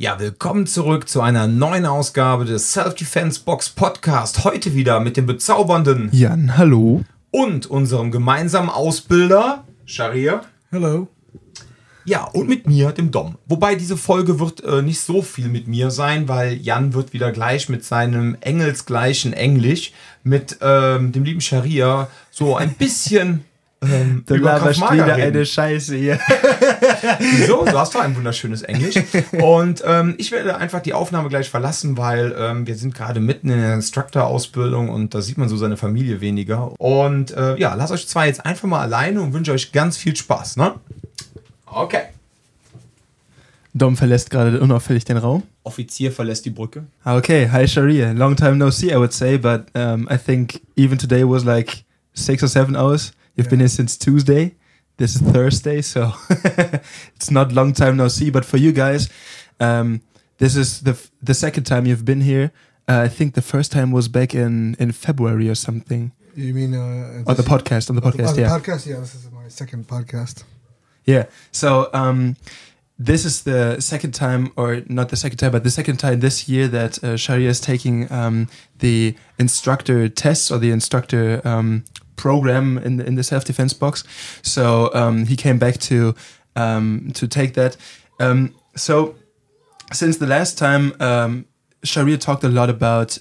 Ja, 0.00 0.18
willkommen 0.18 0.66
zurück 0.66 1.10
zu 1.10 1.20
einer 1.20 1.46
neuen 1.46 1.84
Ausgabe 1.84 2.46
des 2.46 2.72
Self-Defense 2.72 3.42
Box 3.44 3.68
Podcast. 3.68 4.44
Heute 4.44 4.74
wieder 4.74 4.98
mit 4.98 5.18
dem 5.18 5.26
bezaubernden 5.26 6.08
Jan, 6.10 6.56
hallo. 6.56 7.04
und 7.30 7.66
unserem 7.66 8.10
gemeinsamen 8.10 8.70
Ausbilder 8.70 9.64
Sharia. 9.84 10.40
Hallo. 10.72 11.08
Ja, 12.06 12.24
und 12.24 12.48
mit 12.48 12.66
mir, 12.66 12.92
dem 12.92 13.10
Dom. 13.10 13.36
Wobei 13.44 13.74
diese 13.74 13.98
Folge 13.98 14.40
wird 14.40 14.64
äh, 14.64 14.80
nicht 14.80 15.00
so 15.00 15.20
viel 15.20 15.48
mit 15.50 15.68
mir 15.68 15.90
sein, 15.90 16.28
weil 16.28 16.54
Jan 16.54 16.94
wird 16.94 17.12
wieder 17.12 17.30
gleich 17.30 17.68
mit 17.68 17.84
seinem 17.84 18.38
engelsgleichen 18.40 19.34
Englisch 19.34 19.92
mit 20.24 20.56
ähm, 20.62 21.12
dem 21.12 21.24
lieben 21.24 21.42
Sharia 21.42 22.08
so 22.30 22.56
ein 22.56 22.72
bisschen 22.72 23.44
ähm, 23.82 24.22
Du 24.26 24.34
über 24.34 24.52
laberst 24.52 24.80
wieder 24.92 25.16
reden. 25.16 25.36
eine 25.36 25.46
Scheiße 25.46 25.96
hier. 25.96 26.18
Wieso? 27.18 27.64
Du 27.64 27.78
hast 27.78 27.94
doch 27.94 28.00
ein 28.00 28.14
wunderschönes 28.14 28.62
Englisch. 28.62 28.94
Und 29.40 29.82
ähm, 29.86 30.14
ich 30.18 30.32
werde 30.32 30.56
einfach 30.56 30.80
die 30.80 30.92
Aufnahme 30.92 31.28
gleich 31.28 31.48
verlassen, 31.48 31.96
weil 31.96 32.34
ähm, 32.38 32.66
wir 32.66 32.74
sind 32.74 32.94
gerade 32.94 33.20
mitten 33.20 33.48
in 33.50 33.58
der 33.58 33.74
Instructor-Ausbildung 33.74 34.88
und 34.90 35.14
da 35.14 35.22
sieht 35.22 35.38
man 35.38 35.48
so 35.48 35.56
seine 35.56 35.76
Familie 35.76 36.20
weniger. 36.20 36.78
Und 36.80 37.30
äh, 37.30 37.56
ja, 37.58 37.74
lasst 37.74 37.92
euch 37.92 38.06
zwar 38.06 38.26
jetzt 38.26 38.44
einfach 38.44 38.68
mal 38.68 38.80
alleine 38.80 39.20
und 39.22 39.32
wünsche 39.32 39.52
euch 39.52 39.72
ganz 39.72 39.96
viel 39.96 40.14
Spaß, 40.14 40.56
ne? 40.56 40.74
Okay. 41.66 42.02
Dom 43.72 43.96
verlässt 43.96 44.30
gerade 44.30 44.60
unauffällig 44.60 45.04
den 45.04 45.16
Raum. 45.16 45.44
Offizier 45.62 46.10
verlässt 46.10 46.44
die 46.44 46.50
Brücke. 46.50 46.84
Ah, 47.04 47.16
Okay, 47.16 47.48
hi 47.50 47.68
Sharia. 47.68 48.10
Long 48.12 48.34
time 48.34 48.56
no 48.56 48.70
see, 48.70 48.90
I 48.90 48.96
would 48.96 49.12
say, 49.12 49.38
but 49.38 49.66
um, 49.74 50.08
I 50.10 50.16
think 50.18 50.60
even 50.76 50.98
today 50.98 51.22
was 51.24 51.44
like 51.44 51.84
six 52.12 52.42
or 52.42 52.48
seven 52.48 52.74
hours. 52.76 53.12
You've 53.40 53.48
been 53.48 53.60
here 53.60 53.68
since 53.68 53.96
Tuesday. 53.96 54.54
This 54.98 55.14
is 55.14 55.22
Thursday, 55.22 55.80
so 55.80 56.12
it's 57.16 57.30
not 57.30 57.52
long 57.52 57.72
time 57.72 57.96
no 57.96 58.08
see. 58.08 58.28
But 58.28 58.44
for 58.44 58.58
you 58.58 58.70
guys, 58.70 59.08
um, 59.58 60.02
this 60.36 60.56
is 60.56 60.82
the 60.82 60.90
f- 60.90 61.10
the 61.22 61.32
second 61.32 61.64
time 61.64 61.86
you've 61.86 62.04
been 62.04 62.20
here. 62.20 62.52
Uh, 62.86 63.00
I 63.00 63.08
think 63.08 63.32
the 63.32 63.40
first 63.40 63.72
time 63.72 63.92
was 63.92 64.08
back 64.08 64.34
in 64.34 64.76
in 64.78 64.92
February 64.92 65.48
or 65.48 65.54
something. 65.54 66.12
You 66.36 66.52
mean 66.52 66.74
uh, 66.74 67.24
On 67.26 67.34
the 67.34 67.42
podcast, 67.42 67.88
on 67.88 67.96
the 67.96 68.02
podcast, 68.02 68.34
the 68.34 68.42
yeah. 68.42 68.58
podcast? 68.58 68.86
Yeah, 68.86 69.00
this 69.00 69.14
is 69.14 69.30
my 69.32 69.48
second 69.48 69.88
podcast. 69.88 70.44
Yeah. 71.06 71.24
So 71.50 71.88
um, 71.94 72.36
this 73.00 73.24
is 73.24 73.44
the 73.44 73.80
second 73.80 74.12
time, 74.12 74.52
or 74.56 74.82
not 74.86 75.08
the 75.08 75.16
second 75.16 75.38
time, 75.38 75.52
but 75.52 75.64
the 75.64 75.70
second 75.70 75.96
time 75.96 76.20
this 76.20 76.50
year 76.50 76.68
that 76.68 77.02
uh, 77.02 77.16
Sharir 77.16 77.48
is 77.48 77.58
taking 77.58 78.12
um, 78.12 78.46
the 78.80 79.16
instructor 79.38 80.06
test 80.10 80.50
or 80.52 80.58
the 80.58 80.70
instructor 80.70 81.40
um, 81.42 81.82
program 82.16 82.76
in 82.76 82.98
the, 82.98 83.06
in 83.06 83.14
the 83.14 83.22
self 83.22 83.46
defense 83.46 83.72
box. 83.72 84.04
So 84.42 84.90
um, 84.92 85.24
he 85.24 85.34
came 85.34 85.58
back 85.58 85.78
to 85.88 86.14
um, 86.56 87.10
to 87.14 87.26
take 87.26 87.54
that. 87.54 87.78
Um, 88.20 88.54
so 88.76 89.14
since 89.94 90.18
the 90.18 90.26
last 90.26 90.58
time, 90.58 90.92
um, 91.00 91.46
Sharir 91.82 92.20
talked 92.20 92.44
a 92.44 92.50
lot 92.50 92.68
about 92.68 93.16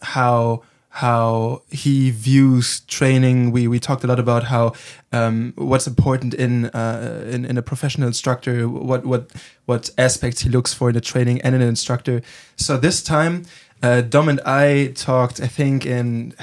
how 0.00 0.62
how 0.98 1.62
he 1.70 2.10
views 2.10 2.80
training. 2.88 3.52
We 3.52 3.68
we 3.68 3.78
talked 3.78 4.02
a 4.02 4.08
lot 4.08 4.18
about 4.18 4.42
how 4.44 4.72
um, 5.12 5.52
what's 5.54 5.86
important 5.86 6.34
in, 6.34 6.66
uh, 6.66 7.24
in 7.34 7.44
in 7.44 7.56
a 7.56 7.62
professional 7.62 8.08
instructor, 8.08 8.68
what 8.68 9.06
what 9.06 9.30
what 9.66 9.90
aspects 9.96 10.42
he 10.42 10.48
looks 10.50 10.74
for 10.74 10.90
in 10.90 10.96
a 10.96 11.00
training 11.00 11.40
and 11.42 11.54
in 11.54 11.62
an 11.62 11.68
instructor. 11.68 12.20
So 12.56 12.76
this 12.76 13.02
time, 13.02 13.44
uh, 13.80 14.00
Dom 14.00 14.28
and 14.28 14.40
I 14.44 14.92
talked. 14.94 15.40
I 15.40 15.46
think 15.46 15.86
in 15.86 16.34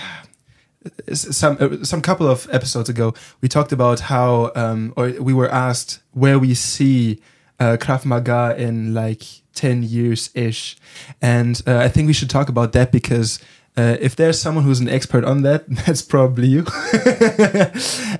some 1.13 1.57
uh, 1.59 1.83
some 1.83 2.01
couple 2.01 2.27
of 2.27 2.47
episodes 2.49 2.89
ago, 2.89 3.13
we 3.41 3.49
talked 3.49 3.73
about 3.73 3.99
how, 3.99 4.51
um, 4.55 4.93
or 4.95 5.09
we 5.19 5.33
were 5.33 5.51
asked 5.51 5.99
where 6.13 6.39
we 6.39 6.53
see 6.53 7.19
uh, 7.59 7.75
Krav 7.77 8.05
Maga 8.05 8.55
in 8.57 8.93
like 8.93 9.23
ten 9.53 9.83
years 9.83 10.29
ish, 10.33 10.77
and 11.21 11.61
uh, 11.67 11.79
I 11.79 11.89
think 11.89 12.07
we 12.07 12.13
should 12.13 12.29
talk 12.29 12.47
about 12.49 12.71
that 12.71 12.91
because. 12.91 13.39
Uh, 13.77 13.97
if 13.99 14.15
there's 14.15 14.39
someone 14.39 14.63
who's 14.63 14.79
an 14.79 14.87
expert 14.87 15.25
on 15.25 15.41
that, 15.41 15.65
that's 15.85 16.01
probably 16.01 16.47
you. 16.47 16.65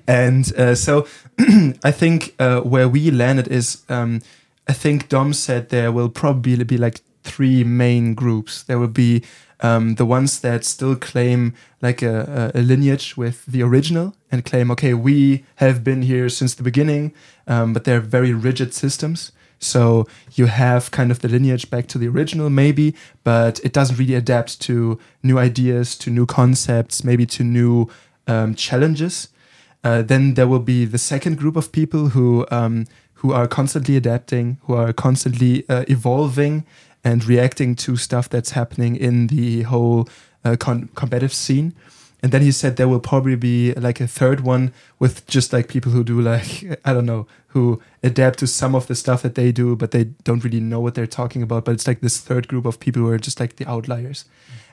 and 0.08 0.54
uh, 0.58 0.76
so 0.76 1.08
I 1.84 1.92
think 1.92 2.36
uh, 2.40 2.62
where 2.62 2.90
we 2.90 3.12
landed 3.12 3.48
is 3.48 3.84
um, 3.90 4.22
I 4.68 4.74
think 4.74 5.10
Dom 5.10 5.34
said 5.34 5.70
there 5.70 5.92
will 5.92 6.10
probably 6.10 6.64
be 6.64 6.78
like 6.78 7.02
three 7.24 7.64
main 7.64 8.14
groups. 8.14 8.64
There 8.64 8.80
will 8.80 8.88
be 8.88 9.24
um, 9.62 9.96
the 9.96 10.06
ones 10.06 10.40
that 10.42 10.66
still 10.66 10.96
claim 10.96 11.54
like 11.82 12.02
a, 12.02 12.52
a, 12.54 12.62
lineage 12.62 13.16
with 13.16 13.46
the 13.46 13.64
original 13.64 14.16
and 14.32 14.44
claim, 14.44 14.70
okay, 14.72 14.94
we 14.94 15.46
have 15.56 15.84
been 15.84 16.02
here 16.02 16.30
since 16.30 16.54
the 16.54 16.64
beginning, 16.64 17.14
um, 17.48 17.74
but 17.74 17.84
they're 17.84 18.02
very 18.02 18.34
rigid 18.34 18.74
systems. 18.74 19.32
So 19.60 20.08
you 20.34 20.46
have 20.48 20.92
kind 20.92 21.12
of 21.12 21.20
the 21.20 21.28
lineage 21.28 21.70
back 21.70 21.88
to 21.88 21.98
the 21.98 22.08
original, 22.08 22.50
maybe, 22.50 22.94
but 23.24 23.60
it 23.64 23.74
doesn't 23.74 23.98
really 23.98 24.16
adapt 24.16 24.62
to 24.62 25.00
new 25.24 25.40
ideas, 25.40 25.98
to 26.00 26.10
new 26.10 26.26
concepts, 26.26 27.04
maybe 27.04 27.26
to 27.28 27.44
new 27.44 27.90
um, 28.28 28.56
challenges. 28.56 29.30
Uh, 29.84 30.02
then 30.02 30.34
there 30.34 30.48
will 30.48 30.60
be 30.60 30.86
the 30.86 30.98
second 30.98 31.38
group 31.38 31.56
of 31.56 31.72
people 31.72 32.10
who 32.10 32.46
um, 32.52 32.86
who 33.16 33.32
are 33.32 33.48
constantly 33.48 33.96
adapting, 33.96 34.58
who 34.64 34.74
are 34.74 34.94
constantly 34.94 35.68
uh, 35.70 35.86
evolving 35.88 36.66
and 37.04 37.26
reacting 37.26 37.76
to 37.76 37.96
stuff 37.96 38.28
that's 38.30 38.52
happening 38.52 38.96
in 38.96 39.28
the 39.28 39.64
whole 39.64 40.08
uh, 40.44 40.56
competitive 40.60 41.34
scene. 41.34 41.74
And 42.26 42.32
then 42.32 42.42
he 42.42 42.52
said 42.52 42.76
there 42.76 42.88
will 42.88 43.00
probably 43.00 43.36
be 43.36 43.72
like 43.74 44.02
a 44.02 44.08
third 44.08 44.40
one 44.40 44.74
with 44.98 45.28
just 45.28 45.54
like 45.54 45.68
people 45.68 45.92
who 45.92 46.04
do 46.04 46.20
like 46.20 46.80
I 46.84 46.92
don't 46.92 47.06
know 47.06 47.28
who 47.50 47.80
adapt 48.02 48.40
to 48.40 48.48
some 48.48 48.74
of 48.74 48.88
the 48.88 48.96
stuff 48.96 49.22
that 49.22 49.36
they 49.36 49.52
do, 49.52 49.76
but 49.76 49.92
they 49.92 50.06
don't 50.24 50.44
really 50.44 50.60
know 50.60 50.80
what 50.80 50.96
they're 50.96 51.06
talking 51.06 51.44
about. 51.44 51.66
But 51.66 51.74
it's 51.74 51.86
like 51.86 52.02
this 52.02 52.20
third 52.20 52.48
group 52.48 52.66
of 52.66 52.80
people 52.80 53.04
who 53.04 53.10
are 53.10 53.20
just 53.20 53.40
like 53.40 53.58
the 53.58 53.70
outliers. 53.70 54.26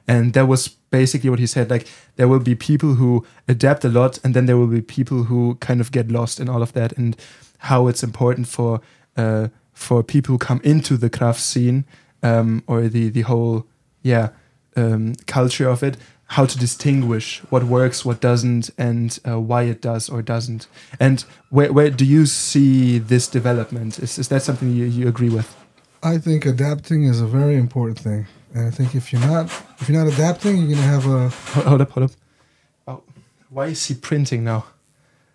And 0.08 0.32
that 0.32 0.48
was 0.48 0.68
basically 0.68 1.28
what 1.28 1.40
he 1.40 1.46
said. 1.46 1.68
Like 1.68 1.86
there 2.16 2.26
will 2.26 2.40
be 2.40 2.54
people 2.54 2.94
who 2.94 3.22
adapt 3.46 3.84
a 3.84 3.90
lot, 3.90 4.18
and 4.24 4.32
then 4.32 4.46
there 4.46 4.56
will 4.56 4.66
be 4.66 4.80
people 4.80 5.24
who 5.24 5.56
kind 5.56 5.82
of 5.82 5.92
get 5.92 6.10
lost 6.10 6.40
in 6.40 6.48
all 6.48 6.62
of 6.62 6.72
that, 6.72 6.96
and 6.96 7.14
how 7.58 7.86
it's 7.86 8.02
important 8.02 8.48
for 8.48 8.80
uh, 9.18 9.48
for 9.74 10.02
people 10.02 10.32
who 10.32 10.38
come 10.38 10.62
into 10.64 10.96
the 10.96 11.10
Krav 11.10 11.36
scene 11.36 11.84
um, 12.22 12.62
or 12.66 12.88
the 12.88 13.10
the 13.10 13.20
whole 13.20 13.66
yeah 14.00 14.30
um, 14.74 15.14
culture 15.26 15.68
of 15.68 15.82
it, 15.82 15.98
how 16.32 16.46
to 16.46 16.58
distinguish 16.58 17.42
what 17.50 17.64
works, 17.64 18.06
what 18.06 18.18
doesn't, 18.20 18.70
and 18.78 19.18
uh, 19.28 19.38
why 19.38 19.64
it 19.64 19.82
does 19.82 20.08
or 20.08 20.22
doesn't. 20.22 20.66
And 20.98 21.24
where 21.50 21.72
where 21.72 21.90
do 21.90 22.04
you 22.04 22.24
see 22.26 22.98
this 22.98 23.28
development? 23.28 23.98
Is 23.98 24.18
is 24.18 24.28
that 24.28 24.42
something 24.42 24.70
you, 24.70 24.86
you 24.86 25.08
agree 25.08 25.28
with? 25.28 25.54
I 26.02 26.18
think 26.18 26.46
adapting 26.46 27.04
is 27.04 27.20
a 27.20 27.26
very 27.26 27.56
important 27.56 27.98
thing, 27.98 28.26
and 28.54 28.66
I 28.66 28.70
think 28.70 28.94
if 28.94 29.12
you're 29.12 29.26
not 29.26 29.46
if 29.80 29.88
you're 29.88 30.02
not 30.02 30.12
adapting, 30.12 30.56
you're 30.56 30.70
gonna 30.74 30.92
have 30.96 31.06
a 31.06 31.28
Hold, 31.52 31.66
hold 31.66 31.80
up, 31.82 31.90
hold 31.90 32.04
up. 32.04 32.12
Oh, 32.88 33.02
why 33.50 33.66
is 33.66 33.86
he 33.86 33.94
printing 33.94 34.42
now? 34.42 34.64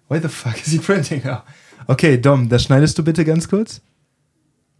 Why 0.07 0.19
the 0.19 0.29
fuck 0.29 0.57
is 0.65 0.71
he 0.71 0.79
printing 0.89 1.21
now? 1.23 1.43
Okay, 1.87 2.17
Dom, 2.17 2.49
das 2.49 2.63
schneidest 2.63 2.97
du 2.97 3.03
bitte 3.03 3.23
ganz 3.23 3.47
kurz? 3.47 3.81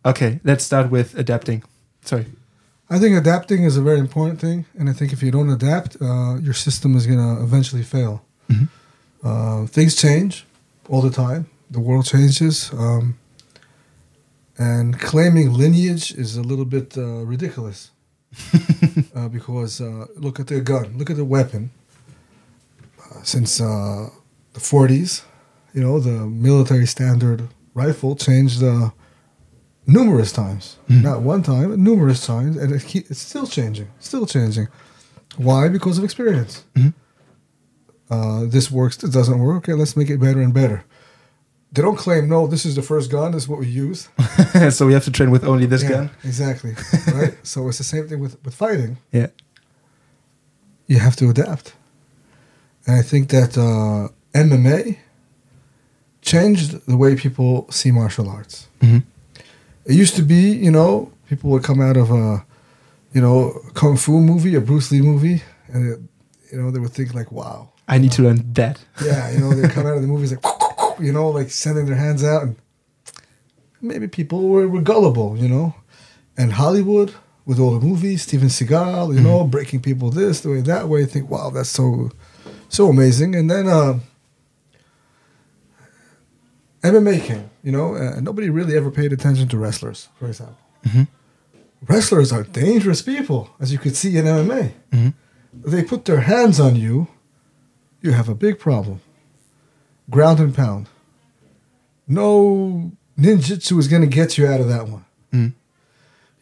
Okay, 0.03 0.39
let's 0.43 0.63
start 0.63 0.89
with 0.89 1.15
adapting. 1.15 1.63
Sorry. 2.01 2.25
I 2.89 2.99
think 2.99 3.17
adapting 3.17 3.63
is 3.63 3.75
a 3.75 3.81
very 3.81 3.99
important 3.99 4.39
thing, 4.39 4.65
and 4.77 4.89
I 4.89 4.93
think 4.93 5.11
if 5.11 5.21
you 5.21 5.31
don't 5.31 5.49
adapt, 5.49 5.97
uh, 6.01 6.37
your 6.41 6.53
system 6.53 6.95
is 6.95 7.05
gonna 7.05 7.43
eventually 7.43 7.83
fail. 7.83 8.23
Mhm. 8.49 8.69
Uh, 9.23 9.65
things 9.67 9.95
change 9.95 10.45
all 10.89 11.01
the 11.01 11.09
time. 11.09 11.47
The 11.69 11.81
world 11.81 12.05
changes, 12.05 12.71
um, 12.73 13.15
and 14.57 14.97
claiming 14.99 15.53
lineage 15.53 16.13
is 16.13 16.37
a 16.37 16.41
little 16.41 16.65
bit 16.65 16.97
uh, 16.97 17.25
ridiculous. 17.25 17.91
uh, 19.15 19.27
because 19.29 19.81
uh, 19.81 20.05
look 20.15 20.39
at 20.39 20.47
the 20.47 20.59
gun, 20.61 20.97
look 20.97 21.09
at 21.09 21.15
the 21.17 21.25
weapon. 21.25 21.71
Uh, 22.99 23.23
since 23.23 23.61
uh, 23.61 24.09
the 24.53 24.59
40s, 24.59 25.23
you 25.73 25.81
know, 25.81 25.99
the 25.99 26.25
military 26.27 26.85
standard 26.85 27.47
rifle 27.73 28.15
changed 28.15 28.61
uh, 28.63 28.89
numerous 29.87 30.31
times. 30.31 30.77
Mhm. 30.89 31.01
Not 31.03 31.21
one 31.21 31.41
time, 31.43 31.69
but 31.69 31.79
numerous 31.79 32.25
times, 32.25 32.57
and 32.57 32.71
it 32.73 32.83
keep, 32.83 33.09
it's 33.09 33.21
still 33.21 33.47
changing, 33.47 33.87
still 33.99 34.25
changing. 34.25 34.67
Why? 35.37 35.69
Because 35.69 35.97
of 35.97 36.03
experience. 36.03 36.63
Mhm. 36.75 36.93
Uh, 38.09 38.45
this 38.45 38.69
works, 38.71 38.97
this 38.97 39.09
doesn't 39.11 39.39
work. 39.39 39.57
Okay, 39.57 39.73
let's 39.73 39.95
make 39.97 40.09
it 40.09 40.19
better 40.19 40.41
and 40.41 40.53
better. 40.53 40.83
They 41.73 41.81
don't 41.81 41.97
claim, 41.97 42.29
no, 42.29 42.47
this 42.47 42.65
is 42.65 42.75
the 42.75 42.81
first 42.81 43.11
gun, 43.11 43.31
this 43.33 43.43
is 43.43 43.49
what 43.49 43.59
we 43.59 43.67
use. 43.67 44.07
so 44.69 44.85
we 44.87 44.93
have 44.93 45.03
to 45.03 45.11
train 45.11 45.31
with 45.31 45.43
only 45.43 45.65
this 45.65 45.83
Yeah, 45.83 45.89
gun? 45.89 46.09
Exactly. 46.23 46.73
right? 47.13 47.35
So 47.43 47.67
it's 47.67 47.77
the 47.77 47.83
same 47.83 48.07
thing 48.07 48.19
with, 48.21 48.37
with 48.45 48.55
fighting. 48.55 48.97
Yeah. 49.11 49.27
You 50.87 50.99
have 50.99 51.15
to 51.17 51.29
adapt. 51.29 51.73
And 52.85 52.95
I 52.95 53.01
think 53.01 53.27
that 53.29 53.57
uh, 53.57 54.07
MMA 54.33 54.97
changed 56.21 56.79
the 56.87 56.95
way 56.95 57.15
people 57.15 57.67
see 57.69 57.91
martial 57.91 58.29
arts. 58.29 58.67
Mhm. 58.81 59.03
It 59.87 59.95
used 59.95 60.15
to 60.17 60.21
be, 60.21 60.51
you 60.51 60.69
know, 60.69 61.11
people 61.29 61.49
would 61.51 61.63
come 61.63 61.81
out 61.81 61.95
of 61.95 62.11
a, 62.11 62.45
you 63.13 63.21
know, 63.21 63.59
kung 63.73 63.95
fu 63.97 64.19
movie, 64.19 64.55
a 64.55 64.61
Bruce 64.61 64.91
Lee 64.91 65.01
movie, 65.01 65.41
and 65.69 65.93
it, 65.93 65.99
you 66.51 66.61
know 66.61 66.71
they 66.71 66.79
would 66.79 66.91
think 66.91 67.13
like, 67.13 67.31
wow, 67.31 67.71
I 67.87 67.97
need 67.97 68.11
to 68.13 68.23
learn 68.23 68.53
that. 68.53 68.83
yeah, 69.03 69.31
you 69.31 69.39
know, 69.39 69.53
they 69.53 69.67
come 69.69 69.85
out 69.85 69.95
of 69.95 70.01
the 70.01 70.07
movies 70.13 70.33
like, 70.33 70.43
you 70.99 71.13
know, 71.13 71.29
like 71.29 71.49
sending 71.49 71.85
their 71.85 71.95
hands 71.95 72.23
out, 72.23 72.43
and 72.43 72.57
maybe 73.81 74.07
people 74.07 74.49
were, 74.49 74.67
were 74.67 74.81
gullible, 74.81 75.37
you 75.37 75.47
know, 75.47 75.75
and 76.37 76.53
Hollywood 76.53 77.13
with 77.45 77.59
all 77.59 77.79
the 77.79 77.85
movies, 77.85 78.23
Steven 78.23 78.49
Seagal, 78.49 79.15
you 79.15 79.21
know, 79.21 79.45
breaking 79.45 79.81
people 79.81 80.09
this, 80.09 80.41
the 80.41 80.49
way 80.49 80.61
that 80.61 80.89
way. 80.89 81.05
Think, 81.05 81.29
wow, 81.29 81.49
that's 81.49 81.69
so, 81.69 82.11
so 82.67 82.89
amazing. 82.89 83.35
And 83.35 83.49
then 83.49 83.67
uh, 83.67 83.99
MMA 86.93 87.21
came, 87.29 87.49
you 87.63 87.71
know, 87.71 87.95
and 87.95 88.23
nobody 88.23 88.49
really 88.49 88.75
ever 88.77 88.91
paid 88.91 89.11
attention 89.13 89.47
to 89.49 89.57
wrestlers, 89.57 90.09
for 90.19 90.27
example. 90.27 90.57
Wrestlers 91.87 92.31
are 92.31 92.43
dangerous 92.43 93.01
people, 93.01 93.49
as 93.59 93.71
you 93.71 93.77
could 93.77 93.95
see 93.95 94.17
in 94.17 94.25
MMA. 94.25 94.71
They 95.53 95.83
put 95.83 96.05
their 96.05 96.21
hands 96.21 96.59
on 96.59 96.75
you, 96.75 97.07
you 98.01 98.11
have 98.13 98.29
a 98.29 98.35
big 98.35 98.59
problem. 98.59 98.99
Ground 100.09 100.39
and 100.39 100.53
pound. 100.55 100.87
No 102.07 102.91
ninjutsu 103.19 103.77
is 103.79 103.87
going 103.87 104.01
to 104.09 104.15
get 104.19 104.37
you 104.37 104.45
out 104.47 104.61
of 104.61 104.67
that 104.69 104.87
one. 104.87 105.05
Mm. 105.33 105.53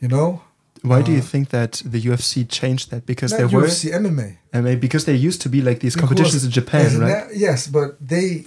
You 0.02 0.08
know? 0.10 0.42
Why 0.84 1.02
do 1.02 1.12
you 1.12 1.18
Uh, 1.20 1.32
think 1.34 1.50
that 1.50 1.82
the 1.94 2.00
UFC 2.10 2.44
changed 2.48 2.92
that? 2.92 3.06
Because 3.06 3.32
there 3.32 3.48
were, 3.48 3.64
UFC, 3.68 3.92
MMA. 3.92 4.38
Mean, 4.64 4.80
because 4.80 5.06
there 5.06 5.16
used 5.16 5.42
to 5.42 5.50
be 5.50 5.62
like 5.62 5.80
these 5.80 5.96
Because- 5.96 6.10
competitions 6.10 6.44
in 6.44 6.52
Japan, 6.52 7.00
right? 7.00 7.08
that- 7.08 7.36
yes, 7.36 7.68
but 7.68 7.98
they, 8.00 8.46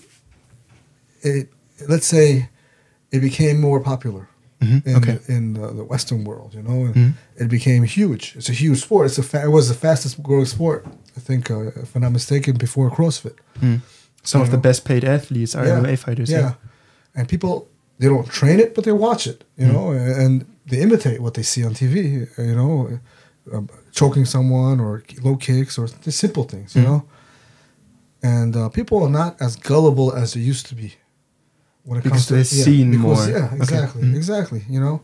it, 1.22 1.48
let's 1.86 2.06
say, 2.06 2.48
it 3.10 3.20
became 3.20 3.60
more 3.60 3.80
popular 3.80 4.28
Mhm, 4.60 4.86
in, 4.86 4.96
okay. 4.96 5.18
in 5.28 5.52
the, 5.54 5.66
the 5.72 5.84
Western 5.84 6.24
world. 6.24 6.52
You 6.54 6.62
know, 6.62 6.86
and 6.86 6.94
Mhm. 6.94 7.12
it 7.36 7.48
became 7.48 7.84
huge. 7.84 8.34
It's 8.36 8.48
a 8.48 8.52
huge 8.52 8.80
sport. 8.80 9.06
It's 9.06 9.18
a 9.18 9.22
fa- 9.22 9.44
it 9.44 9.50
was 9.52 9.68
the 9.68 9.74
fastest 9.74 10.22
growing 10.22 10.46
sport. 10.46 10.84
I 11.16 11.20
think, 11.20 11.50
uh, 11.50 11.82
if 11.82 11.94
I'm 11.94 12.02
not 12.02 12.12
mistaken, 12.12 12.56
before 12.56 12.90
CrossFit. 12.90 13.36
Mm. 13.60 13.80
Some 14.22 14.40
You 14.40 14.44
of 14.46 14.50
the 14.50 14.58
best 14.58 14.84
paid 14.84 15.04
athletes 15.04 15.54
are 15.54 15.64
Yeah. 15.66 15.78
MMA 15.80 15.96
fighters. 15.96 16.28
Yeah. 16.30 16.40
Yeah. 16.40 16.52
And 17.14 17.28
people, 17.28 17.68
they 17.98 18.08
don't 18.08 18.28
train 18.28 18.58
it, 18.60 18.74
but 18.74 18.84
they 18.84 18.92
watch 18.92 19.26
it, 19.26 19.44
you 19.56 19.66
Mm. 19.66 19.72
know, 19.72 19.90
and 19.92 20.44
they 20.70 20.80
imitate 20.80 21.20
what 21.20 21.34
they 21.34 21.42
see 21.44 21.64
on 21.64 21.72
TV, 21.74 22.26
you 22.38 22.54
know, 22.54 22.98
um, 23.52 23.68
choking 23.92 24.26
someone 24.26 24.80
or 24.80 25.02
low 25.22 25.36
kicks 25.36 25.78
or 25.78 25.88
the 26.04 26.12
simple 26.12 26.44
things, 26.44 26.74
you 26.74 26.82
Mm. 26.82 26.86
know. 26.88 27.02
And 28.22 28.56
uh, 28.56 28.68
people 28.68 29.02
are 29.04 29.10
not 29.10 29.40
as 29.40 29.56
gullible 29.56 30.12
as 30.12 30.32
they 30.34 30.40
used 30.40 30.66
to 30.66 30.74
be. 30.74 30.94
When 31.88 31.96
it 31.98 32.02
Because 32.04 32.26
comes 32.26 32.26
to 32.26 32.34
they've 32.34 32.64
seen 32.68 32.90
because- 32.90 33.02
more. 33.28 33.36
Yeah, 33.38 33.54
exactly, 33.54 34.02
Mm. 34.02 34.14
exactly, 34.20 34.60
you 34.74 34.80
know. 34.84 34.96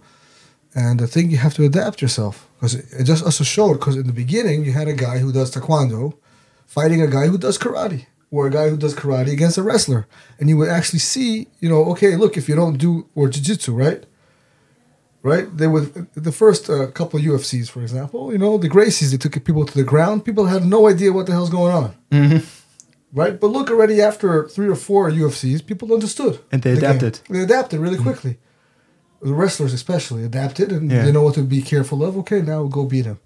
And 0.82 0.96
I 1.00 1.06
think 1.12 1.24
you 1.32 1.38
have 1.46 1.54
to 1.58 1.64
adapt 1.70 1.96
yourself 2.04 2.34
because 2.56 2.74
it, 2.80 2.84
it 3.00 3.04
just 3.12 3.22
also 3.24 3.44
showed 3.56 3.74
because 3.78 3.96
in 4.02 4.06
the 4.12 4.18
beginning 4.24 4.58
you 4.66 4.72
had 4.80 4.88
a 4.94 4.98
guy 5.06 5.16
who 5.22 5.30
does 5.38 5.48
taekwondo 5.54 6.02
fighting 6.76 7.00
a 7.00 7.10
guy 7.16 7.26
who 7.30 7.38
does 7.46 7.56
karate 7.64 8.02
or 8.34 8.40
a 8.48 8.50
guy 8.58 8.66
who 8.70 8.76
does 8.84 8.94
karate 8.94 9.32
against 9.38 9.56
a 9.56 9.62
wrestler. 9.68 10.02
And 10.38 10.44
you 10.50 10.56
would 10.58 10.68
actually 10.78 10.98
see, 11.12 11.30
you 11.62 11.68
know, 11.72 11.82
okay, 11.92 12.12
look, 12.22 12.36
if 12.36 12.44
you 12.48 12.56
don't 12.62 12.76
do, 12.86 12.90
or 13.14 13.24
jiu-jitsu, 13.28 13.72
right? 13.84 14.02
Right? 15.22 15.46
They 15.56 15.68
would, 15.68 15.86
the 16.14 16.32
first 16.32 16.68
uh, 16.68 16.88
couple 16.98 17.18
of 17.18 17.24
UFCs, 17.24 17.68
for 17.70 17.80
example, 17.80 18.30
you 18.32 18.38
know, 18.38 18.58
the 18.58 18.68
Gracies, 18.68 19.10
they 19.10 19.16
took 19.16 19.32
people 19.48 19.64
to 19.64 19.74
the 19.82 19.84
ground. 19.92 20.24
People 20.28 20.46
had 20.54 20.66
no 20.66 20.80
idea 20.88 21.12
what 21.12 21.24
the 21.26 21.32
hell's 21.32 21.48
going 21.58 21.72
on. 21.82 21.94
Mhm. 22.12 22.44
Right? 23.14 23.40
But 23.40 23.46
look, 23.48 23.70
already 23.70 24.02
after 24.02 24.48
three 24.48 24.68
or 24.68 24.74
four 24.74 25.08
UFCs, 25.08 25.64
people 25.64 25.94
understood. 25.94 26.40
And 26.50 26.62
they 26.62 26.74
the 26.74 26.80
game. 26.80 26.90
adapted. 26.90 27.20
They 27.30 27.40
adapted 27.40 27.78
really 27.80 27.94
mm-hmm. 27.94 28.04
quickly. 28.04 28.38
The 29.22 29.32
wrestlers, 29.32 29.72
especially, 29.72 30.24
adapted 30.24 30.72
and 30.72 30.90
Yeah. 30.90 31.04
they 31.04 31.12
know 31.12 31.22
what 31.22 31.34
to 31.34 31.42
be 31.42 31.62
careful 31.62 32.04
of. 32.04 32.16
Okay, 32.18 32.42
now 32.42 32.58
we'll 32.60 32.68
go 32.68 32.84
beat 32.84 33.06
him. 33.06 33.18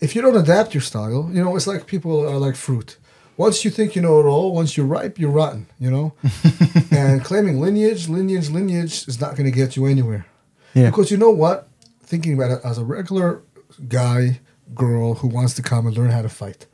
If 0.00 0.14
you 0.14 0.20
don't 0.20 0.36
adapt 0.36 0.74
your 0.74 0.82
style, 0.82 1.30
you 1.32 1.42
know, 1.42 1.56
it's 1.56 1.66
like 1.66 1.86
people 1.86 2.28
are 2.28 2.36
like 2.36 2.56
fruit. 2.56 2.98
Once 3.38 3.64
you 3.64 3.70
think 3.70 3.96
you 3.96 4.02
know 4.02 4.20
it 4.20 4.24
all, 4.24 4.54
once 4.54 4.76
you're 4.76 4.86
ripe, 4.86 5.18
you're 5.18 5.30
rotten, 5.30 5.66
you 5.78 5.90
know? 5.90 6.12
and 6.90 7.24
claiming 7.24 7.60
lineage, 7.60 8.08
lineage, 8.08 8.50
lineage 8.50 9.08
is 9.08 9.20
not 9.20 9.34
going 9.36 9.44
to 9.44 9.50
get 9.50 9.76
you 9.76 9.86
anywhere. 9.86 10.26
Yeah. 10.74 10.90
Because 10.90 11.10
you 11.10 11.16
know 11.16 11.30
what? 11.30 11.68
Thinking 12.02 12.34
about 12.34 12.50
it 12.50 12.60
as 12.64 12.78
a 12.78 12.84
regular 12.84 13.42
guy, 13.88 14.40
girl 14.74 15.14
who 15.14 15.28
wants 15.28 15.54
to 15.54 15.62
come 15.62 15.86
and 15.86 15.96
learn 15.96 16.10
how 16.10 16.22
to 16.22 16.28
fight, 16.28 16.66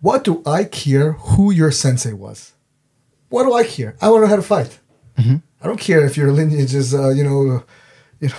what 0.00 0.24
do 0.24 0.42
I 0.46 0.64
care 0.64 1.12
who 1.12 1.50
your 1.50 1.70
sensei 1.70 2.12
was? 2.12 2.52
What 3.28 3.44
do 3.44 3.54
I 3.54 3.64
care? 3.64 3.96
I 4.00 4.08
want 4.10 4.22
to 4.22 4.26
know 4.26 4.30
how 4.30 4.36
to 4.36 4.42
fight. 4.42 4.78
I 5.60 5.66
don't 5.66 5.80
care 5.80 6.04
if 6.04 6.16
your 6.16 6.32
lineage 6.32 6.74
is, 6.74 6.94
uh, 6.94 7.10
you 7.10 7.24
know, 7.24 7.64
you 8.20 8.28
know, 8.28 8.34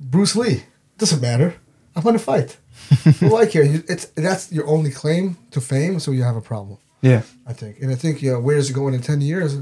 Bruce 0.00 0.34
Lee. 0.34 0.64
Doesn't 0.96 1.20
matter. 1.20 1.56
I 1.94 2.00
want 2.00 2.18
to 2.18 2.24
fight. 2.24 2.56
what 3.04 3.20
do 3.20 3.36
I 3.36 3.46
care? 3.46 3.64
You, 3.64 3.82
it's 3.88 4.06
that's 4.06 4.50
your 4.50 4.66
only 4.66 4.90
claim 4.90 5.36
to 5.50 5.60
fame, 5.60 6.00
so 6.00 6.10
you 6.10 6.22
have 6.22 6.36
a 6.36 6.40
problem. 6.40 6.78
Yeah. 7.02 7.22
I 7.46 7.52
think, 7.52 7.80
and 7.80 7.90
I 7.90 7.94
think 7.94 8.22
yeah, 8.22 8.36
where 8.36 8.56
is 8.56 8.70
it 8.70 8.72
going 8.72 8.94
in 8.94 9.02
ten 9.02 9.20
years? 9.20 9.58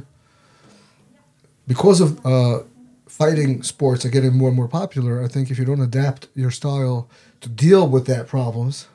Because 1.66 2.00
of 2.00 2.24
uh, 2.24 2.60
fighting 3.08 3.62
sports 3.62 4.04
are 4.04 4.10
getting 4.10 4.34
more 4.34 4.48
and 4.48 4.56
more 4.56 4.68
popular, 4.68 5.22
I 5.22 5.28
think 5.28 5.50
if 5.50 5.58
you 5.58 5.64
don't 5.64 5.80
adapt 5.80 6.28
your 6.34 6.50
style 6.50 7.08
to 7.40 7.48
deal 7.48 7.86
with 7.88 8.06
that 8.06 8.26
problems, 8.26 8.88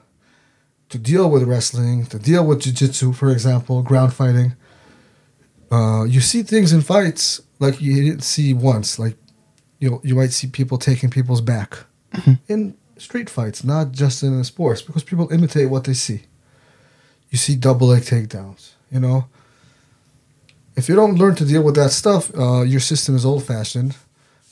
to 0.90 0.98
deal 0.98 1.30
with 1.30 1.44
wrestling, 1.44 2.06
to 2.08 2.20
deal 2.20 2.46
with 2.46 2.62
jiu-jitsu, 2.62 3.14
for 3.14 3.30
example, 3.30 3.82
ground 3.82 4.14
fighting, 4.14 4.56
uh, 5.72 6.04
you 6.04 6.22
see 6.22 6.44
things 6.44 6.72
in 6.72 6.82
fights 6.82 7.42
like 7.60 7.82
you 7.82 7.96
didn't 8.04 8.24
see 8.24 8.54
once. 8.54 8.98
Like 8.98 9.18
you 9.80 9.90
know, 9.90 10.02
you 10.04 10.16
might 10.16 10.32
see 10.32 10.48
people 10.48 10.78
taking 10.78 11.10
people's 11.10 11.42
back 11.42 11.78
in 12.48 12.76
street 12.98 13.30
fights, 13.30 13.64
not 13.64 13.92
just 13.92 14.24
in 14.24 14.38
the 14.38 14.44
sports, 14.44 14.82
because 14.82 15.04
people 15.04 15.32
imitate 15.32 15.70
what 15.70 15.84
they 15.84 15.94
see. 15.94 16.24
You 17.30 17.38
see 17.38 17.56
double 17.56 17.88
leg 17.88 18.04
takedowns. 18.04 18.72
You 18.92 19.00
know, 19.02 19.28
if 20.76 20.88
you 20.88 20.96
don't 20.96 21.16
learn 21.16 21.36
to 21.36 21.46
deal 21.46 21.62
with 21.62 21.76
that 21.76 21.92
stuff, 21.92 22.32
uh, 22.38 22.62
your 22.62 22.80
system 22.80 23.16
is 23.16 23.26
old 23.26 23.44
fashioned. 23.44 23.96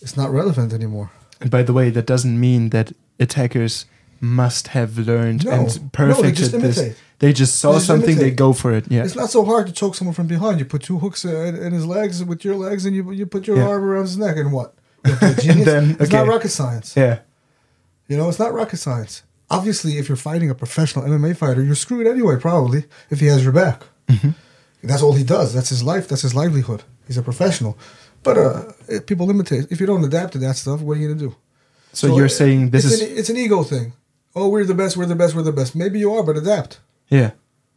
It's 0.02 0.18
not 0.18 0.32
relevant 0.32 0.74
anymore. 0.74 1.12
And 1.40 1.50
by 1.50 1.64
the 1.64 1.74
way, 1.74 1.90
that 1.90 2.06
doesn't 2.06 2.40
mean 2.40 2.70
that 2.70 2.92
attackers 3.20 3.86
must 4.22 4.70
have 4.70 4.98
learned 4.98 5.46
No. 5.46 5.52
and 5.52 5.68
No, 5.68 5.74
they 5.74 5.90
perfected 5.92 6.36
just 6.36 6.52
this. 6.52 6.78
imitate. 6.78 6.98
They 7.20 7.32
just 7.34 7.60
saw 7.60 7.72
They 7.72 7.76
just 7.78 7.88
something, 7.88 8.18
they 8.18 8.32
go 8.32 8.52
for 8.54 8.74
it. 8.74 8.86
Yeah. 8.90 9.04
It's 9.06 9.16
not 9.16 9.30
so 9.30 9.46
hard 9.46 9.68
to 9.68 9.74
choke 9.74 9.96
someone 9.96 10.14
from 10.14 10.28
behind. 10.28 10.60
You 10.60 10.66
put 10.66 10.84
two 10.84 11.00
hooks 11.00 11.24
in, 11.26 11.56
in 11.56 11.72
his 11.74 11.86
legs 11.86 12.24
with 12.24 12.44
your 12.44 12.56
legs, 12.56 12.86
and 12.86 12.96
you 12.96 13.10
you 13.12 13.26
put 13.26 13.48
your 13.48 13.58
Yeah. 13.58 13.68
arm 13.68 13.84
around 13.84 14.04
his 14.04 14.18
neck, 14.18 14.36
and 14.38 14.52
what? 14.52 14.74
You're 15.44 15.62
a 15.62 15.64
then- 15.66 15.98
it's 16.00 16.12
not 16.12 16.28
rocket 16.28 16.50
science. 16.50 16.94
Yeah. 16.98 17.20
You 18.08 18.18
know, 18.18 18.28
it's 18.30 18.40
not 18.40 18.54
rocket 18.54 18.78
science. 18.78 19.24
Obviously, 19.50 19.98
if 20.00 20.10
you're 20.10 20.16
fighting 20.30 20.50
a 20.50 20.56
professional 20.56 21.06
MMA 21.06 21.36
fighter, 21.38 21.62
you're 21.64 21.76
screwed 21.76 22.08
anyway, 22.08 22.36
probably, 22.40 22.86
if 23.12 23.20
he 23.20 23.28
has 23.28 23.44
your 23.44 23.54
back. 23.54 23.84
Mm-hmm. 24.08 24.32
That's 24.84 25.02
all 25.04 25.14
he 25.14 25.24
does. 25.24 25.54
That's 25.54 25.70
his 25.70 25.84
life. 25.84 26.08
That's 26.08 26.22
his 26.24 26.34
livelihood. 26.36 26.84
He's 27.08 27.18
a 27.18 27.22
professional. 27.24 27.78
But 28.24 28.38
uh, 28.38 28.64
people 29.06 29.30
imitate. 29.30 29.68
If 29.72 29.80
you 29.80 29.86
don't 29.88 30.04
adapt 30.04 30.34
to 30.34 30.40
that 30.40 30.56
stuff, 30.58 30.82
what 30.82 30.98
are 30.98 31.00
you 31.02 31.08
going 31.10 31.20
to 31.20 31.26
do? 31.30 31.36
So, 31.94 32.16
you're 32.16 32.26
it- 32.26 32.30
saying 32.42 32.72
this 32.72 32.86
it's 32.86 32.94
is 32.96 33.02
An, 33.02 33.18
it's 33.20 33.30
an 33.30 33.38
ego 33.38 33.64
thing. 33.64 33.94
Oh, 34.36 34.50
we're 34.50 34.66
the 34.66 34.74
best, 34.74 34.98
we're 34.98 35.06
the 35.06 35.16
best, 35.16 35.34
we're 35.36 35.44
the 35.44 35.54
best. 35.54 35.76
Maybe 35.76 36.00
you 36.00 36.14
are, 36.14 36.24
but 36.24 36.38
adapt. 36.38 36.80
yeah. 37.10 37.32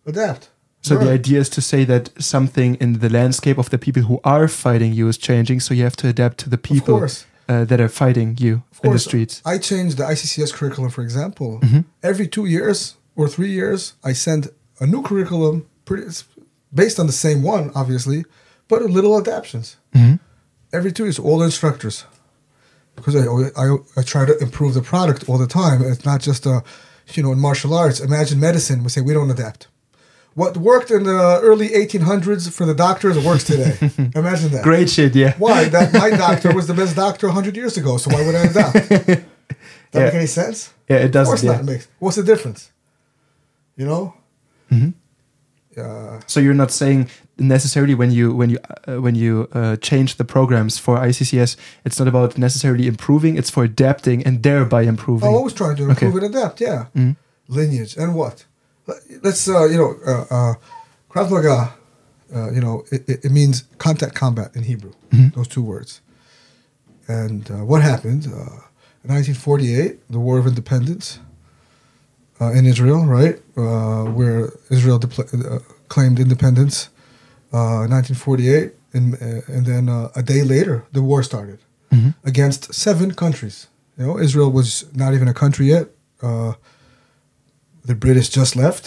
Adapt. 0.07 0.49
So 0.81 0.97
the 0.97 1.11
idea 1.11 1.41
is 1.41 1.51
to 1.51 1.61
say 1.61 1.85
that 1.85 2.11
something 2.23 2.77
in 2.77 3.01
the 3.01 3.11
landscape 3.11 3.59
of 3.59 3.69
the 3.71 3.79
people 3.79 4.03
who 4.03 4.21
are 4.25 4.49
fighting 4.49 4.93
you 4.93 5.09
is 5.09 5.19
changing. 5.19 5.61
So 5.61 5.75
you 5.75 5.83
have 5.85 5.97
to 5.97 6.09
adapt 6.09 6.39
to 6.39 6.49
the 6.49 6.57
people 6.57 7.07
uh, 7.49 7.65
that 7.65 7.81
are 7.81 7.89
fighting 7.89 8.37
you 8.39 8.63
Of 8.79 8.85
in 8.85 8.93
the 8.93 8.99
streets. 8.99 9.43
I 9.45 9.59
changed 9.59 9.99
the 9.99 10.05
ICCS 10.05 10.53
curriculum, 10.55 10.91
for 10.91 11.03
example. 11.03 11.61
Mm-hmm. 11.63 11.81
Every 12.03 12.27
two 12.27 12.47
years 12.47 12.97
or 13.17 13.29
three 13.29 13.51
years, 13.51 13.95
I 14.03 14.13
send 14.13 14.51
a 14.81 14.87
new 14.87 15.03
curriculum, 15.03 15.67
pretty, 15.85 16.05
it's 16.05 16.25
based 16.73 16.99
on 17.01 17.07
the 17.07 17.13
same 17.13 17.43
one, 17.43 17.71
obviously, 17.75 18.25
but 18.69 18.83
little 18.83 19.19
adaptations. 19.19 19.77
Mm-hmm. 19.95 20.17
Every 20.73 20.93
two 20.93 21.05
years, 21.05 21.19
all 21.19 21.39
the 21.39 21.47
instructors, 21.47 22.05
because 22.99 23.17
I, 23.17 23.25
I 23.65 23.67
I 23.97 24.03
try 24.03 24.25
to 24.31 24.35
improve 24.47 24.73
the 24.75 24.83
product 24.83 25.29
all 25.29 25.39
the 25.39 25.47
time. 25.63 25.79
It's 25.83 26.05
not 26.05 26.21
just 26.21 26.47
a, 26.47 26.63
you 27.15 27.23
know, 27.23 27.33
in 27.33 27.41
martial 27.41 27.73
arts. 27.75 27.99
Imagine 28.01 28.39
medicine. 28.41 28.79
We 28.85 28.91
say 28.91 29.01
we 29.01 29.15
don't 29.15 29.31
adapt. 29.31 29.69
What 30.35 30.57
worked 30.57 30.91
in 30.93 31.03
the 31.03 31.41
early 31.43 31.69
1800s 31.71 32.53
for 32.53 32.65
the 32.71 32.75
doctors 32.75 33.17
works 33.25 33.45
today. 33.45 33.73
Imagine 34.15 34.51
that. 34.53 34.63
Great 34.63 34.89
shit, 34.89 35.17
yeah. 35.17 35.33
Why? 35.39 35.65
That 35.65 35.93
my 36.05 36.11
doctor 36.11 36.55
was 36.55 36.67
the 36.69 36.75
best 36.75 36.95
doctor 36.95 37.27
100 37.27 37.57
years 37.57 37.77
ago. 37.77 37.97
So 37.97 38.11
why 38.15 38.25
would 38.25 38.37
I 38.37 38.45
adapt? 38.53 38.75
Does 38.89 39.07
that 39.07 39.25
Yeah. 39.95 40.05
make 40.05 40.15
any 40.15 40.27
sense? 40.27 40.59
Yeah, 40.89 40.99
it 41.07 41.11
doesn't. 41.13 41.31
course 41.33 41.43
yeah. 41.45 41.53
not. 41.57 41.65
Makes. 41.65 41.89
What's 41.99 42.17
the 42.17 42.23
difference? 42.23 42.71
You 43.77 43.87
know. 43.87 44.15
Mhm. 44.71 44.93
Uh, 45.79 46.21
So 46.27 46.41
you're 46.41 46.55
not 46.55 46.71
saying 46.71 47.09
necessarily 47.39 47.95
when 47.95 48.11
you 48.11 48.35
when 48.37 48.51
you 48.51 48.59
uh, 48.89 49.01
when 49.03 49.15
you 49.15 49.49
uh, 49.55 49.77
change 49.81 50.17
the 50.17 50.25
programs 50.25 50.79
for 50.79 50.99
ICCS, 51.09 51.57
it's 51.85 51.99
not 51.99 52.09
about 52.09 52.37
necessarily 52.39 52.87
improving. 52.87 53.37
It's 53.39 53.51
for 53.51 53.65
adapting 53.65 54.27
and 54.27 54.43
thereby 54.43 54.83
improving. 54.89 55.29
I'm 55.29 55.35
always 55.37 55.55
trying 55.55 55.77
to 55.77 55.83
Okay. 55.91 56.07
improve 56.07 56.25
and 56.25 56.35
adapt. 56.37 56.61
Yeah. 56.61 56.85
Mhm. 56.95 57.17
Lineage 57.49 57.97
and 58.03 58.15
what? 58.15 58.47
Let- 58.87 59.03
Let's 59.23 59.49
uh, 59.49 59.65
you 59.73 59.77
know, 59.77 59.91
uh, 60.07 60.25
uh, 60.37 60.55
Krav 61.11 61.31
Maga. 61.31 61.75
Uh, 62.35 62.51
you 62.53 62.61
know, 62.61 62.85
it, 62.93 63.09
it, 63.25 63.31
means 63.33 63.65
contact 63.79 64.15
combat 64.15 64.51
in 64.55 64.63
Hebrew. 64.65 64.93
Mhm. 65.11 65.33
Those 65.35 65.49
two 65.49 65.63
words. 65.63 66.01
And 67.07 67.51
uh, 67.51 67.65
what 67.65 67.81
happened? 67.83 68.27
Uh, 68.27 68.61
in 69.05 69.09
1948, 69.15 70.11
the 70.11 70.19
War 70.19 70.39
of 70.39 70.47
Independence 70.47 71.21
uh, 72.41 72.53
in 72.59 72.67
Israel, 72.67 73.05
right, 73.07 73.37
uh, 73.57 74.05
where 74.19 74.41
Israel 74.71 74.99
depl- 75.01 75.29
uh, 75.35 75.59
claimed 75.89 76.19
independence. 76.21 76.89
Uh, 77.51 77.89
1948, 77.89 78.75
and 78.93 79.15
uh, 79.15 79.55
and 79.55 79.65
then 79.65 79.89
uh, 79.89 80.11
a 80.15 80.23
day 80.23 80.43
later, 80.55 80.77
the 80.93 81.01
war 81.11 81.23
started 81.23 81.59
Mhm. 81.95 82.11
against 82.31 82.75
seven 82.75 83.09
countries. 83.23 83.57
You 83.97 84.05
know, 84.07 84.19
Israel 84.27 84.51
was 84.59 84.69
not 85.03 85.11
even 85.17 85.29
a 85.29 85.33
country 85.43 85.67
yet. 85.75 85.87
Uh, 86.23 86.53
the 87.91 87.95
British 87.95 88.29
just 88.29 88.55
left. 88.65 88.85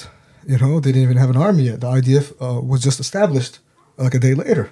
You 0.51 0.57
know, 0.61 0.79
they 0.79 0.91
didn't 0.91 1.07
even 1.09 1.17
have 1.23 1.31
an 1.35 1.37
army 1.47 1.63
yet. 1.69 1.81
The 1.81 1.87
IDF 1.99 2.25
uh, 2.39 2.61
was 2.71 2.79
just 2.87 2.99
established 2.99 3.53
like 3.97 4.13
a 4.13 4.19
day 4.27 4.35
later. 4.35 4.65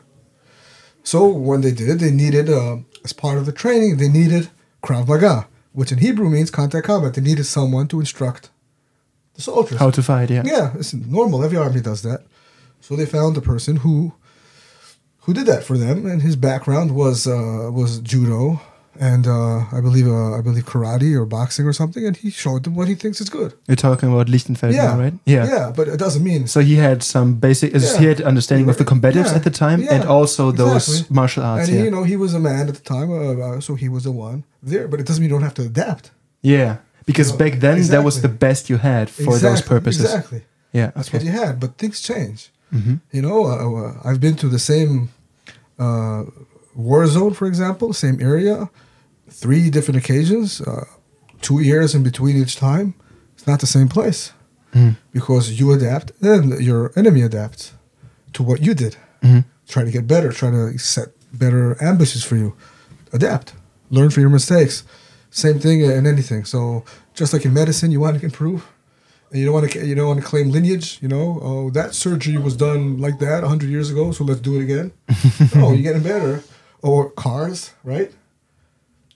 So 1.04 1.20
when 1.50 1.62
they 1.62 1.72
did, 1.72 2.00
they 2.00 2.12
needed, 2.12 2.48
uh, 2.50 2.78
as 3.04 3.14
part 3.14 3.38
of 3.40 3.46
the 3.46 3.52
training, 3.64 3.98
they 3.98 4.10
needed 4.20 4.44
Krav 4.84 5.08
Maga, 5.08 5.48
which 5.74 5.92
in 5.92 5.98
Hebrew 6.00 6.30
means 6.30 6.52
contact 6.52 6.86
combat. 6.86 7.14
They 7.16 7.22
needed 7.30 7.46
someone 7.46 7.88
to 7.88 8.00
instruct 8.00 8.50
soldiers. 9.41 9.79
How 9.79 9.89
to 9.91 10.01
fight, 10.03 10.29
yeah. 10.29 10.43
Yeah, 10.46 10.72
it's 10.79 10.93
normal. 10.93 11.43
Every 11.43 11.58
army 11.58 11.81
does 11.81 12.01
that. 12.01 12.22
So 12.81 12.96
they 12.96 13.05
found 13.05 13.38
a 13.38 13.41
person 13.41 13.77
who 13.77 14.13
who 15.24 15.34
did 15.34 15.46
that 15.48 15.63
for 15.63 15.77
them, 15.77 16.05
and 16.05 16.22
his 16.22 16.36
background 16.36 16.91
was 16.96 17.27
uh, 17.27 17.69
was 17.72 18.00
judo 18.00 18.60
and 19.00 19.27
uh, 19.27 19.60
I 19.72 19.79
believe 19.81 20.08
uh, 20.08 20.38
I 20.38 20.41
believe 20.41 20.65
karate 20.65 21.15
or 21.15 21.25
boxing 21.25 21.65
or 21.65 21.74
something, 21.74 22.05
and 22.05 22.17
he 22.17 22.29
showed 22.29 22.63
them 22.63 22.75
what 22.75 22.88
he 22.89 22.96
thinks 22.96 23.22
is 23.22 23.29
good. 23.29 23.53
You're 23.67 23.77
talking 23.77 24.12
about 24.12 24.27
Lichtenfeld 24.27 24.74
Yeah, 24.74 24.98
right? 25.00 25.13
yeah, 25.25 25.46
yeah, 25.48 25.72
but 25.75 25.88
it 25.88 25.98
doesn't 25.98 26.24
mean 26.24 26.48
So 26.48 26.60
he 26.60 26.75
had 26.75 27.01
some 27.01 27.36
basic, 27.36 27.74
Yeah. 27.74 27.98
he 28.00 28.05
had 28.05 28.22
understanding 28.22 28.67
of 28.69 28.77
the 28.77 28.84
combatives 28.84 29.27
Yeah, 29.31 29.36
at 29.36 29.43
the 29.43 29.51
time, 29.51 29.88
and 29.89 30.03
also 30.03 30.51
those 30.51 31.10
martial 31.10 31.43
arts. 31.43 31.69
and 31.69 31.77
he, 31.77 31.84
you 31.86 31.91
know 31.91 32.03
he 32.03 32.17
was 32.17 32.34
a 32.34 32.39
man 32.39 32.67
at 32.67 32.75
the 32.75 32.81
time, 32.96 33.10
uh, 33.12 33.55
uh, 33.55 33.60
so 33.62 33.75
he 33.75 33.88
was 33.88 34.03
the 34.03 34.12
one 34.12 34.43
there. 34.62 34.88
But 34.89 35.00
it 35.00 35.05
doesn't 35.08 35.22
mean 35.22 35.29
you 35.29 35.36
don't 35.36 35.43
have 35.43 35.55
to 35.55 35.63
adapt. 35.63 36.12
yeah, 36.41 36.77
because 37.10 37.30
back 37.44 37.54
then 37.66 37.78
that 37.94 38.04
was 38.10 38.16
the 38.28 38.34
best 38.46 38.70
you 38.72 38.78
had 38.92 39.06
for 39.10 39.34
those 39.46 39.62
purposes. 39.74 40.06
Exactly, 40.06 40.42
Yeah, 40.80 40.89
that's 40.96 41.08
okay. 41.10 41.18
what 41.18 41.25
you 41.28 41.32
had. 41.44 41.54
But 41.63 41.70
things 41.82 41.98
change. 42.12 42.39
Mhm. 42.78 42.96
You 43.16 43.22
know, 43.25 43.39
uh, 43.54 43.82
uh, 43.82 43.94
I've 44.08 44.20
been 44.25 44.36
to 44.44 44.48
the 44.56 44.60
same 44.72 44.94
uh, 45.86 46.22
war 46.75 47.04
zone, 47.08 47.34
for 47.39 47.48
example, 47.48 47.88
same 47.94 48.18
area, 48.32 48.56
three 49.42 49.66
different 49.75 49.98
occasions, 50.04 50.62
uh, 50.62 50.86
two 51.42 51.60
years 51.70 51.89
in 51.96 52.04
between 52.04 52.36
each 52.42 52.56
time. 52.70 52.88
It's 53.36 53.48
not 53.48 53.60
the 53.60 53.68
same 53.78 53.88
place 53.98 54.22
Mm. 54.75 54.94
because 55.18 55.46
you 55.60 55.72
adapt 55.78 56.08
and 56.22 56.44
your 56.70 56.92
enemy 56.96 57.22
adapts 57.24 57.72
to 58.34 58.44
what 58.44 58.60
you 58.66 58.74
did. 58.84 58.94
Mhm. 59.24 59.44
Try 59.74 59.84
to 59.88 59.92
get 59.98 60.06
better, 60.06 60.30
try 60.42 60.50
to 60.51 60.78
set 60.78 61.08
better 61.44 61.63
ambitions 61.82 62.24
for 62.30 62.36
you. 62.44 62.50
Adapt, 63.13 63.48
learn 63.89 64.10
from 64.12 64.22
your 64.25 64.30
mistakes. 64.39 64.84
Same 65.30 65.60
thing 65.60 65.82
in 65.82 66.08
anything. 66.08 66.46
So 66.46 66.84
just 67.14 67.34
like 67.34 67.46
in 67.46 67.54
medicine, 67.54 67.92
you 67.92 68.00
want 68.00 68.20
to 68.20 68.26
improve. 68.26 68.68
And 69.32 69.40
you 69.40 69.46
don't 69.46 69.54
want 69.54 69.72
to 69.72 69.86
you 69.86 69.94
don't 69.94 70.08
want 70.08 70.20
to 70.20 70.26
claim 70.26 70.50
lineage. 70.50 71.00
You 71.02 71.08
know, 71.08 71.40
oh 71.42 71.70
that 71.72 71.94
surgery 71.94 72.38
was 72.38 72.56
done 72.58 72.98
like 72.98 73.20
that 73.20 73.44
hundred 73.44 73.70
years 73.70 73.92
ago, 73.92 74.12
so 74.12 74.24
let's 74.24 74.40
do 74.40 74.60
it 74.60 74.64
again. 74.64 74.92
no, 75.56 75.72
you're 75.74 75.84
getting 75.84 76.02
better. 76.04 76.44
Or 76.82 77.12
cars, 77.12 77.74
right? 77.84 78.12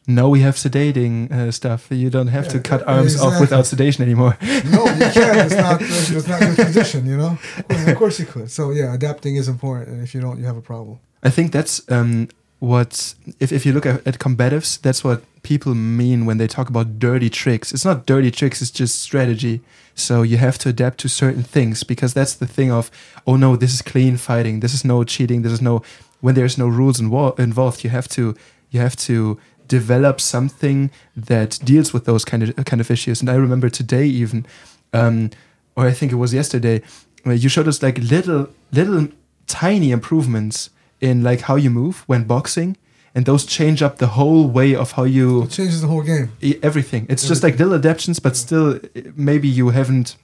Now 0.06 0.28
we 0.28 0.42
have 0.42 0.56
sedating 0.56 1.32
uh, 1.32 1.52
stuff. 1.52 1.88
You 1.90 2.10
don't 2.10 2.28
have 2.28 2.50
to 2.50 2.60
cut 2.60 2.86
arms 2.86 3.20
off 3.20 3.40
without 3.40 3.66
sedation 3.66 4.04
anymore. 4.04 4.38
No, 4.66 4.86
you 4.86 5.10
can't. 5.12 5.52
It's 5.52 5.56
not. 5.56 5.82
It's 6.18 6.28
not 6.28 6.42
your 6.42 6.56
condition. 6.56 7.06
You 7.08 7.18
know. 7.18 7.38
Of 7.58 7.68
course, 7.68 7.88
of 7.88 7.98
course 7.98 8.20
you 8.20 8.26
could. 8.26 8.52
So 8.52 8.72
yeah, 8.72 8.94
adapting 8.94 9.38
is 9.38 9.48
important, 9.48 9.90
and 9.90 10.04
if 10.04 10.14
you 10.14 10.22
don't, 10.22 10.38
you 10.38 10.46
have 10.46 10.58
a 10.58 10.62
problem. 10.62 11.00
I 11.24 11.30
think 11.30 11.54
that's 11.54 11.90
um, 11.90 12.28
what, 12.60 13.16
if, 13.40 13.52
if 13.54 13.66
you 13.66 13.72
look 13.72 13.86
at, 13.86 14.06
at 14.06 14.20
combatives, 14.20 14.80
that's 14.82 15.04
what 15.04 15.24
people 15.44 15.76
mean 15.76 16.26
when 16.26 16.38
they 16.38 16.48
talk 16.48 16.70
about 16.70 16.98
dirty 17.00 17.30
tricks. 17.30 17.74
It's 17.74 17.86
not 17.86 18.06
dirty 18.06 18.32
tricks, 18.32 18.62
it's 18.62 18.72
just 18.72 19.00
strategy. 19.00 19.62
So 19.94 20.24
you 20.24 20.38
have 20.38 20.58
to 20.60 20.70
adapt 20.70 20.98
to 21.00 21.10
certain 21.10 21.44
things 21.44 21.84
because 21.84 22.14
that's 22.14 22.34
the 22.34 22.48
thing 22.48 22.72
of, 22.72 22.90
oh 23.28 23.36
no, 23.36 23.56
this 23.56 23.74
is 23.74 23.82
clean 23.82 24.18
fighting. 24.18 24.62
This 24.62 24.74
is 24.74 24.84
no 24.84 25.04
cheating. 25.04 25.44
This 25.44 25.52
is 25.52 25.62
no, 25.62 25.84
when 26.22 26.34
there's 26.36 26.58
no 26.58 26.68
rules 26.68 27.00
invo- 27.00 27.38
involved, 27.38 27.84
you 27.84 27.90
have 27.92 28.08
to, 28.10 28.36
you 28.72 28.80
have 28.80 28.96
to 28.96 29.40
develop 29.68 30.20
something 30.20 30.90
that 31.16 31.60
deals 31.64 31.94
with 31.94 32.06
those 32.06 32.26
kind 32.26 32.44
of 32.44 32.66
kind 32.66 32.82
of 32.82 32.90
issues. 32.90 33.22
And 33.22 33.30
I 33.30 33.36
remember 33.36 33.70
today 33.70 34.06
even, 34.06 34.46
um, 34.94 35.30
or 35.76 35.88
I 35.88 35.92
think 35.92 36.12
it 36.12 36.16
was 36.16 36.34
yesterday, 36.34 36.82
you 37.26 37.50
showed 37.50 37.68
us 37.68 37.82
like 37.82 37.98
little 37.98 38.50
little 38.72 39.08
tiny 39.48 39.92
improvements 39.92 40.70
in 41.00 41.24
like 41.24 41.42
how 41.42 41.56
you 41.56 41.70
move 41.70 42.04
when 42.08 42.24
boxing, 42.24 42.78
and 43.16 43.26
those 43.26 43.46
change 43.46 43.82
up 43.84 43.98
the 43.98 44.08
whole 44.08 44.48
way 44.48 44.76
of 44.76 44.92
how 44.94 45.04
you 45.04 45.44
It 45.44 45.52
changes 45.52 45.82
the 45.82 45.88
whole 45.88 46.02
game. 46.04 46.30
e- 46.42 46.58
everything. 46.64 47.06
It's 47.10 47.28
just 47.28 47.44
like 47.44 47.58
little 47.60 47.76
adaptations, 47.76 48.20
but 48.20 48.36
still, 48.36 48.76
uh, 48.76 49.02
maybe 49.16 49.48
you 49.48 49.70
haven't 49.70 50.16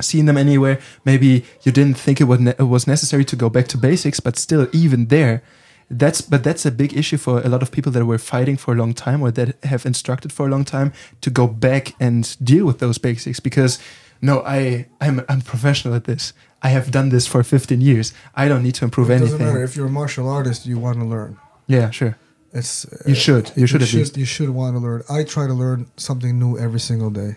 seen 0.00 0.26
them 0.26 0.36
anywhere. 0.36 0.78
Maybe 1.04 1.44
you 1.62 1.72
didn't 1.72 1.96
think 1.98 2.20
it 2.20 2.24
was 2.24 2.40
it 2.40 2.68
was 2.68 2.86
necessary 2.86 3.24
to 3.24 3.36
go 3.36 3.48
back 3.48 3.66
to 3.68 3.78
basics, 3.78 4.20
but 4.20 4.36
still, 4.38 4.66
even 4.72 5.06
there, 5.08 5.42
that's 5.90 6.20
but 6.22 6.42
that's 6.42 6.66
a 6.66 6.70
big 6.70 6.92
issue 6.96 7.18
for 7.18 7.40
a 7.44 7.48
lot 7.48 7.62
of 7.62 7.70
people 7.70 7.92
that 7.92 8.04
were 8.04 8.18
fighting 8.18 8.56
for 8.58 8.72
a 8.74 8.76
long 8.76 8.94
time 8.94 9.22
or 9.22 9.30
that 9.32 9.48
have 9.64 9.86
instructed 9.86 10.32
for 10.32 10.46
a 10.46 10.50
long 10.50 10.64
time 10.64 10.92
to 11.20 11.30
go 11.30 11.46
back 11.46 11.94
and 12.00 12.36
deal 12.42 12.64
with 12.66 12.78
those 12.78 12.98
basics 12.98 13.40
because. 13.40 13.78
No, 14.22 14.40
I 14.46 14.86
I'm 15.02 15.20
I'm 15.28 15.42
professional 15.42 15.94
at 15.94 16.04
this. 16.04 16.32
I 16.62 16.68
have 16.70 16.90
done 16.90 17.10
this 17.10 17.26
for 17.26 17.42
15 17.42 17.80
years. 17.82 18.14
I 18.34 18.48
don't 18.48 18.62
need 18.62 18.74
to 18.76 18.84
improve 18.84 19.10
It 19.10 19.18
doesn't 19.18 19.28
anything. 19.28 19.46
matter 19.46 19.62
if 19.64 19.76
you're 19.76 19.88
a 19.88 19.90
martial 19.90 20.28
artist. 20.30 20.64
You 20.64 20.78
want 20.78 20.98
to 20.98 21.04
learn. 21.04 21.36
Yeah, 21.66 21.90
sure. 21.90 22.16
It's 22.54 22.84
uh, 22.86 22.96
You 23.06 23.14
should. 23.16 23.50
You 23.56 23.66
should 23.66 23.82
at 23.82 23.92
least. 23.92 24.16
You 24.16 24.24
should 24.24 24.50
want 24.50 24.76
to 24.76 24.80
learn. 24.80 25.02
I 25.10 25.24
try 25.24 25.46
to 25.46 25.52
learn 25.54 25.86
something 25.96 26.38
new 26.38 26.56
every 26.58 26.80
single 26.80 27.10
day. 27.10 27.36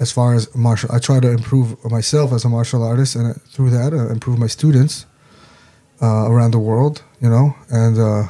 As 0.00 0.10
far 0.10 0.34
as 0.34 0.52
martial, 0.56 0.90
I 0.92 0.98
try 0.98 1.20
to 1.20 1.30
improve 1.30 1.68
myself 1.88 2.32
as 2.32 2.44
a 2.44 2.48
martial 2.48 2.82
artist, 2.82 3.14
and 3.14 3.26
uh, 3.30 3.34
through 3.52 3.70
that, 3.70 3.92
uh, 3.92 4.08
improve 4.10 4.38
my 4.40 4.48
students 4.48 5.06
uh, 6.02 6.26
around 6.32 6.50
the 6.50 6.58
world. 6.58 7.02
You 7.20 7.30
know, 7.30 7.54
and 7.70 7.96
uh, 7.96 8.24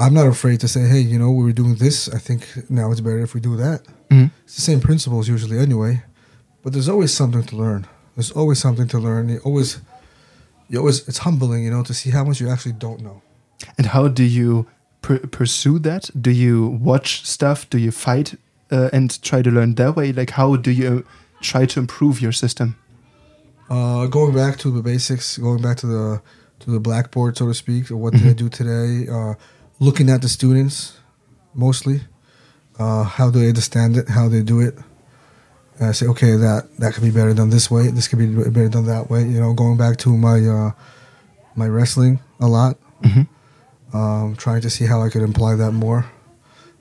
I'm 0.00 0.14
not 0.14 0.26
afraid 0.26 0.58
to 0.60 0.68
say, 0.68 0.80
"Hey, 0.88 0.98
you 1.00 1.18
know, 1.18 1.30
we 1.30 1.44
were 1.44 1.52
doing 1.52 1.76
this. 1.76 2.08
I 2.08 2.18
think 2.18 2.42
now 2.68 2.90
it's 2.90 3.00
better 3.00 3.20
if 3.20 3.34
we 3.34 3.40
do 3.40 3.56
that." 3.56 3.82
Mhm. 4.10 4.30
It's 4.44 4.56
the 4.56 4.62
same 4.62 4.80
principles 4.80 5.28
usually, 5.28 5.58
anyway. 5.58 6.02
But 6.62 6.72
there's 6.72 6.88
always 6.88 7.12
something 7.14 7.44
to 7.44 7.56
learn. 7.56 7.86
There's 8.16 8.32
always 8.32 8.58
something 8.58 8.88
to 8.88 8.98
learn. 8.98 9.28
You 9.28 9.38
always, 9.44 9.78
you 10.68 10.78
always. 10.80 11.06
It's 11.08 11.18
humbling, 11.18 11.62
you 11.64 11.70
know, 11.70 11.84
to 11.84 11.94
see 11.94 12.10
how 12.10 12.24
much 12.24 12.40
you 12.40 12.48
actually 12.50 12.72
don't 12.72 13.00
know. 13.00 13.22
And 13.78 13.86
how 13.88 14.08
do 14.08 14.22
you 14.22 14.66
pur- 15.02 15.26
pursue 15.30 15.78
that? 15.80 16.10
Do 16.20 16.30
you 16.30 16.66
watch 16.66 17.24
stuff? 17.26 17.68
Do 17.70 17.78
you 17.78 17.90
fight 17.90 18.34
uh, 18.70 18.90
and 18.92 19.20
try 19.22 19.42
to 19.42 19.50
learn 19.50 19.74
that 19.74 19.96
way? 19.96 20.12
Like, 20.12 20.30
how 20.30 20.56
do 20.56 20.70
you 20.70 21.04
try 21.40 21.66
to 21.66 21.80
improve 21.80 22.20
your 22.20 22.32
system? 22.32 22.76
Uh, 23.70 24.06
going 24.06 24.34
back 24.34 24.58
to 24.58 24.70
the 24.70 24.82
basics, 24.82 25.38
going 25.38 25.62
back 25.62 25.76
to 25.78 25.86
the 25.86 26.22
to 26.60 26.70
the 26.70 26.80
blackboard, 26.80 27.36
so 27.36 27.46
to 27.46 27.54
speak, 27.54 27.90
or 27.90 27.96
what 27.96 28.12
did 28.12 28.26
I 28.26 28.32
do 28.32 28.48
today? 28.48 29.10
Uh, 29.10 29.34
looking 29.80 30.08
at 30.10 30.22
the 30.22 30.28
students, 30.28 30.96
mostly. 31.54 32.00
Uh, 32.78 33.04
how 33.04 33.30
do 33.30 33.38
they 33.40 33.48
understand 33.48 33.96
it? 33.96 34.08
How 34.08 34.28
they 34.28 34.42
do 34.42 34.60
it? 34.60 34.74
And 35.78 35.88
I 35.88 35.92
say, 35.92 36.06
okay, 36.06 36.36
that 36.36 36.68
that 36.78 36.94
could 36.94 37.02
be 37.02 37.10
better 37.10 37.34
done 37.34 37.50
this 37.50 37.70
way. 37.70 37.88
This 37.88 38.06
could 38.08 38.18
be 38.18 38.26
better 38.50 38.68
done 38.68 38.86
that 38.86 39.10
way. 39.10 39.22
You 39.22 39.40
know, 39.40 39.52
going 39.54 39.76
back 39.76 39.96
to 39.98 40.16
my 40.16 40.38
uh, 40.46 40.70
my 41.56 41.66
wrestling 41.68 42.20
a 42.40 42.46
lot, 42.46 42.76
Mhm. 43.02 43.26
Um, 43.94 44.34
trying 44.36 44.60
to 44.60 44.68
see 44.68 44.84
how 44.86 45.00
I 45.00 45.08
could 45.08 45.22
apply 45.22 45.54
that 45.56 45.72
more. 45.72 46.06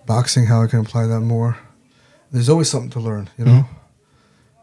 Boxing, 0.05 0.47
how 0.47 0.63
I 0.63 0.67
can 0.67 0.79
apply 0.79 1.05
that 1.07 1.21
more. 1.21 1.57
There's 2.31 2.49
always 2.49 2.69
something 2.69 2.89
to 2.91 2.99
learn, 2.99 3.29
you 3.37 3.45
know. 3.45 3.65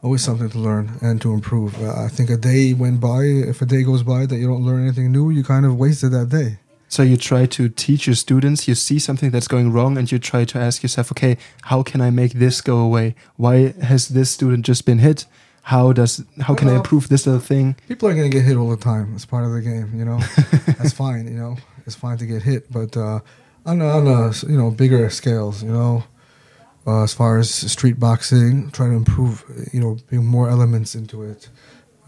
Always 0.02 0.23
something 0.23 0.50
to 0.50 0.59
learn 0.59 0.99
and 1.00 1.21
to 1.23 1.33
improve. 1.33 1.80
Uh, 1.80 2.04
I 2.04 2.09
think 2.09 2.28
a 2.28 2.37
day 2.37 2.75
went 2.75 3.00
by. 3.00 3.23
If 3.23 3.62
a 3.62 3.66
day 3.66 3.83
goes 3.83 4.02
by 4.02 4.26
that 4.26 4.37
you 4.37 4.47
don't 4.47 4.64
learn 4.64 4.83
anything 4.83 5.12
new, 5.12 5.30
you 5.30 5.45
kind 5.45 5.64
of 5.64 5.76
wasted 5.76 6.11
that 6.12 6.30
day. 6.30 6.59
So 6.88 7.04
you 7.04 7.16
try 7.16 7.47
to 7.47 7.69
teach 7.69 8.09
your 8.09 8.16
students. 8.16 8.66
You 8.66 8.75
see 8.75 8.99
something 8.99 9.30
that's 9.30 9.47
going 9.47 9.73
wrong, 9.73 9.97
and 9.97 10.11
you 10.11 10.19
try 10.19 10.45
to 10.47 10.59
ask 10.59 10.83
yourself, 10.83 11.12
okay, 11.12 11.37
how 11.62 11.85
can 11.85 12.00
I 12.00 12.11
make 12.11 12.33
this 12.33 12.61
go 12.61 12.78
away? 12.78 13.14
Why 13.37 13.73
has 13.80 14.09
this 14.09 14.30
student 14.30 14.66
just 14.66 14.85
been 14.85 14.99
hit? 14.99 15.26
How 15.64 15.92
does 15.92 16.25
how 16.40 16.54
can 16.57 16.69
I 16.69 16.75
improve 16.75 17.09
this 17.09 17.26
little 17.26 17.40
thing? 17.40 17.76
People 17.87 18.09
are 18.09 18.14
gonna 18.14 18.30
get 18.30 18.45
hit 18.45 18.57
all 18.57 18.71
the 18.71 18.83
time. 18.83 19.12
It's 19.14 19.26
part 19.26 19.45
of 19.45 19.52
the 19.52 19.61
game, 19.61 19.92
you 19.95 20.04
know. 20.04 20.19
That's 20.78 20.92
fine, 20.92 21.28
you 21.28 21.38
know. 21.38 21.59
It's 21.91 21.99
fine 21.99 22.19
to 22.19 22.27
get 22.27 22.45
hit, 22.45 22.71
but 22.71 22.97
uh, 22.97 23.19
on 23.67 23.83
a, 23.83 23.89
on 23.99 24.07
a 24.07 24.31
you 24.47 24.57
know 24.57 24.71
bigger 24.71 25.11
scales, 25.11 25.61
you 25.61 25.73
know, 25.73 26.05
uh, 26.87 27.03
as 27.03 27.13
far 27.13 27.37
as 27.39 27.51
street 27.51 27.99
boxing, 27.99 28.71
try 28.71 28.87
to 28.87 28.93
improve, 28.93 29.43
you 29.73 29.81
know, 29.81 29.99
bring 30.09 30.25
more 30.25 30.49
elements 30.49 30.95
into 30.95 31.25
it. 31.25 31.49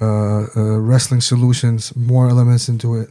Uh, 0.01 0.47
uh, 0.57 0.79
wrestling 0.79 1.21
solutions, 1.21 1.97
more 1.97 2.29
elements 2.29 2.69
into 2.69 2.95
it. 2.95 3.11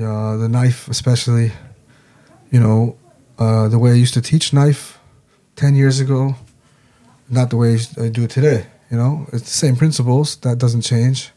Uh, 0.00 0.36
the 0.36 0.48
knife, 0.48 0.86
especially, 0.86 1.50
you 2.52 2.60
know, 2.60 2.96
uh, 3.40 3.66
the 3.66 3.78
way 3.80 3.90
I 3.90 3.94
used 3.94 4.14
to 4.14 4.22
teach 4.22 4.52
knife 4.52 5.00
ten 5.56 5.74
years 5.74 5.98
ago, 5.98 6.36
not 7.28 7.50
the 7.50 7.56
way 7.56 7.78
I 8.00 8.10
do 8.10 8.22
it 8.22 8.30
today. 8.30 8.66
You 8.92 8.96
know, 8.96 9.26
it's 9.32 9.42
the 9.42 9.58
same 9.66 9.74
principles. 9.74 10.36
That 10.36 10.58
doesn't 10.58 10.82
change, 10.82 11.32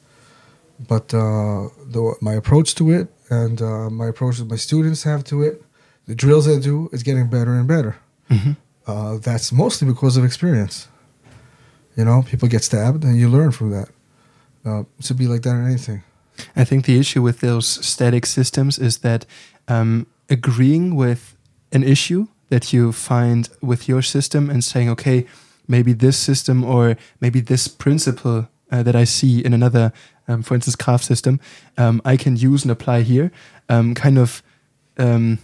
but 0.87 1.11
uh, 1.11 1.69
the, 1.93 2.15
my 2.21 2.33
approach 2.33 2.75
to 2.75 2.91
it 2.91 3.07
and 3.29 3.61
uh, 3.61 3.89
my 3.89 4.07
approach 4.07 4.37
that 4.37 4.49
my 4.49 4.55
students 4.55 5.03
have 5.03 5.23
to 5.25 5.43
it, 5.43 5.63
the 6.05 6.15
drills 6.15 6.47
I 6.47 6.59
do, 6.59 6.89
is 6.91 7.03
getting 7.03 7.29
better 7.29 7.53
and 7.53 7.67
better. 7.67 7.97
Uh, 8.85 9.17
that's 9.17 9.51
mostly 9.51 9.87
because 9.87 10.15
of 10.15 10.23
experience. 10.23 10.87
You 11.97 12.05
know, 12.05 12.23
people 12.23 12.47
get 12.47 12.63
stabbed, 12.63 13.03
and 13.03 13.17
you 13.17 13.27
learn 13.29 13.51
from 13.51 13.71
that. 13.71 13.89
Uh, 14.65 14.81
it 14.97 15.05
should 15.05 15.17
be 15.17 15.27
like 15.27 15.41
that 15.41 15.55
in 15.55 15.65
anything. 15.65 16.03
I 16.55 16.63
think 16.63 16.85
the 16.85 16.99
issue 16.99 17.21
with 17.21 17.39
those 17.39 17.67
static 17.85 18.25
systems 18.25 18.77
is 18.77 18.99
that 18.99 19.25
um, 19.67 20.07
agreeing 20.29 20.95
with 20.95 21.35
an 21.71 21.83
issue 21.83 22.27
that 22.49 22.71
you 22.71 22.91
find 22.91 23.49
with 23.61 23.89
your 23.89 24.01
system 24.01 24.49
and 24.49 24.63
saying, 24.63 24.89
okay, 24.89 25.25
maybe 25.67 25.93
this 25.93 26.17
system 26.17 26.63
or 26.63 26.95
maybe 27.19 27.41
this 27.41 27.67
principle 27.67 28.47
uh, 28.71 28.83
that 28.83 28.95
I 28.95 29.03
see 29.03 29.43
in 29.43 29.53
another, 29.53 29.91
um, 30.27 30.43
for 30.43 30.55
instance, 30.55 30.75
Krav 30.75 31.03
system, 31.03 31.39
um, 31.77 32.01
I 32.03 32.17
can 32.17 32.35
use 32.35 32.63
and 32.63 32.71
apply 32.71 33.01
here. 33.01 33.31
Um, 33.69 33.95
kind 33.95 34.17
of, 34.17 34.43
um, 34.97 35.39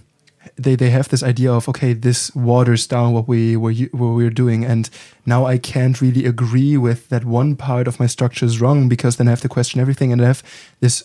they 0.58 0.76
they 0.76 0.90
have 0.90 1.10
this 1.10 1.24
idea 1.24 1.52
of 1.52 1.70
okay, 1.70 1.94
this 1.94 2.36
waters 2.36 2.86
down 2.88 3.14
what 3.14 3.28
we 3.28 3.56
were 3.56 3.74
what 3.92 4.10
we 4.10 4.24
we're 4.24 4.30
doing, 4.30 4.66
and 4.66 4.90
now 5.26 5.46
I 5.46 5.58
can't 5.58 6.02
really 6.02 6.26
agree 6.26 6.78
with 6.78 7.10
that 7.10 7.24
one 7.26 7.56
part 7.56 7.88
of 7.88 8.00
my 8.00 8.08
structure 8.08 8.46
is 8.46 8.60
wrong 8.60 8.90
because 8.90 9.16
then 9.16 9.28
I 9.28 9.32
have 9.32 9.42
to 9.42 9.50
question 9.50 9.80
everything, 9.80 10.12
and 10.12 10.22
I 10.22 10.28
have 10.28 10.44
this 10.80 11.04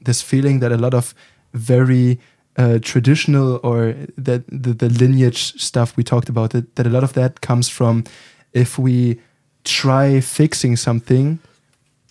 this 0.00 0.22
feeling 0.22 0.60
that 0.60 0.72
a 0.72 0.76
lot 0.76 0.94
of 0.94 1.14
very 1.52 2.18
uh, 2.56 2.78
traditional 2.80 3.60
or 3.62 3.94
that 4.16 4.44
the, 4.48 4.72
the 4.72 4.88
lineage 4.88 5.60
stuff 5.60 5.96
we 5.96 6.04
talked 6.04 6.28
about 6.28 6.50
that, 6.50 6.76
that 6.76 6.86
a 6.86 6.90
lot 6.90 7.04
of 7.04 7.12
that 7.12 7.40
comes 7.40 7.68
from 7.68 8.04
if 8.52 8.78
we 8.78 9.20
try 9.64 10.20
fixing 10.20 10.76
something 10.76 11.38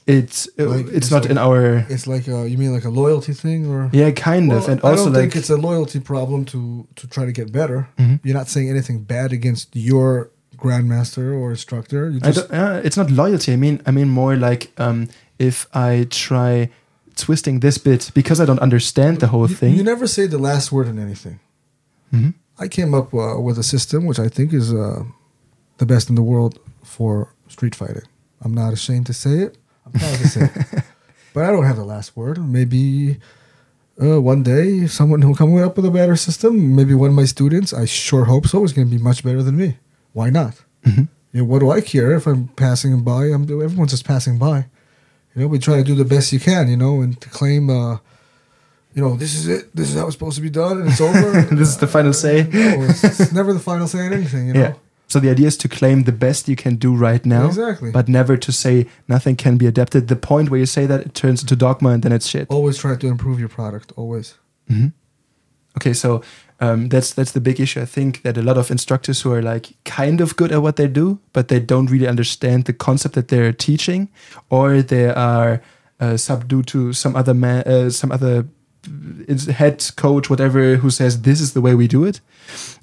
it's 0.08 0.48
uh, 0.60 0.66
Like, 0.66 0.86
it's, 0.88 0.96
it's 0.98 1.12
not 1.12 1.22
like- 1.24 1.32
in 1.32 1.38
our 1.38 1.86
It's 1.90 2.08
like 2.08 2.28
a, 2.28 2.48
you 2.50 2.58
mean 2.58 2.74
like 2.74 2.86
a 2.86 2.90
loyalty 3.02 3.34
thing, 3.34 3.68
or 3.74 3.90
yeah 3.94 4.12
kind 4.12 4.52
of 4.52 4.68
and 4.70 4.80
I 4.84 4.90
also 4.92 5.06
don't 5.06 5.14
like 5.14 5.22
think 5.24 5.36
it's 5.36 5.50
a 5.50 5.58
loyalty 5.70 6.00
problem 6.00 6.46
to 6.46 6.88
to 6.96 7.08
try 7.08 7.26
to 7.26 7.32
get 7.32 7.52
better. 7.52 7.88
Mhm. 7.98 8.20
You're 8.24 8.38
not 8.42 8.48
saying 8.50 8.70
anything 8.70 8.98
bad 9.04 9.32
against 9.34 9.76
your 9.76 10.30
grandmaster 10.64 11.28
or 11.40 11.52
instructor. 11.52 12.10
You 12.10 12.20
just 12.20 12.52
uh, 12.52 12.82
it's 12.88 12.98
not 12.98 13.10
loyalty. 13.12 13.52
I 13.54 13.58
mean, 13.58 13.76
I 13.86 13.92
mean 13.92 14.10
more 14.10 14.36
like 14.50 14.72
um, 14.78 15.08
if 15.40 15.68
I 15.74 16.08
try 16.10 16.70
twisting 17.16 17.60
this 17.62 17.78
bit 17.78 18.12
because 18.14 18.40
I 18.44 18.46
don't 18.46 18.60
understand 18.68 19.20
the 19.20 19.28
whole 19.28 19.50
you, 19.50 19.56
thing. 19.56 19.76
you 19.76 19.84
never 19.84 20.08
say 20.08 20.28
the 20.28 20.38
last 20.50 20.72
word 20.72 20.88
in 20.88 20.98
anything. 21.00 21.40
Mhm. 22.14 22.34
I 22.60 22.68
came 22.68 22.94
up 22.98 23.14
uh, 23.14 23.40
with 23.48 23.58
a 23.60 23.64
system 23.64 24.06
which 24.10 24.20
I 24.20 24.30
think 24.30 24.54
is 24.54 24.72
uh, 24.72 25.04
the 25.78 25.86
best 25.86 26.10
in 26.10 26.16
the 26.16 26.24
world 26.24 26.54
for 26.84 27.34
street 27.48 27.76
fighting. 27.76 28.08
I'm 28.44 28.54
not 28.54 28.74
ashamed 28.74 29.06
to 29.08 29.14
say 29.14 29.36
it. 29.46 29.58
I'm 29.94 30.00
proud 30.00 30.18
to 30.18 30.28
say. 30.28 30.50
But 31.34 31.44
I 31.46 31.52
don't 31.52 31.66
have 31.66 31.76
the 31.78 31.84
last 31.86 32.16
word. 32.18 32.38
Maybe 32.44 33.18
uh, 34.02 34.20
one 34.22 34.44
day 34.44 34.88
someone 34.88 35.22
will 35.22 35.36
come 35.36 35.56
up 35.58 35.76
with 35.76 35.86
a 35.86 35.92
better 35.92 36.16
system. 36.16 36.76
Maybe 36.76 36.94
one 36.94 37.10
of 37.10 37.16
my 37.16 37.26
students, 37.26 37.74
I 37.74 37.86
sure 37.86 38.26
hope 38.26 38.48
so, 38.48 38.64
is 38.64 38.74
going 38.74 38.88
to 38.90 38.96
be 38.96 39.02
much 39.02 39.24
better 39.24 39.44
than 39.44 39.56
me. 39.58 39.78
Why 40.14 40.30
not? 40.30 40.62
Mhm. 40.86 41.08
You 41.34 41.42
know, 41.42 41.46
what 41.46 41.60
do 41.60 41.70
I 41.70 41.82
care 41.82 42.12
if 42.14 42.26
I'm 42.26 42.48
passing 42.50 43.04
by? 43.04 43.26
I'm 43.26 43.44
everyone's 43.44 43.92
just 43.92 44.06
passing 44.06 44.38
by. 44.40 44.66
You 45.36 45.42
know, 45.44 45.48
we 45.48 45.60
try 45.60 45.78
to 45.78 45.84
do 45.84 45.94
the 45.94 46.06
best 46.06 46.34
you 46.34 46.40
can. 46.40 46.68
You 46.70 46.78
know, 46.78 47.02
and 47.02 47.20
to 47.22 47.30
claim, 47.30 47.70
uh, 47.70 47.98
you 48.96 49.04
know, 49.04 49.16
this 49.16 49.36
is 49.36 49.48
it. 49.48 49.76
This 49.76 49.90
is 49.92 49.96
how 50.00 50.06
it's 50.08 50.16
supposed 50.16 50.38
to 50.38 50.42
be 50.42 50.50
done, 50.50 50.80
and 50.82 50.90
it's 50.90 51.02
over. 51.02 51.42
this 51.56 51.70
is 51.70 51.78
the 51.78 51.86
final 51.88 52.14
say. 52.14 52.44
no, 52.52 52.84
it's, 52.90 53.04
it's 53.04 53.32
never 53.32 53.54
the 53.54 53.60
final 53.60 53.88
say 53.88 54.06
in 54.08 54.14
anything. 54.14 54.48
You 54.48 54.54
know, 54.54 54.60
Yeah. 54.62 54.74
So 55.08 55.20
the 55.20 55.30
idea 55.30 55.48
is 55.48 55.58
to 55.58 55.70
claim 55.70 56.04
the 56.04 56.12
best 56.12 56.50
you 56.50 56.56
can 56.56 56.76
do 56.76 56.94
right 56.94 57.26
now, 57.26 57.48
exactly. 57.48 57.92
but 57.92 58.10
never 58.10 58.36
to 58.38 58.52
say 58.52 58.88
nothing 59.08 59.38
can 59.38 59.58
be 59.58 59.66
adapted. 59.66 60.10
The 60.10 60.18
point 60.18 60.50
where 60.50 60.60
you 60.60 60.66
say 60.66 60.86
that 60.86 61.02
it 61.02 61.14
turns 61.14 61.42
into 61.42 61.56
dogma 61.56 61.92
and 61.92 62.04
then 62.04 62.12
it's 62.12 62.28
shit. 62.28 62.48
always 62.50 62.78
try 62.78 62.96
to 62.96 63.08
improve 63.08 63.40
your 63.40 63.50
product. 63.50 63.94
Always. 63.96 64.36
Mhm. 64.70 64.92
Okay, 65.78 65.94
so 65.94 66.22
um, 66.60 66.90
that's 66.90 67.14
that's 67.14 67.32
the 67.32 67.40
big 67.40 67.60
issue. 67.60 67.82
I 67.82 67.86
think 67.86 68.24
that 68.24 68.38
a 68.38 68.42
lot 68.42 68.58
of 68.58 68.72
instructors 68.72 69.22
who 69.22 69.32
are 69.32 69.42
like 69.42 69.76
kind 69.86 70.22
of 70.22 70.36
good 70.36 70.52
at 70.52 70.62
what 70.62 70.76
they 70.76 70.88
do, 70.88 71.20
but 71.32 71.48
they 71.48 71.60
don't 71.60 71.90
really 71.92 72.08
understand 72.08 72.66
the 72.66 72.74
concept 72.74 73.16
that 73.16 73.28
they're 73.28 73.54
teaching, 73.54 74.10
or 74.50 74.82
they 74.82 75.08
are 75.10 75.62
uh, 76.00 76.18
subdued 76.18 76.68
to 76.68 76.94
some 76.94 77.16
other 77.16 77.34
man, 77.34 77.64
uh, 77.66 77.90
some 77.90 78.12
other 78.12 78.46
head 79.52 79.86
coach, 79.96 80.30
whatever, 80.30 80.78
who 80.78 80.90
says 80.90 81.22
this 81.22 81.42
is 81.42 81.54
the 81.54 81.62
way 81.62 81.76
we 81.76 81.88
do 81.88 82.04
it. 82.04 82.22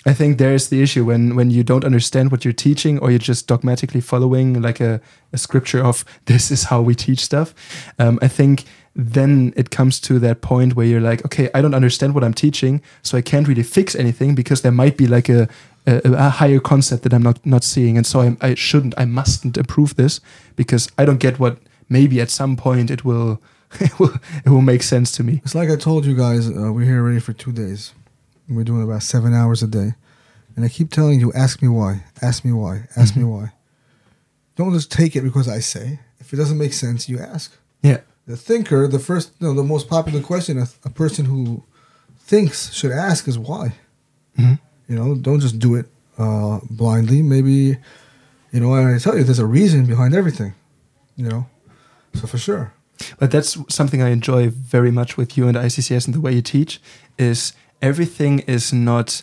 I 0.07 0.13
think 0.13 0.39
there's 0.39 0.69
the 0.69 0.83
issue 0.83 1.05
when 1.05 1.35
when 1.35 1.51
you 1.51 1.65
don't 1.65 1.85
understand 1.85 2.31
what 2.31 2.45
you're 2.45 2.53
teaching, 2.53 2.99
or 2.99 3.11
you're 3.11 3.19
just 3.19 3.47
dogmatically 3.47 4.01
following 4.01 4.61
like 4.61 4.81
a, 4.81 5.01
a 5.33 5.39
scripture 5.39 5.83
of 5.83 6.05
this 6.27 6.51
is 6.51 6.65
how 6.65 6.83
we 6.83 6.95
teach 6.95 7.21
stuff. 7.21 7.55
Um, 7.99 8.19
I 8.23 8.29
think 8.29 8.65
then 8.97 9.53
it 9.57 9.71
comes 9.71 10.01
to 10.01 10.21
that 10.21 10.41
point 10.41 10.77
where 10.77 10.87
you're 10.87 11.01
like, 11.01 11.25
okay, 11.25 11.51
I 11.53 11.61
don't 11.61 11.75
understand 11.75 12.15
what 12.15 12.23
I'm 12.23 12.35
teaching, 12.35 12.81
so 13.03 13.19
I 13.19 13.23
can't 13.23 13.49
really 13.49 13.65
fix 13.65 13.97
anything 13.97 14.35
because 14.35 14.63
there 14.63 14.73
might 14.73 14.97
be 14.97 15.07
like 15.07 15.29
a 15.29 15.49
a, 15.87 16.01
a 16.05 16.31
higher 16.31 16.61
concept 16.61 17.03
that 17.03 17.13
I'm 17.13 17.23
not 17.23 17.45
not 17.45 17.65
seeing, 17.65 17.97
and 17.97 18.07
so 18.07 18.21
I, 18.21 18.37
I 18.41 18.55
shouldn't, 18.55 18.95
I 18.99 19.05
mustn't 19.05 19.57
improve 19.57 19.97
this 19.97 20.21
because 20.57 20.91
I 20.99 21.05
don't 21.05 21.21
get 21.21 21.39
what 21.39 21.59
maybe 21.89 22.21
at 22.21 22.31
some 22.31 22.57
point 22.57 22.91
it 22.91 23.05
will 23.05 23.41
it 23.81 23.99
will, 23.99 24.15
it 24.45 24.51
will 24.51 24.63
make 24.63 24.83
sense 24.83 25.13
to 25.13 25.25
me. 25.25 25.41
It's 25.45 25.55
like 25.55 25.71
I 25.71 25.77
told 25.77 26.07
you 26.07 26.15
guys. 26.15 26.49
Uh, 26.49 26.73
we're 26.73 26.85
here 26.85 27.01
already 27.01 27.21
for 27.21 27.33
two 27.33 27.53
days. 27.53 27.93
We're 28.49 28.65
doing 28.65 28.83
about 28.83 29.03
seven 29.03 29.33
hours 29.33 29.63
a 29.63 29.67
day, 29.67 29.95
and 30.55 30.65
I 30.65 30.69
keep 30.69 30.91
telling 30.91 31.19
you, 31.21 31.33
ask 31.33 31.63
me 31.63 31.69
why, 31.69 32.05
ask 32.21 32.45
me 32.45 32.53
why, 32.53 32.87
ask 32.97 33.17
me 33.17 33.25
why. 33.25 33.53
Don't 34.57 34.73
just 34.75 34.93
take 34.93 35.17
it 35.17 35.23
because 35.23 35.49
I 35.49 35.61
say. 35.61 35.99
If 36.21 36.33
it 36.33 36.37
doesn't 36.37 36.59
make 36.59 36.73
sense, 36.73 37.09
you 37.09 37.19
ask. 37.19 37.57
Yeah. 37.83 38.01
The 38.27 38.37
thinker, 38.37 38.87
the 38.89 38.99
first, 38.99 39.41
no, 39.41 39.53
the 39.55 39.63
most 39.65 39.89
popular 39.89 40.21
question 40.21 40.59
a, 40.59 40.67
a 40.85 40.91
person 40.91 41.25
who 41.27 41.63
thinks 42.19 42.73
should 42.73 42.93
ask 42.93 43.27
is 43.29 43.39
why. 43.39 43.75
Mhm. 44.39 44.59
You 44.89 44.97
know, 44.97 45.15
don't 45.15 45.41
just 45.41 45.59
do 45.59 45.75
it 45.75 45.87
uh, 46.19 46.61
blindly. 46.71 47.23
Maybe, 47.23 47.77
you 48.53 48.61
know, 48.61 48.75
I 48.75 48.99
tell 48.99 49.17
you, 49.17 49.25
there's 49.25 49.39
a 49.39 49.47
reason 49.47 49.87
behind 49.87 50.15
everything. 50.15 50.55
You 51.17 51.29
know, 51.29 51.47
so 52.15 52.27
for 52.27 52.39
sure. 52.39 52.73
But 53.19 53.31
that's 53.31 53.57
something 53.69 54.03
I 54.03 54.11
enjoy 54.11 54.51
very 54.51 54.91
much 54.91 55.17
with 55.17 55.37
you 55.37 55.49
and 55.49 55.57
ICCS 55.57 56.07
and 56.07 56.15
the 56.15 56.21
way 56.21 56.33
you 56.33 56.43
teach 56.43 56.81
is 57.19 57.53
everything 57.85 58.41
is 58.41 58.73
not 58.73 59.23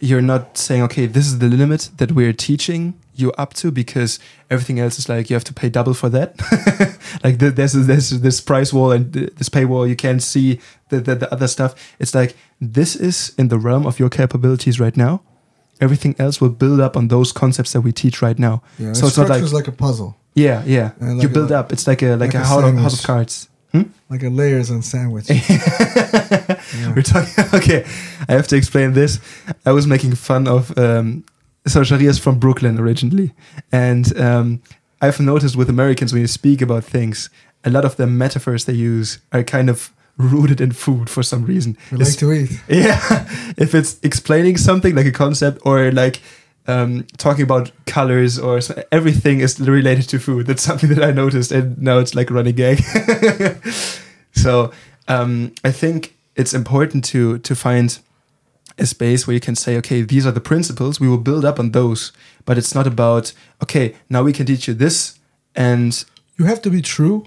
you're 0.00 0.26
not 0.32 0.56
saying 0.56 0.82
okay 0.82 1.06
this 1.06 1.26
is 1.26 1.38
the 1.38 1.48
limit 1.48 1.90
that 1.98 2.12
we're 2.12 2.32
teaching 2.32 2.94
you 3.18 3.32
up 3.32 3.52
to 3.52 3.70
because 3.70 4.18
everything 4.48 4.78
else 4.78 4.98
is 4.98 5.08
like 5.08 5.28
you 5.28 5.34
have 5.34 5.44
to 5.44 5.52
pay 5.52 5.68
double 5.68 5.94
for 5.94 6.08
that. 6.08 6.30
Like 7.24 7.38
there's 7.38 7.72
there's 7.72 8.10
this 8.10 8.40
price 8.40 8.70
wall 8.72 8.92
and 8.92 9.12
this 9.12 9.48
paywall 9.48 9.88
you 9.88 9.96
can't 9.96 10.22
see 10.22 10.60
the, 10.90 11.00
the 11.00 11.14
the 11.16 11.32
other 11.32 11.48
stuff. 11.48 11.74
It's 11.98 12.14
like 12.14 12.36
this 12.60 12.94
is 12.94 13.34
in 13.38 13.48
the 13.48 13.58
realm 13.58 13.86
of 13.86 13.98
your 13.98 14.10
capabilities 14.10 14.78
right 14.78 14.96
now. 14.96 15.22
Everything 15.80 16.14
else 16.18 16.40
will 16.40 16.50
build 16.50 16.80
up 16.80 16.96
on 16.96 17.08
those 17.08 17.32
concepts 17.32 17.72
that 17.72 17.80
we 17.80 17.92
teach 17.92 18.20
right 18.20 18.38
now. 18.38 18.62
Yeah, 18.78 18.92
so 18.92 19.06
it's 19.06 19.16
not 19.16 19.30
like 19.30 19.52
like 19.52 19.68
a 19.68 19.72
puzzle, 19.72 20.16
yeah 20.34 20.62
yeah. 20.66 20.90
And 21.00 21.16
you 21.16 21.16
like 21.16 21.30
a- 21.30 21.34
build 21.34 21.52
up. 21.52 21.72
It's 21.72 21.86
like 21.86 22.02
a 22.02 22.10
like, 22.16 22.34
like 22.34 22.34
a, 22.34 22.42
a 22.42 22.44
house, 22.44 22.64
of, 22.64 23.06
house 23.06 23.48
cards 23.72 23.88
like 24.10 24.22
a 24.22 24.28
layers 24.28 24.70
on 24.70 24.82
sandwich. 24.82 25.28
We're 25.30 27.02
talking. 27.02 27.44
Okay, 27.54 27.84
I 28.28 28.32
have 28.32 28.46
to 28.48 28.56
explain 28.56 28.92
this. 28.92 29.20
I 29.64 29.72
was 29.72 29.86
making 29.86 30.14
fun 30.14 30.46
of. 30.46 30.76
Um, 30.78 31.24
so 31.66 31.82
Sharir 31.82 32.08
is 32.08 32.18
from 32.18 32.38
Brooklyn 32.38 32.78
originally, 32.78 33.32
and 33.72 34.18
um, 34.18 34.62
I've 35.00 35.20
noticed 35.20 35.56
with 35.56 35.68
Americans 35.68 36.12
when 36.12 36.22
you 36.22 36.28
speak 36.28 36.62
about 36.62 36.84
things, 36.84 37.30
a 37.64 37.70
lot 37.70 37.84
of 37.84 37.96
the 37.96 38.06
metaphors 38.06 38.64
they 38.64 38.74
use 38.74 39.18
are 39.32 39.42
kind 39.42 39.68
of 39.68 39.92
rooted 40.16 40.60
in 40.60 40.72
food 40.72 41.10
for 41.10 41.22
some 41.22 41.44
reason. 41.44 41.76
We 41.90 41.98
like 41.98 42.16
to 42.18 42.32
eat. 42.32 42.50
yeah, 42.68 43.28
if 43.56 43.74
it's 43.74 43.98
explaining 44.02 44.56
something 44.56 44.94
like 44.94 45.06
a 45.06 45.12
concept 45.12 45.60
or 45.64 45.90
like 45.92 46.20
um, 46.68 47.06
talking 47.16 47.42
about 47.42 47.72
colors 47.86 48.38
or 48.38 48.60
so, 48.60 48.80
everything 48.92 49.40
is 49.40 49.58
related 49.58 50.08
to 50.10 50.18
food. 50.18 50.46
That's 50.46 50.62
something 50.68 50.90
that 50.90 51.02
I 51.02 51.10
noticed, 51.10 51.50
and 51.50 51.80
now 51.80 51.98
it's 51.98 52.14
like 52.14 52.30
a 52.30 52.34
running 52.34 52.54
gag. 52.54 52.78
so 54.32 54.70
um, 55.08 55.52
I 55.64 55.72
think 55.72 56.14
it's 56.36 56.54
important 56.54 57.04
to 57.06 57.38
to 57.38 57.56
find 57.56 57.98
a 58.78 58.86
space 58.86 59.26
where 59.26 59.34
you 59.34 59.40
can 59.40 59.56
say, 59.56 59.76
okay, 59.78 60.02
these 60.02 60.24
are 60.26 60.30
the 60.30 60.40
principles. 60.40 61.00
We 61.00 61.08
will 61.08 61.18
build 61.18 61.44
up 61.44 61.58
on 61.58 61.72
those, 61.72 62.12
but 62.44 62.58
it's 62.58 62.74
not 62.74 62.86
about 62.86 63.32
okay. 63.62 63.94
Now 64.08 64.22
we 64.22 64.32
can 64.32 64.46
teach 64.46 64.68
you 64.68 64.74
this, 64.74 65.18
and 65.56 66.04
You 66.38 66.46
have 66.46 66.62
to 66.62 66.70
be 66.70 66.82
true 66.82 67.24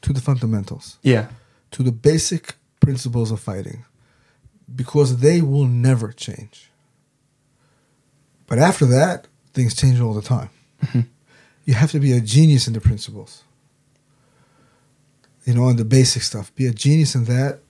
to 0.00 0.12
the 0.12 0.22
fundamentals, 0.22 0.98
yeah, 1.02 1.26
to 1.70 1.82
the 1.82 1.92
basic 1.92 2.54
principles 2.80 3.30
of 3.30 3.40
fighting, 3.40 3.84
because 4.74 5.18
they 5.18 5.42
will 5.42 5.66
never 5.66 6.12
change. 6.12 6.70
But 8.48 8.58
after 8.58 8.84
that, 8.86 9.28
things 9.54 9.74
change 9.74 10.00
all 10.00 10.14
the 10.14 10.22
time. 10.22 10.50
You 11.64 11.74
have 11.74 11.90
to 11.92 12.00
be 12.00 12.12
a 12.12 12.20
genius 12.20 12.66
in 12.66 12.72
the 12.72 12.80
principles. 12.80 13.44
You 15.44 15.54
know, 15.54 15.64
on 15.64 15.76
the 15.76 15.84
basic 15.84 16.22
stuff. 16.22 16.54
Be 16.54 16.66
a 16.66 16.72
genius 16.72 17.14
in 17.14 17.24
that. 17.24 17.60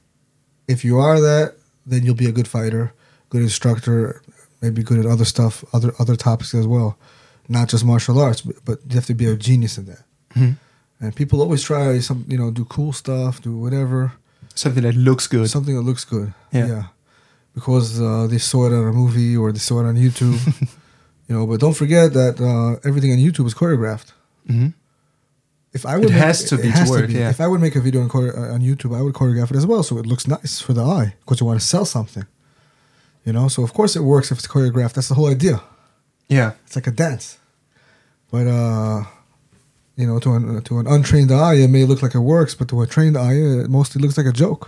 If 0.67 0.85
you 0.85 0.99
are 0.99 1.21
that, 1.21 1.55
then 1.87 2.05
you'll 2.05 2.15
be 2.15 2.27
a 2.29 2.33
good 2.33 2.49
fighter, 2.49 2.93
good 3.31 3.43
instructor, 3.43 4.23
maybe 4.61 4.83
good 4.83 4.99
at 4.99 5.07
other 5.07 5.25
stuff, 5.25 5.65
other 5.73 5.93
other 5.99 6.17
topics 6.17 6.55
as 6.55 6.67
well. 6.67 6.97
Not 7.49 7.69
just 7.69 7.85
martial 7.85 8.19
arts, 8.21 8.43
but, 8.43 8.57
but 8.65 8.79
you 8.89 8.95
have 8.97 9.07
to 9.07 9.15
be 9.15 9.27
a 9.27 9.37
genius 9.37 9.79
in 9.79 9.87
that. 9.87 10.05
Mhm. 10.35 10.57
And 11.01 11.15
people 11.17 11.41
always 11.41 11.63
try 11.63 11.99
some, 12.01 12.25
you 12.29 12.37
know, 12.37 12.51
do 12.51 12.65
cool 12.67 12.93
stuff, 12.93 13.41
do 13.41 13.57
whatever, 13.57 14.13
something 14.55 14.83
that 14.83 14.95
looks 14.97 15.27
good. 15.27 15.49
something 15.49 15.75
that 15.75 15.83
looks 15.83 16.05
good. 16.05 16.35
Yeah. 16.53 16.89
Because 17.59 17.89
uh, 18.01 18.27
they 18.33 18.39
saw 18.51 18.61
it 18.69 18.73
on 18.81 18.85
a 18.93 18.93
movie 19.03 19.37
or 19.41 19.47
they 19.53 19.59
saw 19.69 19.77
it 19.83 19.87
on 19.91 19.97
YouTube. 20.05 20.39
you 21.27 21.33
know, 21.35 21.43
but 21.49 21.57
don't 21.65 21.77
forget 21.83 22.07
that 22.21 22.35
uh, 22.51 22.89
everything 22.89 23.11
on 23.15 23.19
YouTube 23.27 23.47
is 23.51 23.55
choreographed. 23.61 24.11
Mhm. 24.49 24.71
If 25.79 25.83
I 25.85 25.95
would, 25.97 26.07
It 26.07 26.13
make- 26.17 26.23
has 26.27 26.39
to 26.51 26.57
be 26.57 26.71
to 26.73 26.79
has 26.81 26.89
work, 26.91 27.11
yeah. 27.11 27.29
If 27.35 27.41
I 27.45 27.47
would 27.51 27.61
make 27.67 27.77
a 27.81 27.83
video 27.89 28.01
on, 28.05 28.09
uh, 28.11 28.55
on 28.57 28.61
YouTube, 28.69 28.93
I 28.99 29.03
would 29.05 29.15
choreograph 29.21 29.51
it 29.53 29.57
as 29.63 29.67
well, 29.67 29.83
so 29.89 29.93
it 30.03 30.07
looks 30.07 30.27
nice 30.27 30.55
for 30.67 30.73
the 30.79 30.83
eye 30.99 31.09
because 31.21 31.41
you 31.41 31.47
want 31.51 31.61
to 31.61 31.67
sell 31.75 31.85
something. 31.85 32.25
You 33.27 33.33
know, 33.37 33.49
so 33.49 33.63
of 33.63 33.73
course 33.79 33.93
it 33.99 34.05
works 34.13 34.33
if 34.33 34.39
it's 34.39 34.47
choreographed. 34.55 34.95
That's 34.95 35.09
the 35.13 35.15
whole 35.19 35.29
idea. 35.39 35.57
Yeah. 36.29 36.51
It's 36.67 36.77
like 36.79 36.87
a 36.87 36.97
dance. 37.05 37.37
But 38.33 38.47
uh, 38.47 39.05
you 40.01 40.07
know, 40.09 40.19
to 40.25 40.33
an 40.37 40.63
to 40.69 40.79
an 40.81 40.87
untrained 40.87 41.31
eye, 41.33 41.57
it 41.65 41.69
may 41.77 41.85
look 41.85 42.01
like 42.05 42.15
it 42.15 42.25
works, 42.37 42.55
but 42.59 42.67
to 42.69 42.81
a 42.83 42.87
trained 42.87 43.17
eye, 43.27 43.35
it 43.65 43.69
mostly 43.79 44.01
looks 44.03 44.17
like 44.17 44.27
a 44.35 44.37
joke. 44.45 44.65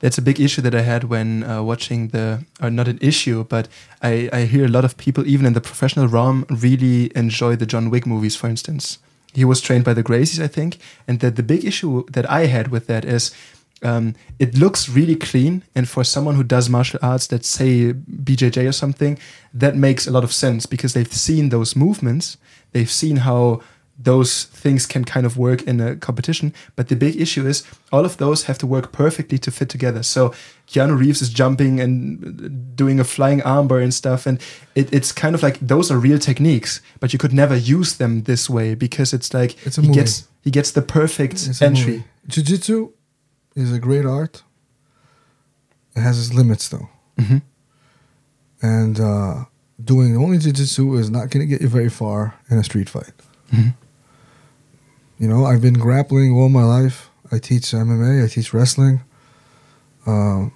That's 0.00 0.18
a 0.18 0.22
big 0.22 0.40
issue 0.40 0.60
that 0.62 0.74
I 0.74 0.82
had 0.82 1.04
when 1.04 1.42
uh, 1.42 1.62
watching 1.62 2.08
the, 2.08 2.44
or 2.60 2.70
not 2.70 2.86
an 2.86 2.98
issue, 3.00 3.44
but 3.44 3.68
I, 4.02 4.28
I 4.32 4.40
hear 4.42 4.66
a 4.66 4.68
lot 4.68 4.84
of 4.84 4.96
people, 4.96 5.26
even 5.26 5.46
in 5.46 5.54
the 5.54 5.60
professional 5.60 6.06
realm, 6.06 6.44
really 6.50 7.10
enjoy 7.16 7.56
the 7.56 7.66
John 7.66 7.88
Wick 7.88 8.06
movies, 8.06 8.36
for 8.36 8.48
instance. 8.48 8.98
He 9.32 9.44
was 9.44 9.60
trained 9.60 9.84
by 9.84 9.94
the 9.94 10.04
Gracies, 10.04 10.42
I 10.42 10.48
think, 10.48 10.78
and 11.08 11.20
that 11.20 11.36
the 11.36 11.42
big 11.42 11.64
issue 11.64 12.04
that 12.10 12.30
I 12.30 12.46
had 12.46 12.68
with 12.68 12.86
that 12.88 13.04
is 13.04 13.34
um, 13.82 14.14
it 14.38 14.56
looks 14.56 14.88
really 14.88 15.16
clean, 15.16 15.62
and 15.74 15.88
for 15.88 16.04
someone 16.04 16.34
who 16.34 16.42
does 16.42 16.68
martial 16.68 16.98
arts, 17.02 17.30
let's 17.30 17.48
say 17.48 17.92
BJJ 17.92 18.68
or 18.68 18.72
something, 18.72 19.18
that 19.52 19.76
makes 19.76 20.06
a 20.06 20.10
lot 20.10 20.24
of 20.24 20.32
sense 20.32 20.66
because 20.66 20.94
they've 20.94 21.12
seen 21.12 21.50
those 21.50 21.76
movements, 21.76 22.38
they've 22.72 22.90
seen 22.90 23.18
how 23.18 23.60
those 23.98 24.44
things 24.44 24.86
can 24.86 25.04
kind 25.04 25.24
of 25.26 25.36
work 25.38 25.62
in 25.62 25.80
a 25.80 25.96
competition. 25.96 26.52
But 26.76 26.88
the 26.88 26.96
big 26.96 27.18
issue 27.20 27.46
is 27.46 27.64
all 27.90 28.04
of 28.04 28.16
those 28.18 28.44
have 28.44 28.58
to 28.58 28.66
work 28.66 28.92
perfectly 28.92 29.38
to 29.38 29.50
fit 29.50 29.68
together. 29.70 30.02
So 30.02 30.32
Keanu 30.68 30.98
Reeves 30.98 31.22
is 31.22 31.30
jumping 31.30 31.80
and 31.80 32.76
doing 32.76 33.00
a 33.00 33.04
flying 33.04 33.40
armbar 33.40 33.82
and 33.82 33.94
stuff, 33.94 34.26
and 34.26 34.38
it, 34.74 34.92
it's 34.92 35.12
kind 35.12 35.34
of 35.34 35.42
like 35.42 35.58
those 35.60 35.90
are 35.90 35.98
real 35.98 36.18
techniques, 36.18 36.80
but 37.00 37.12
you 37.12 37.18
could 37.18 37.32
never 37.32 37.56
use 37.56 37.96
them 37.96 38.22
this 38.24 38.50
way 38.50 38.74
because 38.74 39.14
it's 39.14 39.32
like 39.32 39.56
It's 39.66 39.78
a 39.78 39.80
he 39.80 39.88
movie. 39.88 40.00
gets 40.00 40.28
he 40.44 40.50
gets 40.50 40.70
the 40.72 40.82
perfect 40.82 41.34
It's 41.46 41.62
entry. 41.62 41.92
movie. 41.92 42.04
Jiu-jitsu 42.28 42.92
is 43.54 43.72
a 43.72 43.78
great 43.78 44.04
art. 44.04 44.42
It 45.96 46.00
has 46.02 46.18
its 46.18 46.34
limits, 46.34 46.68
though. 46.68 46.88
Mhm. 47.18 47.40
And 48.62 49.00
uh, 49.00 49.44
doing 49.82 50.16
only 50.16 50.38
jiu-jitsu 50.38 50.94
is 50.98 51.08
not 51.10 51.30
going 51.30 51.40
to 51.40 51.46
get 51.46 51.60
you 51.62 51.68
very 51.68 51.88
far 51.88 52.34
in 52.50 52.58
a 52.58 52.64
street 52.64 52.88
fight. 52.90 53.12
Mhm. 53.52 53.74
You 55.18 55.28
know, 55.28 55.46
I've 55.46 55.62
been 55.62 55.74
grappling 55.74 56.32
all 56.32 56.48
my 56.48 56.62
life. 56.64 57.10
I 57.32 57.38
teach 57.38 57.62
MMA. 57.72 58.24
I 58.24 58.28
teach 58.28 58.52
wrestling. 58.52 59.02
Um, 60.06 60.52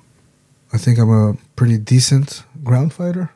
I 0.73 0.79
think 0.79 0.99
I'm 0.99 1.11
a 1.11 1.37
pretty 1.57 1.79
decent 1.79 2.45
ground 2.63 2.93
fighter. 2.93 3.31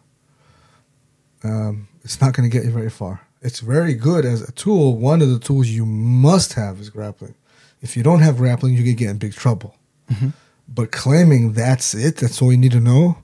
Um, 1.43 1.89
it's 2.05 2.21
not 2.21 2.35
going 2.35 2.49
to 2.49 2.55
get 2.55 2.65
you 2.65 2.71
very 2.71 2.91
far. 2.91 3.23
It's 3.43 3.61
very 3.61 3.95
good 3.95 4.25
as 4.25 4.43
a 4.43 4.53
tool. 4.53 4.97
One 4.97 5.21
of 5.21 5.29
the 5.31 5.39
tools 5.39 5.69
you 5.69 5.85
must 5.85 6.55
have 6.55 6.81
is 6.81 6.91
grappling. 6.91 7.35
If 7.81 7.97
you 7.97 8.03
don't 8.03 8.21
have 8.21 8.37
grappling, 8.39 8.75
you 8.75 8.85
could 8.85 8.97
get 8.97 9.11
in 9.11 9.19
big 9.19 9.35
trouble. 9.35 9.75
Mhm. 10.11 10.33
But 10.69 10.93
claiming 10.93 11.53
that's 11.53 11.95
it, 11.95 12.17
that's 12.17 12.41
all 12.41 12.51
you 12.53 12.57
need 12.59 12.73
to 12.73 12.81
know, 12.81 13.19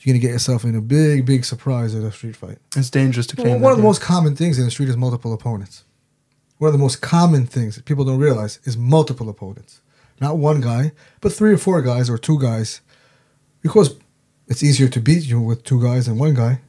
you're 0.00 0.12
going 0.12 0.20
to 0.20 0.26
get 0.26 0.32
yourself 0.32 0.64
in 0.64 0.74
a 0.74 0.80
big, 0.80 1.24
big 1.24 1.44
surprise 1.44 1.94
at 1.94 2.02
a 2.02 2.10
street 2.10 2.34
fight. 2.34 2.58
It's 2.74 2.90
dangerous 2.90 3.26
to 3.28 3.36
Well, 3.36 3.44
claim. 3.46 3.60
one 3.60 3.70
of 3.72 3.78
the 3.78 3.84
most 3.84 4.00
common 4.00 4.34
things 4.34 4.58
in 4.58 4.64
the 4.64 4.70
street 4.72 4.88
is 4.88 4.96
multiple 4.96 5.32
opponents. 5.32 5.84
One 6.58 6.68
of 6.68 6.72
the 6.72 6.78
most 6.78 7.00
common 7.02 7.46
things 7.46 7.76
that 7.76 7.84
people 7.84 8.04
don't 8.04 8.18
realize 8.18 8.60
is 8.64 8.76
multiple 8.76 9.28
opponents. 9.28 9.80
Not 10.20 10.38
one 10.38 10.60
guy, 10.60 10.92
but 11.20 11.32
three 11.32 11.52
or 11.52 11.58
four 11.58 11.82
guys 11.82 12.08
or 12.08 12.16
two 12.16 12.38
guys. 12.38 12.80
Because 13.60 13.96
it's 14.46 14.62
easier 14.62 14.88
to 14.88 15.00
beat 15.00 15.24
you 15.24 15.40
with 15.40 15.64
two 15.64 15.82
guys 15.82 16.06
than 16.06 16.18
one 16.18 16.34
guy. 16.34 16.60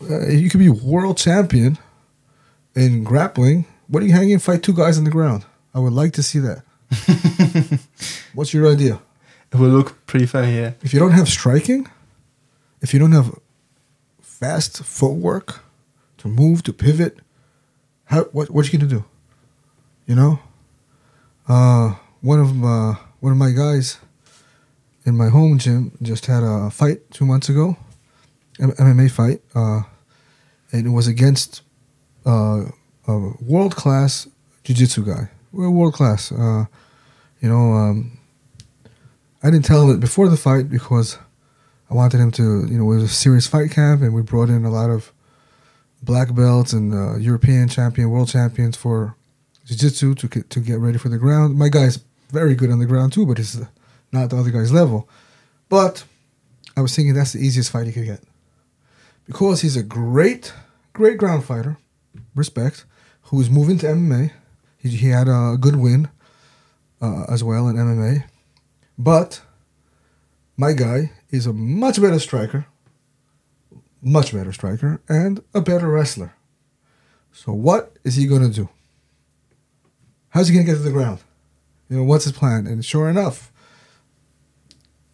Uh, 0.00 0.28
you 0.28 0.48
could 0.50 0.60
be 0.60 0.68
world 0.68 1.18
champion 1.18 1.78
in 2.74 3.04
grappling. 3.04 3.66
What 3.88 4.02
are 4.02 4.06
you 4.06 4.12
hanging? 4.12 4.38
Fight 4.38 4.62
two 4.62 4.72
guys 4.72 4.98
on 4.98 5.04
the 5.04 5.10
ground. 5.10 5.44
I 5.74 5.80
would 5.80 5.92
like 5.92 6.12
to 6.14 6.22
see 6.22 6.38
that. 6.40 6.62
What's 8.34 8.54
your 8.54 8.70
idea? 8.70 9.00
It 9.52 9.58
will 9.58 9.68
look 9.68 10.06
pretty 10.06 10.26
funny, 10.26 10.56
yeah. 10.56 10.72
if 10.82 10.92
you 10.92 11.00
don't 11.00 11.12
have 11.12 11.28
striking, 11.28 11.88
if 12.80 12.92
you 12.92 13.00
don't 13.00 13.12
have 13.12 13.38
fast 14.20 14.84
footwork 14.84 15.60
to 16.18 16.28
move 16.28 16.62
to 16.64 16.72
pivot, 16.72 17.18
how 18.08 18.24
what 18.32 18.50
what 18.50 18.70
you 18.70 18.78
gonna 18.78 18.90
do? 18.90 19.04
You 20.06 20.14
know, 20.14 20.40
uh, 21.48 21.94
one 22.20 22.40
of 22.40 22.64
uh, 22.64 22.94
one 23.20 23.32
of 23.32 23.38
my 23.38 23.52
guys 23.52 23.98
in 25.04 25.16
my 25.16 25.28
home 25.28 25.58
gym 25.58 25.92
just 26.02 26.26
had 26.26 26.42
a 26.42 26.70
fight 26.70 27.10
two 27.10 27.24
months 27.24 27.48
ago, 27.48 27.76
MMA 28.58 29.10
fight, 29.10 29.42
uh, 29.54 29.82
and 30.72 30.86
it 30.86 30.90
was 30.90 31.06
against 31.06 31.62
uh, 32.26 32.64
a 33.06 33.32
world 33.40 33.76
class 33.76 34.26
jiu-jitsu 34.64 35.04
guy. 35.04 35.30
We're 35.52 35.70
world 35.70 35.94
class. 35.94 36.32
Uh, 36.32 36.66
you 37.40 37.48
know, 37.48 37.72
um, 37.72 38.18
I 39.42 39.50
didn't 39.50 39.64
tell 39.64 39.82
him 39.82 39.96
it 39.96 40.00
before 40.00 40.28
the 40.28 40.36
fight 40.36 40.68
because 40.68 41.18
I 41.90 41.94
wanted 41.94 42.20
him 42.20 42.30
to, 42.32 42.66
you 42.66 42.76
know, 42.76 42.90
it 42.92 42.96
was 42.96 43.04
a 43.04 43.08
serious 43.08 43.46
fight 43.46 43.70
camp, 43.70 44.02
and 44.02 44.12
we 44.14 44.22
brought 44.22 44.50
in 44.50 44.64
a 44.64 44.70
lot 44.70 44.90
of 44.90 45.12
black 46.02 46.34
belts 46.34 46.72
and 46.72 46.94
uh, 46.94 47.16
European 47.16 47.68
champion, 47.68 48.10
world 48.10 48.28
champions 48.28 48.76
for 48.76 49.16
jiu-jitsu 49.66 50.14
to 50.14 50.28
get, 50.28 50.50
to 50.50 50.60
get 50.60 50.78
ready 50.78 50.98
for 50.98 51.08
the 51.08 51.18
ground. 51.18 51.58
My 51.58 51.68
guy's 51.68 51.98
very 52.30 52.54
good 52.54 52.70
on 52.70 52.78
the 52.78 52.86
ground 52.86 53.12
too, 53.12 53.26
but 53.26 53.38
he's 53.38 53.60
not 54.12 54.30
the 54.30 54.36
other 54.36 54.50
guy's 54.50 54.72
level. 54.72 55.08
But 55.68 56.04
I 56.76 56.80
was 56.80 56.94
thinking 56.94 57.14
that's 57.14 57.32
the 57.32 57.40
easiest 57.40 57.70
fight 57.70 57.86
he 57.86 57.92
could 57.92 58.06
get 58.06 58.22
because 59.26 59.60
he's 59.60 59.76
a 59.76 59.82
great, 59.82 60.52
great 60.94 61.18
ground 61.18 61.44
fighter, 61.44 61.76
respect, 62.34 62.84
who's 63.22 63.50
moving 63.50 63.78
to 63.78 63.86
MMA. 63.86 64.32
He, 64.78 64.88
he 64.90 65.08
had 65.08 65.28
a 65.28 65.56
good 65.60 65.76
win 65.76 66.08
uh, 67.02 67.24
as 67.28 67.44
well 67.44 67.68
in 67.68 67.76
MMA. 67.76 68.24
But 68.96 69.42
my 70.56 70.72
guy 70.72 71.12
is 71.30 71.46
a 71.46 71.52
much 71.52 72.00
better 72.00 72.18
striker, 72.18 72.66
much 74.02 74.32
better 74.32 74.52
striker, 74.52 75.00
and 75.08 75.42
a 75.54 75.60
better 75.60 75.88
wrestler. 75.88 76.34
So 77.32 77.52
what 77.52 77.96
is 78.04 78.16
he 78.16 78.26
going 78.26 78.42
to 78.42 78.54
do? 78.54 78.68
How's 80.30 80.48
he 80.48 80.54
going 80.54 80.66
to 80.66 80.72
get 80.72 80.78
to 80.78 80.84
the 80.84 80.92
ground? 80.92 81.20
You 81.88 81.98
know, 81.98 82.04
what's 82.04 82.24
his 82.24 82.32
plan? 82.32 82.66
And 82.66 82.84
sure 82.84 83.08
enough, 83.08 83.52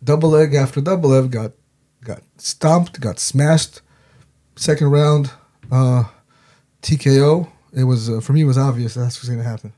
double 0.03 0.31
leg 0.31 0.55
after 0.55 0.81
double 0.81 1.11
leg 1.11 1.31
got 1.31 1.53
got 2.03 2.23
stomped, 2.37 3.01
got 3.01 3.19
smashed. 3.19 3.81
Second 4.57 4.89
round, 4.91 5.31
uh, 5.71 6.05
TKO. 6.83 7.49
It 7.73 7.85
was 7.85 8.09
uh, 8.09 8.21
for 8.21 8.33
me. 8.33 8.43
It 8.43 8.45
was 8.45 8.59
obvious 8.59 8.95
that's 8.95 9.17
what's 9.17 9.29
going 9.29 9.43
to 9.43 9.49
happen. 9.49 9.73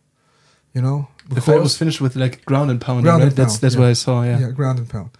You 0.75 0.83
know, 0.83 1.09
The 1.31 1.41
fight 1.41 1.61
was 1.61 1.77
finished 1.77 2.03
with 2.03 2.17
like 2.17 2.45
ground 2.45 2.71
and 2.71 2.79
pound, 2.79 3.05
Ground 3.05 3.23
right? 3.23 3.29
and 3.29 3.37
that's 3.37 3.55
pound, 3.55 3.61
that's 3.63 3.75
yeah. 3.75 3.81
what 3.81 3.89
I 3.89 3.93
saw, 3.95 4.23
yeah. 4.23 4.39
yeah, 4.41 4.51
ground 4.51 4.79
and 4.79 4.89
pound. 4.89 5.11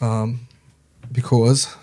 Um, 0.00 0.46
because 1.10 1.74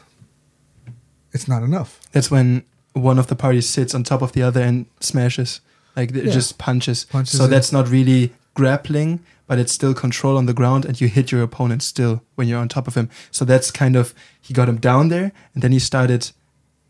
it's 1.34 1.48
not 1.48 1.64
enough. 1.64 2.00
That's 2.12 2.30
when 2.32 2.64
one 2.94 3.18
of 3.20 3.28
the 3.28 3.36
parties 3.36 3.68
sits 3.68 3.94
on 3.96 4.04
top 4.04 4.22
of 4.22 4.32
the 4.34 4.44
other 4.44 4.62
and 4.62 4.86
smashes, 5.00 5.62
like 5.96 6.12
it 6.16 6.26
Yeah. 6.26 6.32
just 6.34 6.58
punches. 6.58 7.06
Punches 7.06 7.38
so 7.38 7.46
in. 7.46 7.50
that's 7.50 7.72
not 7.72 7.90
really 7.90 8.32
grappling, 8.54 9.20
but 9.48 9.58
it's 9.60 9.72
still 9.74 9.94
control 9.94 10.38
on 10.38 10.46
the 10.46 10.54
ground, 10.54 10.86
and 10.86 11.02
you 11.02 11.08
hit 11.08 11.32
your 11.32 11.42
opponent 11.42 11.82
still 11.84 12.22
when 12.36 12.48
you're 12.48 12.60
on 12.60 12.70
top 12.70 12.88
of 12.88 12.96
him. 12.96 13.10
So 13.32 13.46
that's 13.46 13.72
kind 13.72 13.96
of 13.96 14.14
he 14.40 14.54
got 14.54 14.70
him 14.70 14.78
down 14.78 15.10
there, 15.10 15.32
and 15.54 15.64
then 15.64 15.72
he 15.72 15.80
started, 15.80 16.32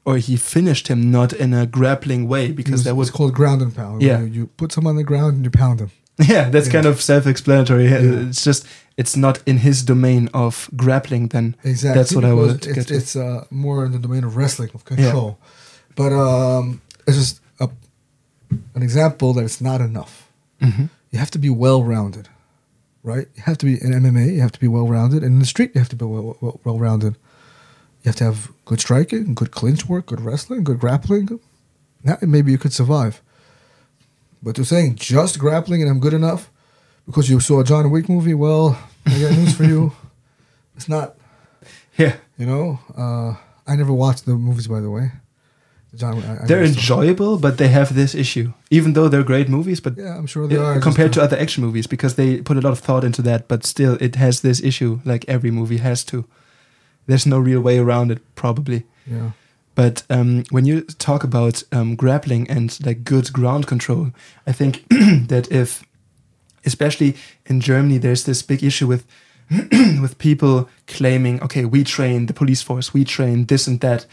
or 0.06 0.18
he 0.18 0.36
finished 0.36 0.90
him 0.90 1.10
not 1.10 1.32
in 1.34 1.54
a 1.54 1.66
grappling 1.66 2.28
way 2.28 2.52
because 2.52 2.72
was, 2.74 2.84
that 2.84 2.96
was 2.96 3.08
it's 3.10 3.18
called 3.18 3.34
ground 3.34 3.62
and 3.62 3.74
pound. 3.74 4.02
Yeah. 4.02 4.20
You, 4.20 4.26
you 4.26 4.48
put 4.58 4.72
someone 4.74 4.92
on 4.92 4.98
the 4.98 5.04
ground 5.06 5.36
and 5.38 5.46
you 5.46 5.52
pound 5.52 5.80
them. 5.80 5.92
yeah, 6.28 6.50
that's 6.50 6.68
Yeah. 6.68 6.74
kind 6.74 6.86
of 6.86 7.02
self-explanatory. 7.02 7.86
Yeah. 7.90 8.28
It's 8.28 8.44
just 8.44 8.68
it's 8.98 9.16
not 9.18 9.42
in 9.46 9.58
his 9.60 9.84
domain 9.84 10.30
of 10.34 10.70
grappling. 10.76 11.30
Then 11.30 11.56
Exactly. 11.64 12.00
That's 12.00 12.16
what 12.16 12.26
I 12.26 12.30
to 12.30 12.50
it's, 12.50 12.68
get. 12.68 12.92
It's 12.92 13.16
uh, 13.16 13.46
more 13.50 13.86
in 13.86 13.92
the 13.92 14.00
domain 14.00 14.24
of 14.24 14.36
wrestling, 14.36 14.70
of 14.74 14.86
control. 14.86 15.40
But 15.96 16.12
um, 16.12 16.82
it's 17.08 17.18
just 17.18 17.42
a, 17.60 17.70
an 18.76 18.82
example 18.84 19.34
that 19.34 19.44
it's 19.44 19.62
not 19.62 19.82
enough. 19.82 20.30
Mhm. 20.62 20.90
You 21.12 21.20
have 21.20 21.32
to 21.32 21.40
be 21.40 21.50
well 21.50 21.84
rounded, 21.84 22.30
right? 23.04 23.28
You 23.36 23.44
have 23.44 23.58
to 23.60 23.66
be 23.66 23.74
in 23.74 23.92
MMA. 23.92 24.34
You 24.34 24.42
have 24.42 24.52
to 24.54 24.60
be 24.60 24.68
well 24.68 24.88
rounded, 24.88 25.24
and 25.24 25.34
in 25.34 25.40
the 25.40 25.46
street, 25.46 25.72
you 25.76 25.80
have 25.80 25.90
to 25.90 25.96
be 25.96 26.06
well, 26.06 26.38
well, 26.42 26.60
well 26.64 26.80
rounded. 26.80 27.16
You 28.04 28.10
have 28.10 28.16
to 28.18 28.24
have 28.24 28.52
good 28.66 28.82
striking, 28.82 29.34
good 29.34 29.52
clinch 29.52 29.88
work, 29.88 30.08
good 30.08 30.22
wrestling, 30.22 30.64
good 30.64 30.80
grappling. 30.80 31.40
Now 32.04 32.18
maybe 32.22 32.52
you 32.52 32.58
could 32.58 32.74
survive. 32.74 33.22
But 34.42 34.56
to 34.58 34.66
saying 34.66 34.96
just 34.96 35.40
grappling 35.40 35.82
and 35.82 35.90
I'm 35.90 36.02
good 36.02 36.14
enough 36.14 36.52
because 37.06 37.30
you 37.30 37.40
saw 37.40 37.60
a 37.60 37.64
John 37.64 37.90
Wick 37.92 38.08
movie, 38.10 38.34
well, 38.34 38.78
I 39.06 39.20
got 39.20 39.32
news 39.38 39.56
for 39.56 39.64
you. 39.64 39.92
It's 40.76 40.90
not. 40.90 41.14
yeah, 42.00 42.16
You 42.38 42.48
know, 42.48 42.80
uh, 42.98 43.36
I 43.72 43.76
never 43.76 43.94
watched 43.94 44.26
the 44.26 44.34
movies, 44.34 44.68
by 44.68 44.80
the 44.82 44.90
way. 44.90 45.12
John, 45.96 46.24
I, 46.24 46.44
I 46.44 46.48
they're 46.48 46.64
enjoyable, 46.64 47.38
but 47.38 47.58
they 47.60 47.68
have 47.68 47.94
this 47.94 48.16
issue. 48.16 48.54
Even 48.72 48.94
though 48.94 49.08
they're 49.08 49.24
great 49.24 49.48
movies, 49.50 49.80
but 49.80 49.94
Yeah, 49.98 50.18
I'm 50.18 50.26
sure 50.26 50.48
they 50.48 50.58
Uh, 50.58 50.64
are. 50.64 50.80
compared 50.82 51.14
to 51.14 51.22
other 51.22 51.38
action 51.38 51.64
movies 51.64 51.86
because 51.88 52.16
they 52.16 52.42
put 52.42 52.58
a 52.58 52.62
lot 52.62 52.72
of 52.72 52.80
thought 52.80 53.04
into 53.04 53.22
that 53.22 53.48
but 53.48 53.66
still 53.66 53.98
it 54.02 54.16
has 54.16 54.40
this 54.42 54.62
issue 54.64 55.00
like 55.06 55.26
every 55.28 55.52
movie 55.52 55.78
has 55.78 56.04
to 56.06 56.26
there's 57.08 57.26
no 57.28 57.38
real 57.40 57.62
way 57.62 57.78
around 57.78 58.12
it 58.12 58.20
probably 58.36 58.84
yeah, 59.06 59.32
but 59.76 60.04
um, 60.10 60.44
when 60.52 60.66
you 60.66 60.82
talk 60.98 61.24
about 61.24 61.64
um, 61.72 61.96
grappling 61.96 62.50
and 62.50 62.80
like 62.86 63.04
good 63.04 63.32
ground 63.32 63.68
control 63.68 64.08
i 64.48 64.52
think 64.54 64.84
that 65.30 65.48
if 65.52 65.84
especially 66.66 67.16
in 67.46 67.60
germany 67.60 67.98
there's 67.98 68.26
this 68.26 68.42
big 68.42 68.64
issue 68.64 68.88
with 68.88 69.06
with 70.02 70.18
people 70.18 70.70
claiming, 70.88 71.42
okay, 71.44 71.66
we 71.66 71.84
train 71.84 72.26
the 72.28 72.34
police 72.34 72.62
force, 72.62 72.94
we 72.94 73.04
train 73.04 73.46
this 73.46 73.68
and 73.68 73.80
that. 73.82 74.06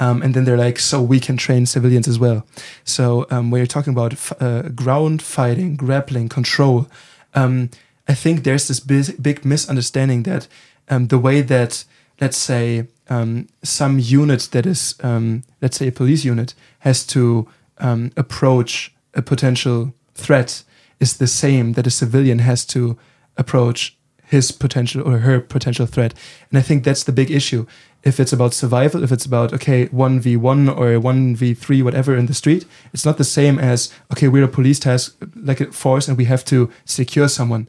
Um, 0.00 0.22
and 0.22 0.32
then 0.32 0.44
they're 0.44 0.56
like, 0.56 0.78
so 0.78 1.02
we 1.02 1.18
can 1.18 1.36
train 1.36 1.66
civilians 1.66 2.06
as 2.06 2.18
well. 2.18 2.46
So 2.84 3.26
um, 3.30 3.50
when 3.50 3.58
you're 3.58 3.66
talking 3.66 3.92
about 3.92 4.14
uh, 4.40 4.62
ground 4.68 5.22
fighting, 5.22 5.76
grappling, 5.76 6.28
control, 6.28 6.88
um, 7.34 7.70
I 8.06 8.14
think 8.14 8.44
there's 8.44 8.68
this 8.68 8.80
big, 8.80 9.20
big 9.22 9.44
misunderstanding 9.44 10.22
that 10.22 10.46
um, 10.88 11.08
the 11.08 11.18
way 11.18 11.42
that, 11.42 11.84
let's 12.20 12.36
say, 12.36 12.86
um, 13.10 13.48
some 13.62 13.98
unit 13.98 14.48
that 14.52 14.66
is, 14.66 14.94
um, 15.02 15.42
let's 15.60 15.76
say, 15.76 15.88
a 15.88 15.92
police 15.92 16.24
unit 16.24 16.54
has 16.80 17.04
to 17.06 17.48
approach 17.80 18.92
a 19.14 19.22
potential 19.22 19.94
threat 20.14 20.62
is 21.00 21.16
the 21.16 21.26
same 21.26 21.72
that 21.74 21.86
a 21.86 21.90
civilian 21.90 22.40
has 22.40 22.64
to 22.66 22.98
approach 23.36 23.96
his 24.28 24.52
potential 24.52 25.02
or 25.08 25.18
her 25.18 25.40
potential 25.40 25.86
threat. 25.86 26.12
And 26.50 26.58
I 26.58 26.62
think 26.62 26.84
that's 26.84 27.04
the 27.04 27.12
big 27.12 27.30
issue. 27.30 27.66
If 28.04 28.20
it's 28.20 28.32
about 28.32 28.54
survival, 28.54 29.02
if 29.02 29.10
it's 29.10 29.24
about, 29.24 29.52
okay, 29.54 29.88
1v1 29.88 30.68
or 30.76 31.00
1v3, 31.00 31.82
whatever 31.82 32.14
in 32.14 32.26
the 32.26 32.34
street, 32.34 32.66
it's 32.92 33.06
not 33.06 33.16
the 33.16 33.24
same 33.24 33.58
as, 33.58 33.92
okay, 34.12 34.28
we're 34.28 34.44
a 34.44 34.48
police 34.48 34.78
task, 34.78 35.16
like 35.34 35.60
a 35.60 35.72
force, 35.72 36.08
and 36.08 36.16
we 36.16 36.26
have 36.26 36.44
to 36.46 36.70
secure 36.84 37.28
someone. 37.28 37.68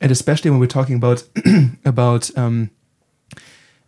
And 0.00 0.12
especially 0.12 0.50
when 0.50 0.60
we're 0.60 0.66
talking 0.66 0.96
about, 0.96 1.24
about, 1.84 2.36
um, 2.38 2.70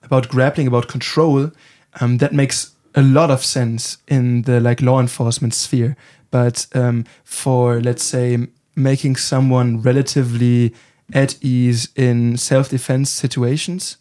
about 0.02 0.28
grappling, 0.28 0.66
about 0.66 0.88
control, 0.88 1.52
um, 2.00 2.18
that 2.18 2.32
makes 2.32 2.72
a 2.94 3.02
lot 3.02 3.30
of 3.30 3.44
sense 3.44 3.98
in 4.08 4.42
the 4.42 4.60
like 4.60 4.82
law 4.82 5.00
enforcement 5.00 5.54
sphere. 5.54 5.96
But 6.30 6.66
um, 6.74 7.04
for, 7.24 7.80
let's 7.80 8.02
say, 8.02 8.48
making 8.78 9.16
someone 9.16 9.82
relatively 9.82 10.74
at 11.12 11.42
ease 11.42 11.88
in 11.96 12.36
self 12.36 12.70
defense 12.70 13.10
situations. 13.10 13.98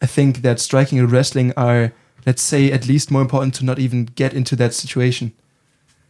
I 0.00 0.06
think 0.06 0.42
that 0.42 0.60
striking 0.60 0.98
and 0.98 1.10
wrestling 1.10 1.52
are, 1.56 1.92
let's 2.26 2.42
say, 2.42 2.70
at 2.70 2.86
least 2.86 3.10
more 3.10 3.22
important 3.22 3.54
to 3.54 3.64
not 3.64 3.78
even 3.78 4.04
get 4.04 4.32
into 4.32 4.54
that 4.56 4.74
situation. 4.74 5.32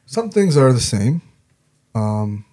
Some 0.04 0.30
things 0.30 0.56
are 0.56 0.72
the 0.72 0.80
same. 0.80 1.22
Um, 1.94 2.44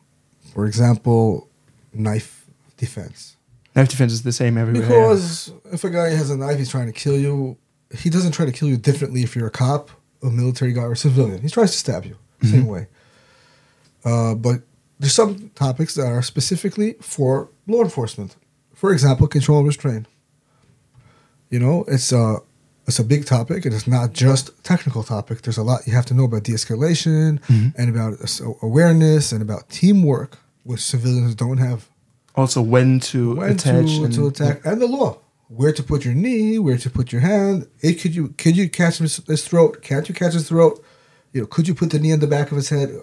for 0.54 0.66
example, 0.66 1.50
knife 1.94 2.46
defense. 2.78 3.36
Knife 3.76 3.90
defense 3.90 4.14
is 4.14 4.24
the 4.24 4.32
same 4.32 4.58
everywhere. 4.58 4.88
Because 4.88 5.52
if 5.72 5.84
a 5.84 5.90
guy 5.90 6.10
has 6.10 6.30
a 6.30 6.38
knife, 6.38 6.58
he's 6.58 6.70
trying 6.70 6.88
to 6.88 6.94
kill 6.94 7.18
you. 7.18 7.58
He 7.98 8.10
doesn't 8.10 8.32
try 8.32 8.46
to 8.46 8.52
kill 8.52 8.70
you 8.70 8.78
differently 8.78 9.24
if 9.24 9.36
you're 9.36 9.48
a 9.48 9.52
cop, 9.52 9.90
a 10.24 10.28
military 10.28 10.72
guy, 10.72 10.84
or 10.84 10.94
a 10.94 10.98
civilian. 10.98 11.42
He 11.42 11.50
tries 11.50 11.72
to 11.72 11.78
stab 11.78 12.06
you, 12.06 12.16
mm-hmm. 12.42 12.48
same 12.48 12.68
way. 12.68 12.88
Uh, 14.06 14.36
but 14.36 14.62
there's 15.00 15.14
some 15.14 15.50
topics 15.56 15.96
that 15.96 16.08
are 16.08 16.22
specifically 16.22 16.94
for 17.02 17.50
law 17.68 17.82
enforcement. 17.82 18.36
For 18.74 18.92
example, 18.92 19.28
control 19.28 19.60
and 19.60 19.68
restraint. 19.68 20.08
You 21.50 21.60
know, 21.60 21.86
it's 21.88 22.12
a 22.12 22.38
it's 22.88 23.00
a 23.00 23.04
big 23.04 23.26
topic, 23.26 23.66
and 23.66 23.74
it's 23.74 23.88
not 23.88 24.14
just 24.14 24.50
a 24.50 24.62
technical 24.62 25.04
topic. 25.04 25.42
There's 25.42 25.58
a 25.58 25.64
lot 25.64 25.88
you 25.88 25.94
have 25.94 26.06
to 26.08 26.14
know 26.14 26.26
about 26.26 26.44
de-escalation 26.44 27.40
mm-hmm. 27.42 27.70
and 27.78 27.90
about 27.90 28.14
awareness 28.62 29.32
and 29.32 29.42
about 29.42 29.70
teamwork, 29.70 30.38
which 30.64 30.82
civilians 30.82 31.36
don't 31.36 31.58
have. 31.58 31.90
Also, 32.36 32.62
when 32.62 33.00
to 33.00 33.36
when 33.38 33.52
attach 33.52 33.88
to, 33.88 34.04
and, 34.04 34.14
to 34.14 34.28
attack, 34.28 34.62
yeah. 34.64 34.72
and 34.72 34.82
the 34.82 34.88
law, 34.88 35.18
where 35.48 35.72
to 35.72 35.82
put 35.82 36.04
your 36.06 36.14
knee, 36.14 36.60
where 36.60 36.78
to 36.78 36.90
put 36.90 37.12
your 37.12 37.22
hand. 37.22 37.68
It 37.82 37.96
could 37.96 38.14
you 38.14 38.30
could 38.38 38.58
you 38.58 38.70
catch 38.70 38.98
his, 38.98 39.18
his 39.26 39.48
throat? 39.48 39.82
Can't 39.82 40.08
you 40.10 40.16
catch 40.16 40.34
his 40.34 40.50
throat? 40.50 40.84
You 41.36 41.42
know, 41.42 41.48
could 41.48 41.68
you 41.68 41.76
put 41.76 41.90
the 41.90 42.00
knee 42.00 42.14
on 42.14 42.22
the 42.22 42.28
back 42.28 42.50
of 42.52 42.56
his 42.56 42.70
head? 42.70 42.98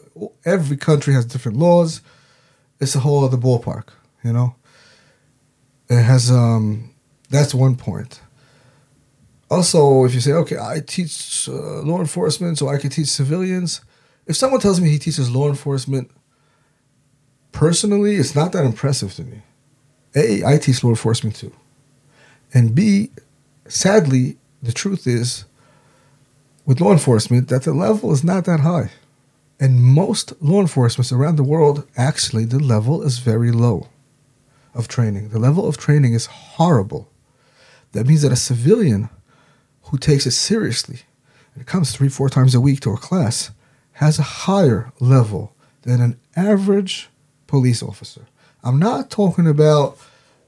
Every 0.46 0.78
country 0.78 1.12
has 1.12 1.26
different 1.26 1.58
laws. 1.58 2.00
It's 2.80 2.94
a 2.94 3.00
whole 3.00 3.22
other 3.22 3.36
ballpark, 3.36 3.88
you 4.24 4.32
know. 4.32 4.56
It 5.90 6.02
has 6.02 6.30
um, 6.30 6.94
that's 7.28 7.54
one 7.54 7.76
point. 7.76 8.22
Also, 9.50 10.04
if 10.04 10.14
you 10.14 10.20
say, 10.20 10.32
okay, 10.32 10.56
I 10.58 10.80
teach 10.80 11.46
uh, 11.46 11.82
law 11.82 12.00
enforcement, 12.00 12.56
so 12.56 12.68
I 12.68 12.78
can 12.78 12.88
teach 12.88 13.08
civilians. 13.08 13.82
If 14.26 14.36
someone 14.36 14.62
tells 14.62 14.80
me 14.80 14.88
he 14.88 14.98
teaches 14.98 15.30
law 15.30 15.50
enforcement, 15.50 16.10
personally, 17.52 18.16
it's 18.16 18.34
not 18.34 18.52
that 18.52 18.64
impressive 18.64 19.12
to 19.16 19.24
me. 19.24 19.42
A, 20.16 20.42
I 20.42 20.56
teach 20.56 20.82
law 20.82 20.88
enforcement 20.88 21.36
too, 21.36 21.52
and 22.54 22.74
B, 22.74 23.10
sadly, 23.68 24.38
the 24.62 24.72
truth 24.72 25.06
is 25.06 25.44
with 26.64 26.80
law 26.80 26.92
enforcement 26.92 27.48
that 27.48 27.62
the 27.62 27.72
level 27.72 28.12
is 28.12 28.22
not 28.22 28.44
that 28.44 28.60
high. 28.60 28.90
And 29.58 29.82
most 29.82 30.32
law 30.42 30.60
enforcement 30.60 31.12
around 31.12 31.36
the 31.36 31.44
world, 31.44 31.86
actually, 31.96 32.44
the 32.44 32.58
level 32.58 33.02
is 33.02 33.18
very 33.18 33.52
low 33.52 33.88
of 34.74 34.88
training. 34.88 35.28
The 35.28 35.38
level 35.38 35.68
of 35.68 35.76
training 35.76 36.14
is 36.14 36.26
horrible. 36.26 37.08
That 37.92 38.06
means 38.06 38.22
that 38.22 38.32
a 38.32 38.36
civilian 38.36 39.08
who 39.84 39.98
takes 39.98 40.26
it 40.26 40.32
seriously 40.32 41.00
and 41.54 41.66
comes 41.66 41.92
three, 41.92 42.08
four 42.08 42.28
times 42.28 42.54
a 42.54 42.60
week 42.60 42.80
to 42.80 42.92
a 42.92 42.96
class 42.96 43.50
has 43.94 44.18
a 44.18 44.22
higher 44.22 44.92
level 44.98 45.54
than 45.82 46.00
an 46.00 46.18
average 46.34 47.10
police 47.46 47.82
officer. 47.82 48.26
I'm 48.64 48.78
not 48.78 49.10
talking 49.10 49.46
about, 49.46 49.98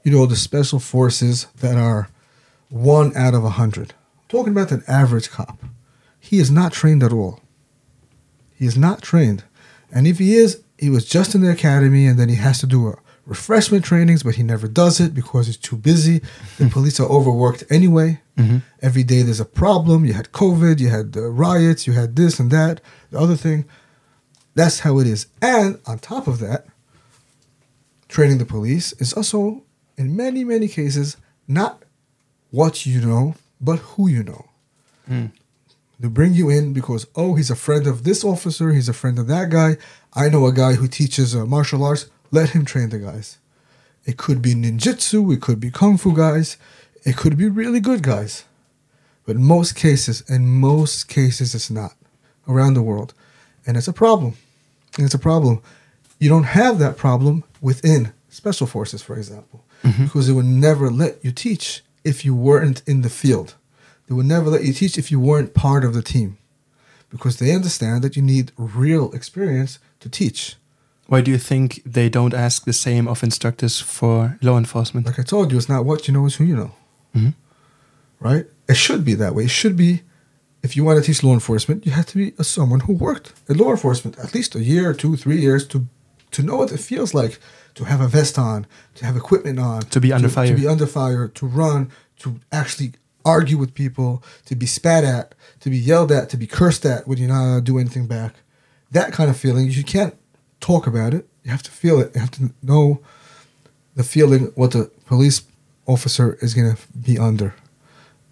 you 0.03 0.11
know, 0.11 0.25
the 0.25 0.35
special 0.35 0.79
forces 0.79 1.45
that 1.59 1.77
are 1.77 2.09
one 2.69 3.15
out 3.15 3.33
of 3.33 3.43
a 3.43 3.51
hundred. 3.51 3.93
I'm 4.17 4.27
talking 4.29 4.51
about 4.51 4.71
an 4.71 4.83
average 4.87 5.29
cop 5.29 5.59
he 6.25 6.39
is 6.39 6.49
not 6.49 6.73
trained 6.73 7.03
at 7.03 7.13
all. 7.13 7.39
He 8.55 8.65
is 8.65 8.75
not 8.75 9.03
trained. 9.03 9.43
And 9.91 10.07
if 10.07 10.17
he 10.17 10.33
is, 10.33 10.63
he 10.79 10.89
was 10.89 11.05
just 11.05 11.35
in 11.35 11.41
the 11.41 11.51
academy 11.51 12.07
and 12.07 12.17
then 12.17 12.29
he 12.29 12.35
has 12.37 12.57
to 12.61 12.65
do 12.65 12.87
a 12.87 12.97
refreshment 13.27 13.85
trainings, 13.85 14.23
but 14.23 14.33
he 14.33 14.41
never 14.41 14.67
does 14.67 14.99
it 14.99 15.13
because 15.13 15.45
he's 15.45 15.57
too 15.57 15.77
busy. 15.77 16.21
The 16.57 16.67
police 16.69 16.99
are 16.99 17.07
overworked 17.07 17.63
anyway. 17.69 18.21
Mm-hmm. 18.37 18.57
Every 18.81 19.03
day 19.03 19.21
there's 19.21 19.39
a 19.39 19.45
problem. 19.45 20.03
You 20.03 20.13
had 20.13 20.31
COVID, 20.31 20.79
you 20.79 20.89
had 20.89 21.15
uh, 21.15 21.29
riots, 21.29 21.85
you 21.85 21.93
had 21.93 22.15
this 22.15 22.39
and 22.39 22.49
that, 22.49 22.81
the 23.11 23.19
other 23.19 23.35
thing. 23.35 23.65
That's 24.55 24.79
how 24.79 24.97
it 24.97 25.05
is. 25.05 25.27
And 25.43 25.79
on 25.85 25.99
top 25.99 26.25
of 26.27 26.39
that, 26.39 26.65
training 28.07 28.39
the 28.39 28.45
police 28.45 28.93
is 28.93 29.13
also, 29.13 29.63
in 29.95 30.15
many, 30.15 30.43
many 30.43 30.67
cases, 30.67 31.17
not 31.47 31.83
what 32.49 32.87
you 32.87 32.99
know, 32.99 33.35
but 33.61 33.77
who 33.77 34.07
you 34.07 34.23
know. 34.23 34.45
Mm. 35.07 35.31
They 35.99 36.07
bring 36.07 36.33
you 36.33 36.49
in 36.49 36.73
because, 36.73 37.07
oh, 37.15 37.35
he's 37.35 37.49
a 37.49 37.55
friend 37.55 37.87
of 37.87 38.03
this 38.03 38.23
officer, 38.23 38.73
he's 38.73 38.89
a 38.89 38.93
friend 38.93 39.17
of 39.17 39.27
that 39.27 39.49
guy. 39.49 39.77
I 40.13 40.29
know 40.29 40.45
a 40.45 40.53
guy 40.53 40.73
who 40.73 40.87
teaches 40.87 41.35
uh, 41.35 41.45
martial 41.45 41.83
arts. 41.83 42.09
Let 42.31 42.49
him 42.49 42.65
train 42.65 42.89
the 42.89 42.99
guys. 42.99 43.37
It 44.05 44.17
could 44.17 44.41
be 44.41 44.53
ninjutsu, 44.53 45.33
it 45.33 45.41
could 45.41 45.59
be 45.59 45.71
kung 45.71 45.97
fu 45.97 46.13
guys, 46.15 46.57
it 47.03 47.17
could 47.17 47.37
be 47.37 47.47
really 47.47 47.79
good 47.79 48.03
guys. 48.03 48.43
But 49.25 49.37
in 49.37 49.43
most 49.43 49.75
cases, 49.75 50.21
in 50.29 50.47
most 50.47 51.07
cases, 51.07 51.55
it's 51.55 51.71
not 51.71 51.95
around 52.47 52.75
the 52.75 52.83
world. 52.83 53.13
And 53.65 53.77
it's 53.77 53.87
a 53.87 53.93
problem. 53.93 54.35
And 54.97 55.05
it's 55.05 55.15
a 55.15 55.19
problem. 55.19 55.61
You 56.19 56.29
don't 56.29 56.43
have 56.43 56.77
that 56.79 56.97
problem 56.97 57.43
within 57.61 58.13
special 58.29 58.67
forces, 58.67 59.01
for 59.01 59.15
example, 59.17 59.63
mm-hmm. 59.83 60.05
because 60.05 60.27
they 60.27 60.33
would 60.33 60.45
never 60.45 60.91
let 60.91 61.23
you 61.23 61.31
teach 61.31 61.83
if 62.03 62.23
you 62.23 62.35
weren't 62.35 62.83
in 62.85 63.01
the 63.01 63.09
field. 63.09 63.55
They 64.07 64.13
would 64.15 64.25
never 64.25 64.49
let 64.49 64.63
you 64.63 64.73
teach 64.73 64.97
if 64.97 65.11
you 65.11 65.19
weren't 65.19 65.53
part 65.53 65.83
of 65.83 65.93
the 65.93 66.01
team 66.01 66.37
because 67.09 67.37
they 67.37 67.53
understand 67.53 68.03
that 68.03 68.15
you 68.15 68.21
need 68.21 68.51
real 68.57 69.11
experience 69.13 69.79
to 70.01 70.09
teach. 70.09 70.55
Why 71.07 71.21
do 71.21 71.31
you 71.31 71.37
think 71.37 71.81
they 71.85 72.09
don't 72.09 72.33
ask 72.33 72.65
the 72.65 72.73
same 72.73 73.07
of 73.07 73.23
instructors 73.23 73.79
for 73.79 74.37
law 74.41 74.57
enforcement? 74.57 75.05
Like 75.05 75.19
I 75.19 75.23
told 75.23 75.51
you, 75.51 75.57
it's 75.57 75.69
not 75.69 75.85
what 75.85 76.07
you 76.07 76.13
know, 76.13 76.25
it's 76.25 76.35
who 76.35 76.43
you 76.43 76.55
know. 76.55 76.71
Mm-hmm. 77.15 77.29
Right? 78.19 78.45
It 78.67 78.75
should 78.75 79.05
be 79.05 79.13
that 79.15 79.35
way. 79.35 79.43
It 79.43 79.51
should 79.51 79.77
be 79.77 80.01
if 80.63 80.75
you 80.75 80.83
want 80.83 80.99
to 80.99 81.05
teach 81.05 81.23
law 81.23 81.33
enforcement, 81.33 81.85
you 81.85 81.91
have 81.91 82.07
to 82.07 82.17
be 82.17 82.33
a, 82.39 82.43
someone 82.43 82.81
who 82.81 82.93
worked 82.93 83.33
in 83.47 83.57
law 83.57 83.69
enforcement 83.69 84.17
at 84.17 84.33
least 84.33 84.55
a 84.55 84.63
year, 84.63 84.93
two, 84.93 85.15
three 85.15 85.39
years 85.39 85.67
to 85.67 85.87
to 86.31 86.43
know 86.43 86.57
what 86.57 86.71
it 86.71 86.79
feels 86.79 87.13
like 87.13 87.39
to 87.75 87.83
have 87.85 88.01
a 88.01 88.07
vest 88.07 88.37
on, 88.37 88.65
to 88.95 89.05
have 89.05 89.15
equipment 89.15 89.59
on, 89.59 89.81
to 89.83 90.01
be 90.01 90.11
under 90.11 90.27
to, 90.27 90.33
fire, 90.33 90.47
to 90.47 90.55
be 90.55 90.67
under 90.67 90.87
fire, 90.87 91.27
to 91.27 91.45
run, 91.45 91.91
to 92.19 92.39
actually 92.51 92.93
argue 93.25 93.57
with 93.57 93.73
people, 93.73 94.23
to 94.45 94.55
be 94.55 94.65
spat 94.65 95.03
at, 95.03 95.35
to 95.59 95.69
be 95.69 95.77
yelled 95.77 96.11
at, 96.11 96.29
to 96.29 96.37
be 96.37 96.47
cursed 96.47 96.85
at 96.85 97.07
when 97.07 97.17
you're 97.17 97.27
not 97.27 97.43
gonna 97.43 97.61
do 97.61 97.79
anything 97.79 98.07
back. 98.07 98.35
That 98.91 99.11
kind 99.11 99.29
of 99.29 99.37
feeling, 99.37 99.69
you 99.69 99.83
can't 99.83 100.15
talk 100.61 100.87
about 100.87 101.13
it. 101.13 101.27
You 101.43 101.51
have 101.51 101.63
to 101.63 101.71
feel 101.71 101.99
it. 101.99 102.11
You 102.15 102.21
have 102.21 102.31
to 102.31 102.51
know 102.61 103.01
the 103.95 104.03
feeling 104.03 104.51
what 104.55 104.71
the 104.71 104.91
police 105.05 105.43
officer 105.85 106.37
is 106.41 106.53
going 106.53 106.75
to 106.75 106.81
be 106.97 107.17
under 107.17 107.53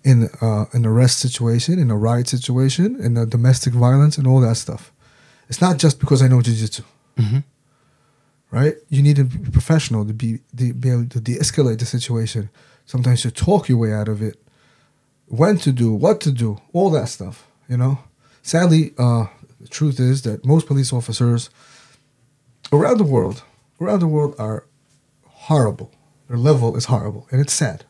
in 0.04 0.30
uh, 0.42 0.66
an 0.74 0.86
arrest 0.86 1.20
situation, 1.20 1.80
in 1.80 1.90
a 1.90 1.96
riot 1.96 2.28
situation, 2.28 3.00
in 3.00 3.16
a 3.16 3.26
domestic 3.26 3.74
violence, 3.74 4.18
and 4.18 4.28
all 4.28 4.42
that 4.42 4.56
stuff. 4.56 4.92
It's 5.48 5.62
not 5.62 5.78
just 5.78 6.00
because 6.00 6.22
I 6.22 6.28
know 6.28 6.42
jiu-jitsu. 6.42 6.84
Mm-hmm. 7.18 7.38
Right? 8.52 8.76
You 8.90 9.02
need 9.02 9.16
to 9.16 9.24
be 9.24 9.50
professional 9.50 10.06
to 10.06 10.14
be, 10.14 10.40
to 10.58 10.74
be 10.74 10.90
able 10.90 11.08
to 11.08 11.20
de-escalate 11.20 11.80
the 11.80 11.86
situation. 11.86 12.50
Sometimes 12.86 13.22
to 13.22 13.32
talk 13.32 13.70
your 13.70 13.78
way 13.78 13.94
out 13.94 14.08
of 14.08 14.22
it 14.22 14.40
when 15.40 15.58
to 15.66 15.72
do, 15.72 15.94
what 15.94 16.18
to 16.22 16.32
do, 16.32 16.50
all 16.74 16.90
that 16.92 17.10
stuff. 17.10 17.48
You 17.70 17.78
know, 17.78 17.98
sadly, 18.42 18.94
uh, 18.98 19.26
the 19.60 19.68
truth 19.68 20.00
is 20.00 20.22
that 20.24 20.46
most 20.46 20.68
police 20.68 20.92
officers 20.94 21.50
around 22.72 22.98
the 22.98 23.04
world, 23.16 23.44
around 23.82 24.00
the 24.00 24.08
world, 24.08 24.36
are 24.38 24.66
horrible, 25.48 25.90
Their 26.28 26.38
level 26.38 26.76
is 26.78 26.86
horrible, 26.86 27.28
and 27.32 27.42
it's 27.42 27.54
sad. 27.54 27.86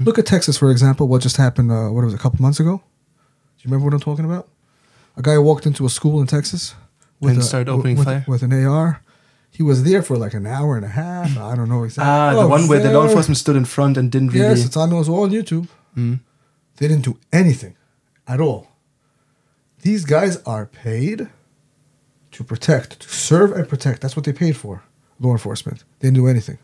Look 0.00 0.18
at 0.18 0.26
Texas, 0.26 0.58
for 0.58 0.70
example. 0.70 1.06
What 1.08 1.22
just 1.22 1.36
happened? 1.36 1.70
Uh, 1.72 1.88
what 1.88 2.04
was 2.04 2.12
it, 2.12 2.20
a 2.20 2.22
couple 2.22 2.42
months 2.42 2.60
ago? 2.60 2.76
Do 2.76 3.60
you 3.62 3.70
remember 3.70 3.84
what 3.86 3.94
I'm 3.94 4.00
talking 4.00 4.24
about? 4.24 4.48
A 5.16 5.22
guy 5.22 5.38
walked 5.38 5.64
into 5.66 5.86
a 5.86 5.88
school 5.90 6.20
in 6.20 6.26
Texas 6.26 6.74
And 7.22 7.38
a- 7.38 7.42
started 7.42 7.68
opening 7.70 7.96
with, 7.96 8.06
fire? 8.06 8.24
with 8.28 8.42
an 8.42 8.52
AR. 8.52 9.00
He 9.50 9.62
was 9.62 9.84
there 9.84 10.02
for 10.02 10.16
like 10.18 10.34
an 10.34 10.46
hour 10.46 10.76
and 10.76 10.84
a 10.84 10.88
half. 11.02 11.38
I 11.38 11.54
don't 11.56 11.68
know 11.70 11.84
exactly. 11.84 12.10
Ah, 12.12 12.32
the 12.34 12.40
Oh, 12.40 12.48
one 12.48 12.68
where 12.68 12.80
the 12.80 12.92
law 12.92 13.04
enforcement 13.06 13.38
stood 13.38 13.56
in 13.56 13.64
front 13.64 13.96
and 13.96 14.10
didn't 14.12 14.28
really. 14.32 14.48
Yes, 14.48 14.66
it's 14.66 14.76
on. 14.76 14.92
It 14.92 14.98
was 14.98 15.08
all 15.08 15.22
on 15.22 15.30
YouTube. 15.30 15.66
Mm. 15.96 16.20
They 16.76 16.88
didn't 16.88 17.04
do 17.04 17.18
anything 17.32 17.76
at 18.26 18.40
all. 18.40 18.68
These 19.82 20.04
guys 20.04 20.36
are 20.44 20.66
paid 20.66 21.28
to 22.32 22.44
protect, 22.44 23.00
to 23.00 23.08
serve 23.08 23.52
and 23.52 23.68
protect. 23.68 24.00
That's 24.02 24.16
what 24.16 24.24
they 24.24 24.32
paid 24.32 24.56
for. 24.56 24.82
Law 25.20 25.32
enforcement. 25.32 25.84
They 26.00 26.08
didn't 26.08 26.16
do 26.16 26.26
anything. 26.26 26.58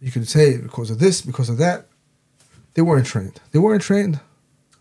You 0.00 0.10
could 0.10 0.28
say 0.28 0.58
because 0.58 0.90
of 0.90 0.98
this, 0.98 1.20
because 1.22 1.48
of 1.48 1.58
that. 1.58 1.86
They 2.74 2.82
weren't 2.82 3.06
trained. 3.06 3.40
They 3.52 3.58
weren't 3.60 3.82
trained. 3.82 4.18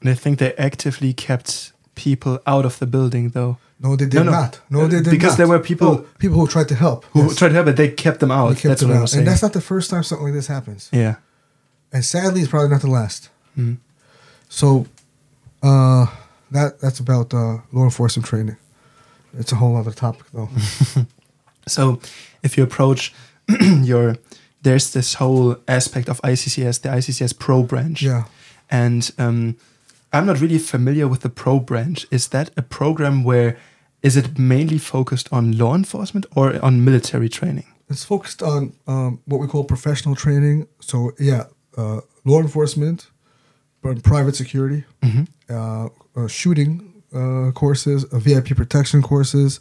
And 0.01 0.09
I 0.09 0.15
think 0.15 0.39
they 0.39 0.53
actively 0.55 1.13
kept 1.13 1.71
people 1.95 2.39
out 2.47 2.65
of 2.65 2.79
the 2.79 2.87
building, 2.87 3.29
though. 3.29 3.57
No, 3.79 3.95
they 3.95 4.05
did 4.05 4.15
No, 4.15 4.23
no. 4.23 4.31
not. 4.31 4.59
No, 4.69 4.87
they 4.87 4.97
did 4.97 5.05
not. 5.05 5.11
Because 5.11 5.31
not. 5.33 5.37
there 5.37 5.47
were 5.47 5.59
people- 5.59 5.87
Oh, 5.87 6.05
people 6.17 6.39
who 6.39 6.47
tried 6.47 6.67
to 6.69 6.75
help. 6.75 7.05
Who 7.13 7.23
Yes. 7.23 7.35
tried 7.35 7.49
to 7.49 7.53
help, 7.53 7.65
but 7.67 7.75
they 7.77 7.89
kept 7.89 8.19
them 8.19 8.31
out. 8.31 8.49
They 8.49 8.55
kept 8.55 8.63
That's 8.69 8.81
them 8.81 8.89
what 8.89 8.97
I 8.97 9.01
was 9.01 9.11
saying. 9.11 9.19
And 9.21 9.27
that's 9.27 9.41
not 9.43 9.53
the 9.53 9.61
first 9.61 9.89
time 9.91 10.03
something 10.03 10.25
like 10.25 10.33
this 10.33 10.47
happens. 10.47 10.89
yeah. 10.91 11.15
And 11.91 12.03
sadly, 12.03 12.41
it's 12.41 12.49
probably 12.49 12.69
not 12.69 12.81
the 12.81 12.89
last. 12.89 13.29
Mm. 13.57 13.77
So, 14.49 14.85
uh, 15.61 16.07
that 16.51 16.79
that's 16.79 16.99
about 16.99 17.33
uh, 17.33 17.59
law 17.71 17.83
enforcement 17.83 18.27
training. 18.27 18.57
It's 19.37 19.51
a 19.51 19.55
whole 19.55 19.75
other 19.75 19.91
topic, 19.91 20.25
though. 20.33 20.49
So 21.67 21.99
if 22.41 22.57
you 22.57 22.63
approach 22.63 23.13
your, 23.81 24.17
there's 24.61 24.93
this 24.93 25.15
whole 25.15 25.57
aspect 25.67 26.09
of 26.09 26.21
ICCS, 26.21 26.81
the 26.81 26.89
ICCS 26.89 27.37
Pro 27.37 27.63
branch. 27.63 28.01
yeah. 28.01 28.25
And 28.69 29.09
um, 29.17 29.57
I'm 30.11 30.25
not 30.25 30.41
really 30.41 30.57
familiar 30.57 31.07
with 31.07 31.21
the 31.21 31.29
Pro 31.29 31.59
branch. 31.59 32.07
Is 32.11 32.29
that 32.29 32.49
a 32.57 32.61
program 32.61 33.23
where, 33.23 33.57
is 34.01 34.17
it 34.17 34.37
mainly 34.37 34.77
focused 34.77 35.31
on 35.31 35.57
law 35.57 35.75
enforcement 35.75 36.25
or 36.35 36.63
on 36.63 36.83
military 36.83 37.29
training? 37.29 37.65
It's 37.89 38.03
focused 38.03 38.41
on 38.41 38.73
um, 38.87 39.21
what 39.25 39.39
we 39.39 39.47
call 39.47 39.63
professional 39.63 40.15
training. 40.15 40.67
So, 40.79 41.11
yeah, 41.19 41.45
uh, 41.77 42.01
law 42.25 42.39
enforcement, 42.39 43.07
private 44.03 44.35
security, 44.35 44.83
uh, 45.49 45.89
uh, 46.15 46.27
shooting 46.27 47.03
uh, 47.13 47.51
courses, 47.53 48.05
uh, 48.05 48.19
VIP 48.19 48.55
protection 48.55 49.01
courses, 49.01 49.59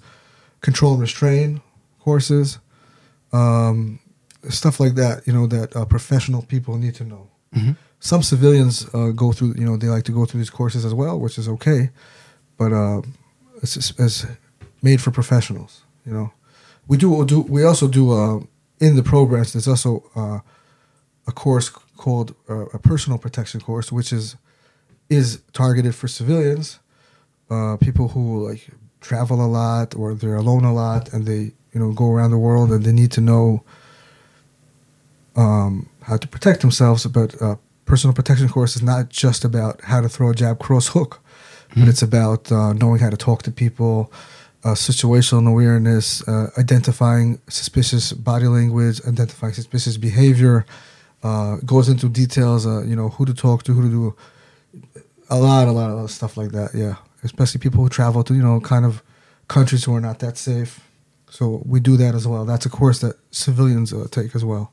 control 0.61 0.93
and 0.93 1.01
restrain 1.01 1.61
courses, 2.01 2.59
um, 3.33 3.99
stuff 4.49 4.81
like 4.81 4.95
that. 4.95 5.27
You 5.27 5.33
know 5.33 5.47
that 5.49 5.75
uh, 5.77 5.85
professional 5.85 6.43
people 6.43 6.77
need 6.79 6.95
to 6.97 7.05
know. 7.05 7.29
Some 8.01 8.23
civilians 8.23 8.87
uh, 8.95 9.11
go 9.11 9.33
through. 9.33 9.55
You 9.59 9.65
know 9.67 9.77
they 9.77 9.89
like 9.89 10.05
to 10.05 10.13
go 10.13 10.25
through 10.25 10.41
these 10.41 10.51
courses 10.51 10.85
as 10.85 10.95
well, 10.95 11.19
which 11.21 11.39
is 11.39 11.49
okay, 11.49 11.91
but 12.57 12.73
uh, 12.73 13.03
it's, 13.63 13.77
it's, 13.77 13.93
it's 13.99 14.27
made 14.83 15.01
for 15.01 15.11
professionals. 15.11 15.83
You 16.07 16.13
know, 16.13 16.33
we 16.89 16.97
do 16.97 17.11
we 17.11 17.25
do 17.27 17.41
we 17.43 17.65
also 17.65 17.89
do 17.89 18.13
uh, 18.13 18.41
in 18.81 18.97
the 18.97 19.03
programs. 19.03 19.53
There's 19.53 19.69
also 19.69 20.03
uh, 20.17 20.41
a 21.27 21.33
course 21.33 21.71
called 22.03 22.35
uh, 22.51 22.67
a 22.79 22.79
personal 22.91 23.19
protection 23.19 23.61
course, 23.61 23.89
which 23.99 24.13
is 24.13 24.37
is 25.09 25.29
targeted 25.53 25.95
for 25.95 26.09
civilians, 26.09 26.79
uh, 27.51 27.77
people 27.87 28.09
who 28.09 28.25
like 28.49 28.63
travel 29.01 29.39
a 29.49 29.51
lot 29.61 29.95
or 29.95 30.15
they're 30.15 30.41
alone 30.45 30.65
a 30.65 30.75
lot 30.85 31.13
and 31.13 31.21
they 31.31 31.43
you 31.73 31.81
know 31.81 31.91
go 32.03 32.07
around 32.15 32.31
the 32.31 32.43
world 32.49 32.69
and 32.73 32.85
they 32.85 32.93
need 32.93 33.13
to 33.19 33.21
know 33.21 33.63
um, 35.37 35.89
how 36.09 36.17
to 36.17 36.27
protect 36.35 36.61
themselves. 36.61 37.07
But 37.07 37.31
uh, 37.41 37.57
personal 37.85 38.15
protection 38.15 38.49
course 38.49 38.75
is 38.77 38.83
not 38.83 39.09
just 39.09 39.45
about 39.45 39.75
how 39.91 40.01
to 40.01 40.09
throw 40.09 40.31
a 40.31 40.35
jab, 40.35 40.59
cross 40.59 40.89
hook, 40.89 41.21
but 41.77 41.87
it's 41.89 42.03
about 42.03 42.51
uh, 42.51 42.73
knowing 42.73 43.01
how 43.01 43.11
to 43.11 43.17
talk 43.17 43.43
to 43.43 43.51
people. 43.51 44.13
Uh, 44.65 44.75
situational 44.75 45.49
awareness, 45.49 46.07
uh, 46.29 46.49
identifying 46.57 47.41
suspicious 47.49 48.13
body 48.13 48.47
language, 48.47 49.01
identifying 49.05 49.53
suspicious 49.53 49.97
behavior, 49.97 50.65
uh, 51.23 51.57
goes 51.65 51.89
into 51.89 52.09
details. 52.09 52.67
Uh, 52.67 52.83
you 52.83 52.97
know 52.97 53.11
who 53.11 53.25
to 53.25 53.35
talk 53.35 53.63
to, 53.65 53.73
who 53.73 53.83
to 53.83 53.89
do, 53.89 54.17
a 55.31 55.39
lot, 55.39 55.69
a 55.69 55.73
lot 55.73 55.91
of 55.91 56.11
stuff 56.11 56.37
like 56.37 56.51
that. 56.53 56.71
Yeah, 56.75 56.97
especially 57.23 57.61
people 57.61 57.83
who 57.83 57.89
travel 57.89 58.23
to 58.25 58.35
you 58.35 58.43
know 58.43 58.61
kind 58.61 58.85
of 58.85 59.03
countries 59.49 59.85
who 59.85 59.95
are 59.95 60.01
not 60.01 60.19
that 60.21 60.37
safe. 60.39 60.81
So 61.31 61.63
we 61.65 61.81
do 61.81 61.97
that 61.97 62.15
as 62.15 62.29
well. 62.29 62.45
That's 62.45 62.67
a 62.67 62.69
course 62.69 62.99
that 63.01 63.17
civilians 63.31 63.93
uh, 63.93 64.07
take 64.11 64.35
as 64.35 64.45
well. 64.45 64.73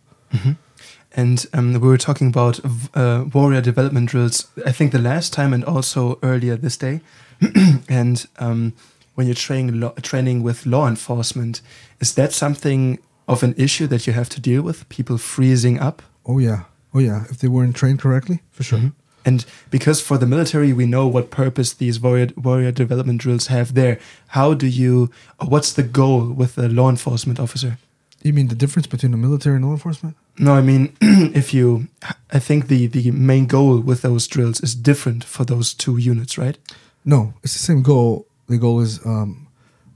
And 1.16 1.46
um, 1.54 1.74
we 1.74 1.88
were 1.88 1.98
talking 1.98 2.28
about 2.28 2.60
uh, 2.94 3.26
warrior 3.34 3.62
development 3.62 4.10
drills, 4.10 4.48
I 4.66 4.72
think 4.72 4.92
the 4.92 5.00
last 5.00 5.34
time 5.34 5.54
and 5.54 5.66
also 5.66 6.20
earlier 6.22 6.56
this 6.56 6.78
day. 6.78 7.02
and 7.90 8.28
um, 8.38 8.74
when 9.16 9.26
you're 9.26 9.36
training, 9.36 9.80
lo- 9.80 9.96
training 10.02 10.44
with 10.44 10.66
law 10.66 10.88
enforcement, 10.88 11.62
is 12.00 12.14
that 12.16 12.32
something 12.32 13.00
of 13.28 13.42
an 13.42 13.56
issue 13.58 13.88
that 13.88 14.06
you 14.06 14.14
have 14.14 14.30
to 14.30 14.40
deal 14.40 14.62
with? 14.62 14.88
People 14.90 15.18
freezing 15.18 15.80
up? 15.80 16.02
Oh 16.30 16.38
yeah, 16.38 16.66
oh 16.94 17.00
yeah. 17.00 17.26
If 17.32 17.40
they 17.40 17.48
weren't 17.48 17.76
trained 17.76 18.00
correctly, 18.00 18.42
for 18.52 18.62
sure. 18.62 18.92
And 19.26 19.46
because 19.72 20.00
for 20.00 20.18
the 20.18 20.28
military, 20.28 20.74
we 20.74 20.86
know 20.86 21.08
what 21.08 21.32
purpose 21.32 21.74
these 21.74 22.00
warrior, 22.00 22.30
warrior 22.38 22.72
development 22.72 23.20
drills 23.20 23.48
have 23.48 23.74
there. 23.74 24.00
How 24.28 24.54
do 24.54 24.68
you, 24.68 25.10
what's 25.44 25.74
the 25.74 25.84
goal 25.84 26.32
with 26.32 26.56
the 26.56 26.70
law 26.70 26.90
enforcement 26.90 27.40
officer? 27.40 27.80
You 28.22 28.32
mean 28.34 28.48
the 28.48 28.56
difference 28.56 28.88
between 28.88 29.12
the 29.12 29.18
military 29.18 29.56
and 29.56 29.66
law 29.66 29.72
enforcement? 29.72 30.16
No, 30.38 30.54
I 30.54 30.62
mean, 30.62 30.96
if 31.02 31.54
you, 31.54 31.88
I 32.32 32.40
think 32.40 32.68
the, 32.68 32.88
the 32.88 33.12
main 33.12 33.46
goal 33.48 33.80
with 33.80 34.04
those 34.04 34.28
drills 34.28 34.62
is 34.62 34.76
different 34.76 35.24
for 35.24 35.44
those 35.44 35.74
two 35.74 35.98
units, 35.98 36.38
right? 36.38 36.58
No, 37.04 37.34
it's 37.44 37.54
the 37.54 37.60
same 37.60 37.82
goal. 37.82 38.26
The 38.48 38.58
goal 38.58 38.82
is 38.82 39.06
um, 39.06 39.48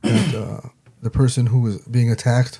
that 0.02 0.36
uh, 0.36 0.68
the 1.02 1.10
person 1.10 1.48
who 1.48 1.68
is 1.68 1.78
being 1.88 2.12
attacked 2.12 2.60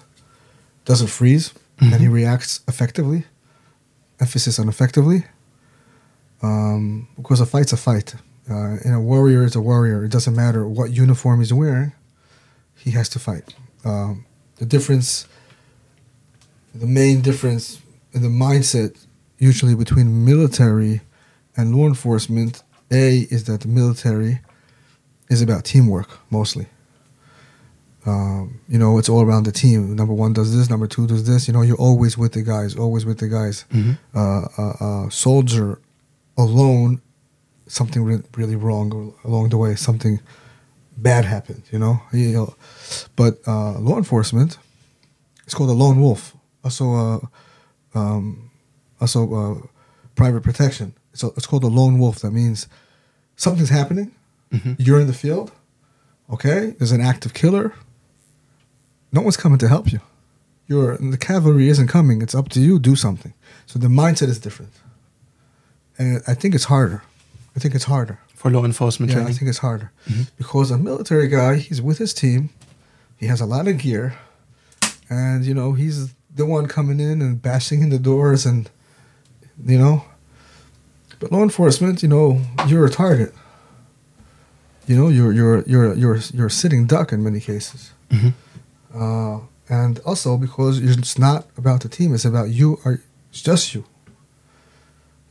doesn't 0.86 1.08
freeze 1.08 1.54
and 1.80 1.96
he 1.96 2.08
reacts 2.08 2.62
effectively. 2.68 3.26
Emphasis 4.24 4.58
on 4.60 4.70
effectively. 4.70 5.20
Um, 6.42 7.08
because 7.18 7.42
a 7.42 7.46
fight's 7.46 7.74
a 7.74 7.78
fight. 7.78 8.16
Uh, 8.50 8.78
and 8.84 8.94
a 8.96 9.00
warrior 9.00 9.44
is 9.44 9.56
a 9.56 9.62
warrior. 9.62 10.04
It 10.06 10.12
doesn't 10.12 10.36
matter 10.36 10.68
what 10.68 10.92
uniform 10.92 11.40
he's 11.40 11.54
wearing, 11.54 11.92
he 12.84 12.92
has 12.92 13.08
to 13.10 13.20
fight. 13.20 13.54
Um, 13.86 14.26
the 14.58 14.66
difference, 14.66 15.28
the 16.74 16.88
main 16.88 17.22
difference 17.22 17.82
in 18.14 18.22
the 18.22 18.30
mindset 18.46 18.92
usually 19.40 19.76
between 19.76 20.26
military 20.26 21.02
and 21.58 21.76
law 21.76 21.88
enforcement, 21.88 22.64
A, 22.92 23.28
is 23.30 23.44
that 23.46 23.62
the 23.62 23.68
military 23.68 24.40
is 25.30 25.42
about 25.42 25.66
teamwork 25.66 26.10
mostly. 26.30 26.68
Um, 28.06 28.60
you 28.68 28.78
know, 28.78 28.98
it's 28.98 29.08
all 29.10 29.22
around 29.22 29.44
the 29.46 29.52
team. 29.52 29.96
Number 29.96 30.14
one 30.14 30.34
does 30.34 30.56
this, 30.56 30.70
number 30.70 30.88
two 30.88 31.08
does 31.08 31.26
this. 31.26 31.48
You 31.48 31.54
know, 31.54 31.62
you're 31.62 31.78
always 31.78 32.18
with 32.18 32.34
the 32.34 32.42
guys, 32.42 32.76
always 32.76 33.06
with 33.06 33.20
the 33.20 33.28
guys. 33.30 33.66
Uh, 34.14 34.48
uh, 34.58 34.74
uh, 34.80 35.10
soldier 35.10 35.80
alone, 36.38 37.02
something 37.68 38.04
re- 38.04 38.24
really 38.36 38.56
wrong 38.58 39.14
along 39.24 39.50
the 39.50 39.58
way, 39.58 39.76
something 39.76 40.20
bad 40.98 41.24
happened. 41.26 41.64
You 41.72 41.80
know, 41.80 42.02
You 42.12 42.32
know, 42.34 42.56
but 43.16 43.40
uh, 43.48 43.80
law 43.80 43.98
enforcement, 43.98 44.58
it's 45.46 45.54
called 45.54 45.70
a 45.70 45.74
lone 45.74 46.02
wolf. 46.02 46.36
Also, 46.64 46.94
uh, 46.94 47.20
um, 47.98 48.52
also 49.00 49.34
uh, 49.34 49.68
private 50.16 50.44
protection. 50.44 50.94
So 51.14 51.34
it's 51.38 51.46
called 51.46 51.64
a 51.64 51.68
lone 51.68 52.00
wolf. 52.00 52.20
That 52.20 52.32
means 52.32 52.68
something's 53.36 53.70
happening. 53.70 54.12
You're 54.78 55.00
in 55.00 55.08
the 55.08 55.14
field. 55.14 55.52
Okay, 56.30 56.76
there's 56.78 56.92
an 56.92 57.02
active 57.02 57.34
killer. 57.34 57.74
No 59.14 59.22
one's 59.22 59.38
coming 59.38 59.60
to 59.60 59.68
help 59.68 59.92
you. 59.92 60.02
You're 60.68 60.98
the 60.98 61.18
cavalry 61.18 61.70
isn't 61.70 61.88
coming. 61.88 62.22
It's 62.22 62.36
up 62.36 62.50
to 62.50 62.60
you. 62.60 62.80
Do 62.80 62.96
something. 62.96 63.34
So 63.66 63.80
the 63.80 63.88
mindset 63.88 64.28
is 64.28 64.40
different, 64.40 64.74
and 65.98 66.22
I 66.28 66.34
think 66.34 66.56
it's 66.56 66.66
harder. 66.66 67.04
I 67.56 67.60
think 67.60 67.76
it's 67.76 67.86
harder. 67.86 68.20
For 68.34 68.50
law 68.50 68.66
enforcement 68.66 69.12
Yeah, 69.12 69.22
I 69.22 69.32
think 69.32 69.48
it's 69.48 69.60
harder 69.60 69.92
mm-hmm. 70.10 70.24
because 70.38 70.70
a 70.70 70.78
military 70.78 71.30
guy, 71.30 71.56
he's 71.56 71.82
with 71.82 71.98
his 71.98 72.14
team, 72.14 72.50
he 73.16 73.28
has 73.28 73.40
a 73.40 73.46
lot 73.46 73.70
of 73.70 73.78
gear, 73.78 74.18
and 75.10 75.46
you 75.46 75.54
know 75.54 75.74
he's 75.74 76.14
the 76.36 76.46
one 76.46 76.68
coming 76.68 77.00
in 77.00 77.22
and 77.22 77.42
bashing 77.42 77.82
in 77.82 77.90
the 77.90 78.00
doors, 78.00 78.46
and 78.46 78.70
you 79.66 79.78
know. 79.78 80.06
But 81.20 81.32
law 81.32 81.44
enforcement, 81.44 82.04
you 82.04 82.10
know, 82.10 82.42
you're 82.68 82.86
a 82.86 82.90
target. 82.90 83.34
You 84.88 84.98
know, 84.98 85.08
you're 85.08 85.32
you're 85.32 85.64
you're 85.64 85.94
you're 85.94 86.18
you're 86.34 86.48
a 86.48 86.52
sitting 86.52 86.86
duck 86.86 87.14
in 87.14 87.24
many 87.24 87.40
cases, 87.40 87.92
mm-hmm. 88.10 88.30
Uh, 88.94 89.40
and 89.70 90.00
also 90.00 90.38
because 90.38 90.80
it's 90.80 91.18
not 91.18 91.48
about 91.58 91.82
the 91.82 91.90
team; 91.90 92.14
it's 92.14 92.26
about 92.26 92.50
you. 92.50 92.80
Are 92.86 93.02
it's 93.30 93.42
just 93.42 93.74
you. 93.74 93.86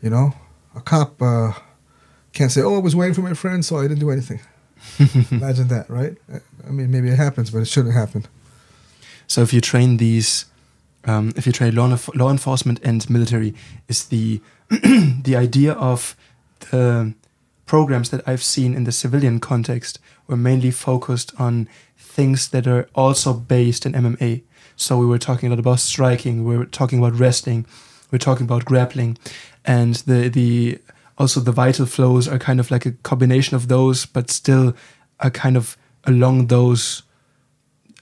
You 0.03 0.11
know, 0.11 0.35
a 0.75 0.81
cop. 0.81 1.21
Uh, 1.21 1.53
can't 2.33 2.51
say, 2.51 2.63
"Oh, 2.63 2.77
I 2.77 2.79
was 2.79 2.97
waiting 2.97 3.15
for 3.15 3.23
my 3.23 3.35
friend, 3.35 3.65
so 3.65 3.79
I 3.79 3.83
didn't 3.83 4.01
do 4.01 4.11
anything." 4.11 4.41
Imagine 5.31 5.69
that, 5.69 5.89
right? 5.89 6.17
I 6.67 6.71
mean, 6.71 6.91
maybe 6.91 7.09
it 7.09 7.17
happens, 7.17 7.51
but 7.51 7.59
it 7.59 7.69
shouldn't 7.69 7.95
happen. 7.95 8.27
So 9.29 9.43
if 9.43 9.53
you 9.53 9.61
train 9.61 9.99
these 9.99 10.47
um, 11.05 11.33
if 11.37 11.47
you 11.47 11.53
train 11.53 11.75
law, 11.75 11.97
law 12.15 12.31
enforcement 12.31 12.81
and 12.83 13.09
military, 13.11 13.55
is 13.89 14.05
the 14.07 14.41
the 14.69 15.37
idea 15.37 15.73
of 15.73 16.17
the 16.71 17.15
programs 17.67 18.11
that 18.11 18.27
I've 18.27 18.43
seen 18.43 18.75
in 18.75 18.85
the 18.85 18.93
civilian 18.93 19.41
context 19.41 19.99
were 20.27 20.37
mainly 20.37 20.71
focused 20.71 21.33
on 21.39 21.69
things 22.13 22.49
that 22.51 22.67
are 22.67 22.89
also 22.95 23.33
based 23.33 23.87
in 23.87 23.93
MMA. 23.93 24.43
So 24.77 24.99
we 24.99 25.07
were 25.07 25.19
talking 25.19 25.47
a 25.47 25.51
lot 25.51 25.59
about 25.59 25.81
striking, 25.81 26.45
we 26.45 26.57
were 26.57 26.67
talking 26.67 26.99
about 26.99 27.19
wrestling, 27.19 27.67
we 28.11 28.17
we're 28.17 28.19
talking 28.19 28.45
about 28.45 28.65
grappling, 28.65 29.19
and 29.65 29.95
the 30.07 30.29
the 30.29 30.79
also 31.17 31.41
the 31.41 31.53
vital 31.53 31.87
flows 31.87 32.29
are 32.29 32.39
kind 32.39 32.61
of 32.61 32.71
like 32.71 32.87
a 32.87 32.93
combination 33.03 33.57
of 33.57 33.69
those, 33.69 34.07
but 34.07 34.31
still 34.31 34.75
are 35.21 35.31
kind 35.31 35.57
of 35.57 35.77
along 36.05 36.49
those 36.49 37.03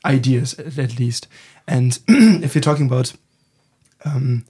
ideas 0.04 0.58
at 0.58 0.98
least. 0.98 1.28
And 1.66 1.98
if 2.08 2.54
you're 2.54 2.62
talking 2.62 2.86
about 2.86 3.12
um, 4.04 4.44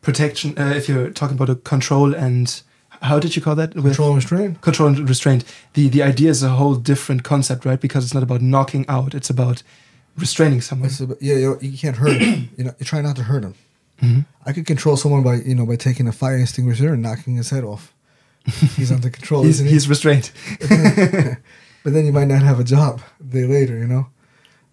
protection, 0.00 0.58
uh, 0.58 0.74
if 0.76 0.88
you're 0.88 1.10
talking 1.10 1.36
about 1.36 1.50
a 1.50 1.56
control 1.56 2.14
and 2.14 2.62
how 3.04 3.18
did 3.18 3.36
you 3.36 3.42
call 3.42 3.54
that? 3.56 3.72
Control 3.72 4.08
and 4.08 4.16
restraint. 4.16 4.60
Control 4.62 4.88
and 4.88 5.08
restraint. 5.08 5.44
The 5.74 5.88
the 5.88 6.02
idea 6.02 6.30
is 6.30 6.42
a 6.42 6.48
whole 6.48 6.74
different 6.74 7.22
concept, 7.22 7.64
right? 7.64 7.80
Because 7.80 8.04
it's 8.04 8.14
not 8.14 8.22
about 8.22 8.40
knocking 8.40 8.86
out; 8.88 9.14
it's 9.14 9.30
about 9.30 9.62
restraining 10.16 10.62
someone. 10.62 10.90
About, 10.98 11.20
yeah, 11.20 11.34
you, 11.34 11.50
know, 11.50 11.58
you, 11.60 11.76
can't 11.76 11.96
hurt 11.96 12.20
him. 12.20 12.48
you 12.56 12.64
know, 12.64 12.74
you 12.78 12.86
try 12.86 13.00
not 13.02 13.16
to 13.16 13.24
hurt 13.24 13.44
him. 13.44 13.54
Mm-hmm. 14.02 14.20
I 14.46 14.52
could 14.52 14.66
control 14.66 14.96
someone 14.96 15.22
by 15.22 15.36
you 15.36 15.54
know 15.54 15.66
by 15.66 15.76
taking 15.76 16.08
a 16.08 16.12
fire 16.12 16.38
extinguisher 16.38 16.94
and 16.94 17.02
knocking 17.02 17.36
his 17.36 17.50
head 17.50 17.64
off. 17.64 17.92
He's 18.76 18.90
under 18.90 19.10
control. 19.10 19.42
he's, 19.48 19.58
he? 19.58 19.68
he's 19.68 19.88
restrained. 19.88 20.30
but 20.60 21.92
then 21.92 22.06
you 22.06 22.12
might 22.12 22.28
not 22.28 22.42
have 22.42 22.58
a 22.58 22.64
job 22.64 23.02
a 23.20 23.24
day 23.24 23.44
later. 23.44 23.76
You 23.76 23.86
know, 23.86 24.06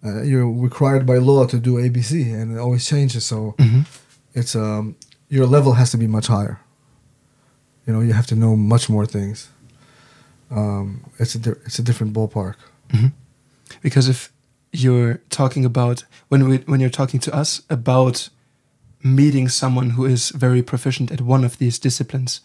uh, 0.04 0.22
you're 0.22 0.50
required 0.50 1.04
by 1.06 1.18
law 1.18 1.46
to 1.46 1.58
do 1.58 1.74
ABC, 1.74 2.32
and 2.34 2.56
it 2.56 2.58
always 2.58 2.88
changes. 2.88 3.26
So 3.26 3.54
mm-hmm. 3.58 3.82
it's 4.34 4.56
um 4.56 4.96
your 5.28 5.46
level 5.46 5.74
has 5.74 5.90
to 5.90 5.98
be 5.98 6.06
much 6.06 6.28
higher. 6.28 6.61
You 7.86 7.92
know, 7.92 8.00
you 8.00 8.12
have 8.12 8.26
to 8.28 8.36
know 8.36 8.56
much 8.56 8.88
more 8.88 9.06
things. 9.06 9.48
Um, 10.50 11.04
it's 11.18 11.34
a 11.34 11.38
di- 11.38 11.60
it's 11.64 11.78
a 11.78 11.82
different 11.82 12.12
ballpark. 12.12 12.54
Mm-hmm. 12.90 13.08
Because 13.80 14.08
if 14.08 14.32
you're 14.72 15.20
talking 15.30 15.64
about 15.64 16.04
when 16.28 16.48
we 16.48 16.58
when 16.58 16.80
you're 16.80 16.90
talking 16.90 17.20
to 17.20 17.34
us 17.34 17.62
about 17.68 18.28
meeting 19.02 19.48
someone 19.48 19.90
who 19.90 20.04
is 20.04 20.30
very 20.30 20.62
proficient 20.62 21.10
at 21.10 21.20
one 21.20 21.44
of 21.44 21.58
these 21.58 21.78
disciplines, 21.78 22.40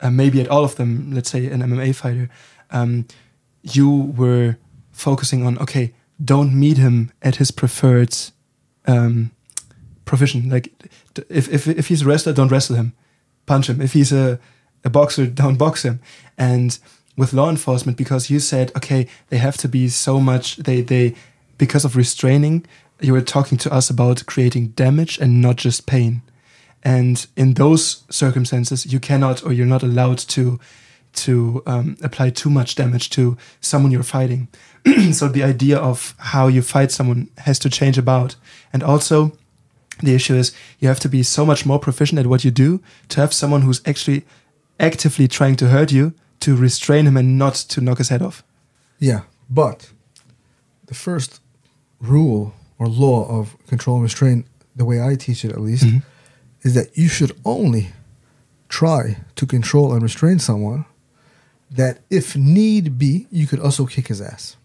uh, 0.00 0.10
maybe 0.10 0.40
at 0.40 0.48
all 0.48 0.64
of 0.64 0.76
them, 0.76 1.12
let's 1.12 1.30
say 1.30 1.46
an 1.46 1.60
MMA 1.60 1.94
fighter, 1.94 2.28
um, 2.70 3.06
you 3.62 4.12
were 4.16 4.56
focusing 4.92 5.46
on 5.46 5.58
okay, 5.58 5.92
don't 6.22 6.58
meet 6.58 6.78
him 6.78 7.12
at 7.22 7.36
his 7.36 7.50
preferred 7.50 8.16
um, 8.86 9.30
provision. 10.04 10.48
Like 10.48 10.72
if, 11.28 11.48
if 11.48 11.68
if 11.68 11.88
he's 11.88 12.02
a 12.02 12.06
wrestler, 12.06 12.32
don't 12.32 12.50
wrestle 12.50 12.76
him, 12.76 12.92
punch 13.46 13.68
him. 13.68 13.80
If 13.80 13.92
he's 13.92 14.12
a 14.12 14.38
a 14.84 14.90
boxer, 14.90 15.26
don't 15.26 15.56
box 15.56 15.84
him. 15.84 16.00
And 16.38 16.78
with 17.16 17.32
law 17.32 17.50
enforcement, 17.50 17.98
because 17.98 18.30
you 18.30 18.40
said 18.40 18.72
okay, 18.76 19.06
they 19.28 19.38
have 19.38 19.56
to 19.58 19.68
be 19.68 19.88
so 19.88 20.20
much 20.20 20.56
they 20.56 20.80
they 20.80 21.14
because 21.58 21.84
of 21.84 21.96
restraining. 21.96 22.66
You 23.00 23.12
were 23.12 23.22
talking 23.22 23.58
to 23.58 23.72
us 23.72 23.90
about 23.90 24.26
creating 24.26 24.68
damage 24.68 25.18
and 25.18 25.40
not 25.40 25.56
just 25.56 25.86
pain. 25.86 26.22
And 26.82 27.26
in 27.36 27.54
those 27.54 28.04
circumstances, 28.10 28.90
you 28.90 29.00
cannot 29.00 29.44
or 29.44 29.52
you're 29.52 29.66
not 29.66 29.82
allowed 29.82 30.18
to 30.18 30.58
to 31.12 31.62
um, 31.66 31.96
apply 32.02 32.30
too 32.30 32.50
much 32.50 32.74
damage 32.74 33.10
to 33.10 33.36
someone 33.60 33.90
you're 33.90 34.02
fighting. 34.02 34.48
so 35.12 35.28
the 35.28 35.42
idea 35.42 35.76
of 35.76 36.14
how 36.18 36.46
you 36.46 36.62
fight 36.62 36.90
someone 36.90 37.28
has 37.38 37.58
to 37.58 37.68
change 37.68 37.98
about. 37.98 38.36
And 38.72 38.82
also, 38.82 39.32
the 40.02 40.14
issue 40.14 40.34
is 40.34 40.54
you 40.78 40.88
have 40.88 41.00
to 41.00 41.08
be 41.08 41.22
so 41.22 41.44
much 41.44 41.66
more 41.66 41.78
proficient 41.78 42.18
at 42.18 42.26
what 42.26 42.44
you 42.44 42.50
do 42.50 42.80
to 43.08 43.20
have 43.20 43.32
someone 43.32 43.62
who's 43.62 43.82
actually 43.86 44.24
actively 44.80 45.28
trying 45.28 45.56
to 45.56 45.68
hurt 45.68 45.92
you 45.92 46.14
to 46.40 46.56
restrain 46.56 47.06
him 47.06 47.16
and 47.16 47.38
not 47.38 47.54
to 47.54 47.80
knock 47.80 47.98
his 47.98 48.08
head 48.08 48.22
off. 48.22 48.42
Yeah, 48.98 49.22
but 49.48 49.90
the 50.86 50.94
first 50.94 51.40
rule 52.00 52.54
or 52.78 52.86
law 52.86 53.28
of 53.28 53.56
control 53.66 53.96
and 53.96 54.02
restraint, 54.02 54.46
the 54.74 54.84
way 54.84 55.02
I 55.02 55.14
teach 55.14 55.44
it 55.44 55.52
at 55.52 55.60
least, 55.60 55.84
mm-hmm 55.84 55.98
is 56.62 56.74
that 56.74 56.96
you 56.96 57.08
should 57.08 57.32
only 57.44 57.88
try 58.68 59.16
to 59.36 59.46
control 59.46 59.92
and 59.92 60.02
restrain 60.02 60.38
someone 60.38 60.84
that 61.70 62.00
if 62.10 62.36
need 62.36 62.98
be, 62.98 63.26
you 63.30 63.46
could 63.46 63.60
also 63.60 63.86
kick 63.86 64.08
his 64.08 64.20
ass. 64.20 64.56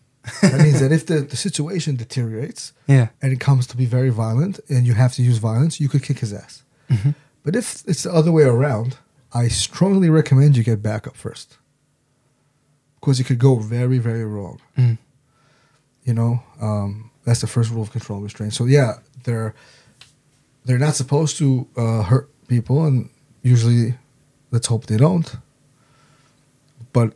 that 0.41 0.59
means 0.59 0.79
that 0.79 0.91
if 0.91 1.05
the, 1.05 1.21
the 1.21 1.35
situation 1.35 1.95
deteriorates 1.95 2.73
yeah. 2.87 3.09
and 3.21 3.31
it 3.31 3.39
comes 3.39 3.67
to 3.67 3.77
be 3.77 3.85
very 3.85 4.09
violent 4.09 4.59
and 4.69 4.87
you 4.87 4.93
have 4.93 5.13
to 5.13 5.21
use 5.21 5.37
violence, 5.37 5.79
you 5.79 5.87
could 5.87 6.01
kick 6.01 6.19
his 6.19 6.33
ass. 6.33 6.63
Mm-hmm. 6.89 7.11
But 7.43 7.55
if 7.55 7.83
it's 7.87 8.03
the 8.03 8.11
other 8.11 8.31
way 8.31 8.43
around, 8.43 8.97
I 9.35 9.49
strongly 9.49 10.09
recommend 10.09 10.55
you 10.55 10.63
get 10.63 10.81
backup 10.81 11.17
first. 11.17 11.57
Because 12.95 13.19
it 13.19 13.25
could 13.25 13.37
go 13.37 13.57
very, 13.57 13.97
very 13.97 14.23
wrong. 14.23 14.61
Mm. 14.77 14.97
You 16.05 16.13
know, 16.13 16.41
um, 16.61 17.11
that's 17.25 17.41
the 17.41 17.47
first 17.47 17.69
rule 17.69 17.83
of 17.83 17.91
control 17.91 18.17
and 18.17 18.23
restraint. 18.23 18.53
So, 18.53 18.65
yeah, 18.65 18.93
they're 19.25 19.53
they're 20.63 20.79
not 20.79 20.95
supposed 20.95 21.37
to 21.37 21.67
uh, 21.77 22.01
hurt 22.03 22.29
people, 22.47 22.85
and 22.85 23.09
usually, 23.43 23.95
let's 24.51 24.67
hope 24.67 24.87
they 24.87 24.97
don't. 24.97 25.35
But 26.93 27.13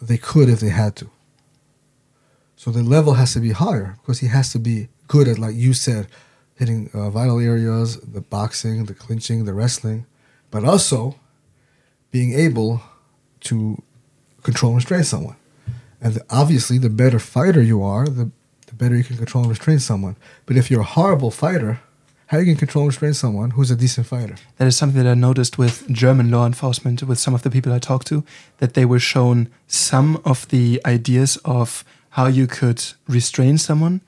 they 0.00 0.18
could 0.18 0.48
if 0.48 0.60
they 0.60 0.68
had 0.68 0.94
to. 0.96 1.10
So 2.56 2.70
the 2.70 2.82
level 2.82 3.14
has 3.14 3.32
to 3.32 3.40
be 3.40 3.50
higher 3.50 3.96
because 4.00 4.20
he 4.20 4.28
has 4.28 4.52
to 4.52 4.58
be 4.58 4.88
good 5.08 5.26
at, 5.28 5.38
like 5.38 5.54
you 5.54 5.72
said, 5.72 6.08
hitting 6.54 6.90
uh, 6.94 7.10
vital 7.10 7.40
areas, 7.40 7.98
the 8.00 8.20
boxing, 8.20 8.84
the 8.84 8.94
clinching, 8.94 9.44
the 9.44 9.54
wrestling, 9.54 10.06
but 10.50 10.64
also 10.64 11.16
being 12.14 12.32
able 12.32 12.80
to 13.40 13.82
control 14.44 14.70
and 14.70 14.76
restrain 14.76 15.02
someone. 15.02 15.34
And 16.00 16.14
the, 16.14 16.24
obviously, 16.30 16.78
the 16.78 16.88
better 16.88 17.18
fighter 17.18 17.60
you 17.60 17.82
are, 17.82 18.06
the, 18.06 18.30
the 18.68 18.74
better 18.74 18.94
you 18.94 19.02
can 19.02 19.16
control 19.16 19.42
and 19.42 19.50
restrain 19.50 19.80
someone. 19.80 20.14
But 20.46 20.56
if 20.56 20.70
you're 20.70 20.82
a 20.82 20.94
horrible 20.98 21.32
fighter, 21.32 21.80
how 22.28 22.38
you 22.38 22.44
can 22.44 22.54
control 22.54 22.84
and 22.84 22.92
restrain 22.92 23.14
someone 23.14 23.50
who's 23.50 23.72
a 23.72 23.74
decent 23.74 24.06
fighter. 24.06 24.36
That 24.58 24.68
is 24.68 24.76
something 24.76 25.02
that 25.02 25.10
I 25.10 25.14
noticed 25.14 25.58
with 25.58 25.90
German 25.90 26.30
law 26.30 26.46
enforcement, 26.46 27.02
with 27.02 27.18
some 27.18 27.34
of 27.34 27.42
the 27.42 27.50
people 27.50 27.72
I 27.72 27.80
talked 27.80 28.06
to, 28.06 28.22
that 28.58 28.74
they 28.74 28.84
were 28.84 29.00
shown 29.00 29.48
some 29.66 30.22
of 30.24 30.46
the 30.50 30.80
ideas 30.86 31.36
of 31.44 31.84
how 32.10 32.26
you 32.28 32.46
could 32.46 32.80
restrain 33.08 33.58
someone, 33.58 34.02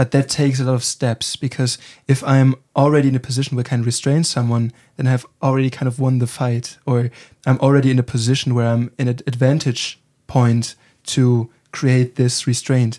but 0.00 0.12
that 0.12 0.30
takes 0.30 0.58
a 0.58 0.64
lot 0.64 0.72
of 0.72 0.82
steps 0.82 1.36
because 1.36 1.76
if 2.08 2.24
I'm 2.24 2.54
already 2.74 3.08
in 3.08 3.14
a 3.14 3.20
position 3.20 3.54
where 3.54 3.66
I 3.66 3.68
can 3.68 3.82
restrain 3.82 4.24
someone, 4.24 4.72
then 4.96 5.06
I've 5.06 5.26
already 5.42 5.68
kind 5.68 5.86
of 5.86 6.00
won 6.00 6.20
the 6.20 6.26
fight, 6.26 6.78
or 6.86 7.10
I'm 7.44 7.58
already 7.58 7.90
in 7.90 7.98
a 7.98 8.02
position 8.02 8.54
where 8.54 8.66
I'm 8.66 8.90
in 8.98 9.08
an 9.08 9.18
advantage 9.26 10.00
point 10.26 10.74
to 11.08 11.50
create 11.70 12.14
this 12.14 12.46
restraint. 12.46 12.98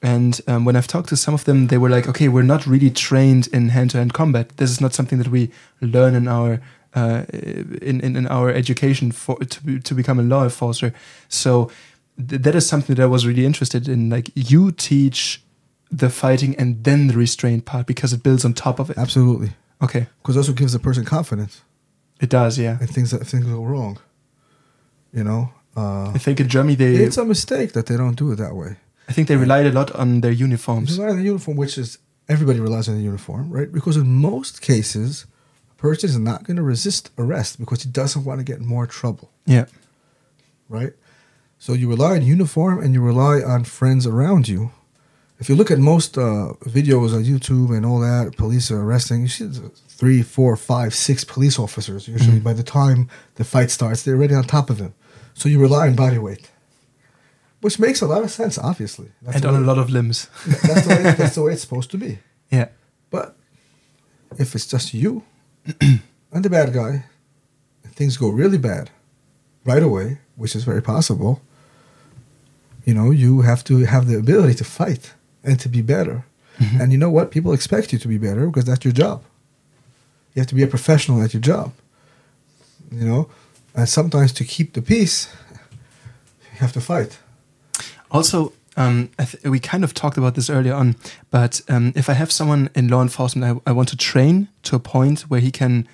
And 0.00 0.40
um, 0.46 0.64
when 0.64 0.76
I've 0.76 0.86
talked 0.86 1.08
to 1.08 1.16
some 1.16 1.34
of 1.34 1.46
them, 1.46 1.66
they 1.66 1.78
were 1.78 1.90
like, 1.90 2.06
"Okay, 2.06 2.28
we're 2.28 2.42
not 2.54 2.64
really 2.64 2.90
trained 2.90 3.48
in 3.48 3.70
hand-to-hand 3.70 4.14
combat. 4.14 4.56
This 4.56 4.70
is 4.70 4.80
not 4.80 4.94
something 4.94 5.18
that 5.18 5.32
we 5.32 5.50
learn 5.80 6.14
in 6.14 6.28
our 6.28 6.60
uh, 6.94 7.24
in, 7.82 8.00
in, 8.02 8.14
in 8.14 8.28
our 8.28 8.50
education 8.50 9.10
for 9.10 9.36
to 9.38 9.80
to 9.80 9.94
become 9.96 10.20
a 10.20 10.22
law 10.22 10.44
enforcer." 10.44 10.92
So 11.28 11.72
th- 12.16 12.42
that 12.42 12.54
is 12.54 12.68
something 12.68 12.94
that 12.94 13.02
I 13.02 13.06
was 13.06 13.26
really 13.26 13.44
interested 13.44 13.88
in. 13.88 14.10
Like 14.10 14.30
you 14.36 14.70
teach 14.70 15.42
the 15.90 16.10
fighting 16.10 16.54
and 16.56 16.84
then 16.84 17.06
the 17.06 17.14
restraint 17.14 17.64
part 17.64 17.86
because 17.86 18.12
it 18.12 18.22
builds 18.22 18.44
on 18.44 18.54
top 18.54 18.78
of 18.78 18.90
it. 18.90 18.98
Absolutely. 18.98 19.50
Okay. 19.82 20.06
Because 20.22 20.36
also 20.36 20.52
gives 20.52 20.74
a 20.74 20.78
person 20.78 21.04
confidence. 21.04 21.62
It 22.20 22.30
does, 22.30 22.58
yeah. 22.58 22.78
And 22.80 22.88
things 22.88 23.10
that 23.10 23.26
things 23.26 23.44
go 23.44 23.62
wrong. 23.64 23.98
You 25.12 25.24
know. 25.24 25.50
Uh, 25.76 26.10
I 26.10 26.18
think 26.18 26.40
in 26.40 26.48
Germany 26.48 26.74
they. 26.74 26.94
It's 26.96 27.18
a 27.18 27.24
mistake 27.24 27.72
that 27.72 27.86
they 27.86 27.96
don't 27.96 28.16
do 28.16 28.32
it 28.32 28.36
that 28.36 28.54
way. 28.54 28.76
I 29.08 29.12
think 29.12 29.28
they 29.28 29.36
relied 29.36 29.66
a 29.66 29.72
lot 29.72 29.92
on 29.92 30.20
their 30.20 30.32
uniforms. 30.32 30.96
They 30.96 31.02
rely 31.02 31.12
on 31.12 31.18
the 31.18 31.24
uniform, 31.24 31.56
which 31.56 31.78
is 31.78 31.98
everybody 32.28 32.60
relies 32.60 32.88
on 32.88 32.96
the 32.96 33.02
uniform, 33.02 33.50
right? 33.50 33.70
Because 33.70 33.96
in 33.96 34.08
most 34.08 34.60
cases, 34.62 35.26
a 35.70 35.74
person 35.74 36.10
is 36.10 36.18
not 36.18 36.44
going 36.44 36.56
to 36.56 36.62
resist 36.62 37.10
arrest 37.18 37.60
because 37.60 37.82
he 37.82 37.90
doesn't 37.90 38.24
want 38.24 38.40
to 38.40 38.44
get 38.44 38.60
more 38.60 38.86
trouble. 38.86 39.30
Yeah. 39.44 39.66
Right? 40.68 40.94
So 41.58 41.72
you 41.72 41.88
rely 41.88 42.16
on 42.16 42.22
uniform 42.22 42.82
and 42.82 42.92
you 42.94 43.00
rely 43.00 43.40
on 43.40 43.64
friends 43.64 44.06
around 44.06 44.48
you. 44.48 44.72
If 45.38 45.48
you 45.50 45.54
look 45.54 45.70
at 45.70 45.78
most 45.78 46.16
uh, 46.16 46.54
videos 46.64 47.14
on 47.14 47.24
YouTube 47.24 47.76
and 47.76 47.84
all 47.84 48.00
that, 48.00 48.36
police 48.36 48.70
are 48.70 48.80
arresting, 48.80 49.22
you 49.22 49.28
see 49.28 49.48
three, 49.88 50.22
four, 50.22 50.56
five, 50.56 50.94
six 50.94 51.24
police 51.24 51.58
officers. 51.58 52.08
Usually, 52.08 52.36
mm-hmm. 52.36 52.44
by 52.44 52.54
the 52.54 52.62
time 52.62 53.10
the 53.34 53.44
fight 53.44 53.70
starts, 53.70 54.02
they're 54.02 54.16
already 54.16 54.34
on 54.34 54.44
top 54.44 54.70
of 54.70 54.78
him. 54.78 54.94
So 55.34 55.48
you 55.48 55.60
rely 55.60 55.88
on 55.88 55.94
body 55.94 56.18
weight 56.18 56.50
which 57.66 57.80
makes 57.80 58.00
a 58.00 58.06
lot 58.06 58.22
of 58.22 58.30
sense, 58.30 58.58
obviously. 58.58 59.08
That's 59.22 59.38
and 59.38 59.46
on 59.46 59.56
a 59.56 59.66
lot 59.66 59.76
of 59.76 59.90
limbs. 59.90 60.28
that's, 60.46 60.86
the 60.86 60.94
way, 60.94 61.02
that's 61.18 61.34
the 61.34 61.42
way 61.42 61.52
it's 61.52 61.62
supposed 61.62 61.90
to 61.90 61.98
be. 61.98 62.18
Yeah. 62.48 62.68
But 63.10 63.36
if 64.38 64.54
it's 64.54 64.66
just 64.66 64.94
you 64.94 65.24
and 65.80 66.44
the 66.44 66.48
bad 66.48 66.72
guy, 66.72 67.06
and 67.82 67.92
things 67.92 68.16
go 68.16 68.28
really 68.28 68.58
bad 68.58 68.90
right 69.64 69.82
away, 69.82 70.18
which 70.36 70.54
is 70.54 70.62
very 70.62 70.80
possible, 70.80 71.42
you 72.84 72.94
know, 72.94 73.10
you 73.10 73.40
have 73.40 73.64
to 73.64 73.78
have 73.78 74.06
the 74.06 74.16
ability 74.16 74.54
to 74.54 74.64
fight 74.64 75.14
and 75.46 75.58
to 75.60 75.68
be 75.68 75.82
better. 75.82 76.24
Mm-hmm. 76.58 76.80
And 76.80 76.92
you 76.92 76.98
know 76.98 77.10
what? 77.10 77.30
People 77.30 77.52
expect 77.52 77.92
you 77.92 77.98
to 77.98 78.08
be 78.08 78.18
better 78.18 78.46
because 78.46 78.64
that's 78.64 78.84
your 78.84 78.92
job. 78.92 79.22
You 80.34 80.40
have 80.40 80.48
to 80.48 80.54
be 80.54 80.62
a 80.62 80.66
professional 80.66 81.22
at 81.22 81.32
your 81.32 81.40
job. 81.40 81.72
You 82.90 83.04
know, 83.04 83.30
and 83.74 83.88
sometimes 83.88 84.32
to 84.32 84.44
keep 84.44 84.74
the 84.74 84.82
peace, 84.82 85.34
you 86.52 86.58
have 86.58 86.72
to 86.72 86.80
fight. 86.80 87.18
Also, 88.10 88.52
um, 88.76 89.10
I 89.18 89.24
th- 89.24 89.44
we 89.44 89.58
kind 89.58 89.82
of 89.84 89.92
talked 89.92 90.18
about 90.18 90.34
this 90.34 90.50
earlier 90.50 90.74
on, 90.74 90.96
but 91.30 91.62
um, 91.68 91.92
if 91.96 92.08
I 92.08 92.12
have 92.12 92.30
someone 92.30 92.70
in 92.74 92.88
law 92.88 93.02
enforcement, 93.02 93.62
I, 93.66 93.70
I 93.70 93.72
want 93.72 93.88
to 93.88 93.96
train 93.96 94.48
to 94.64 94.76
a 94.76 94.78
point 94.78 95.22
where 95.22 95.40
he 95.40 95.50
can 95.50 95.88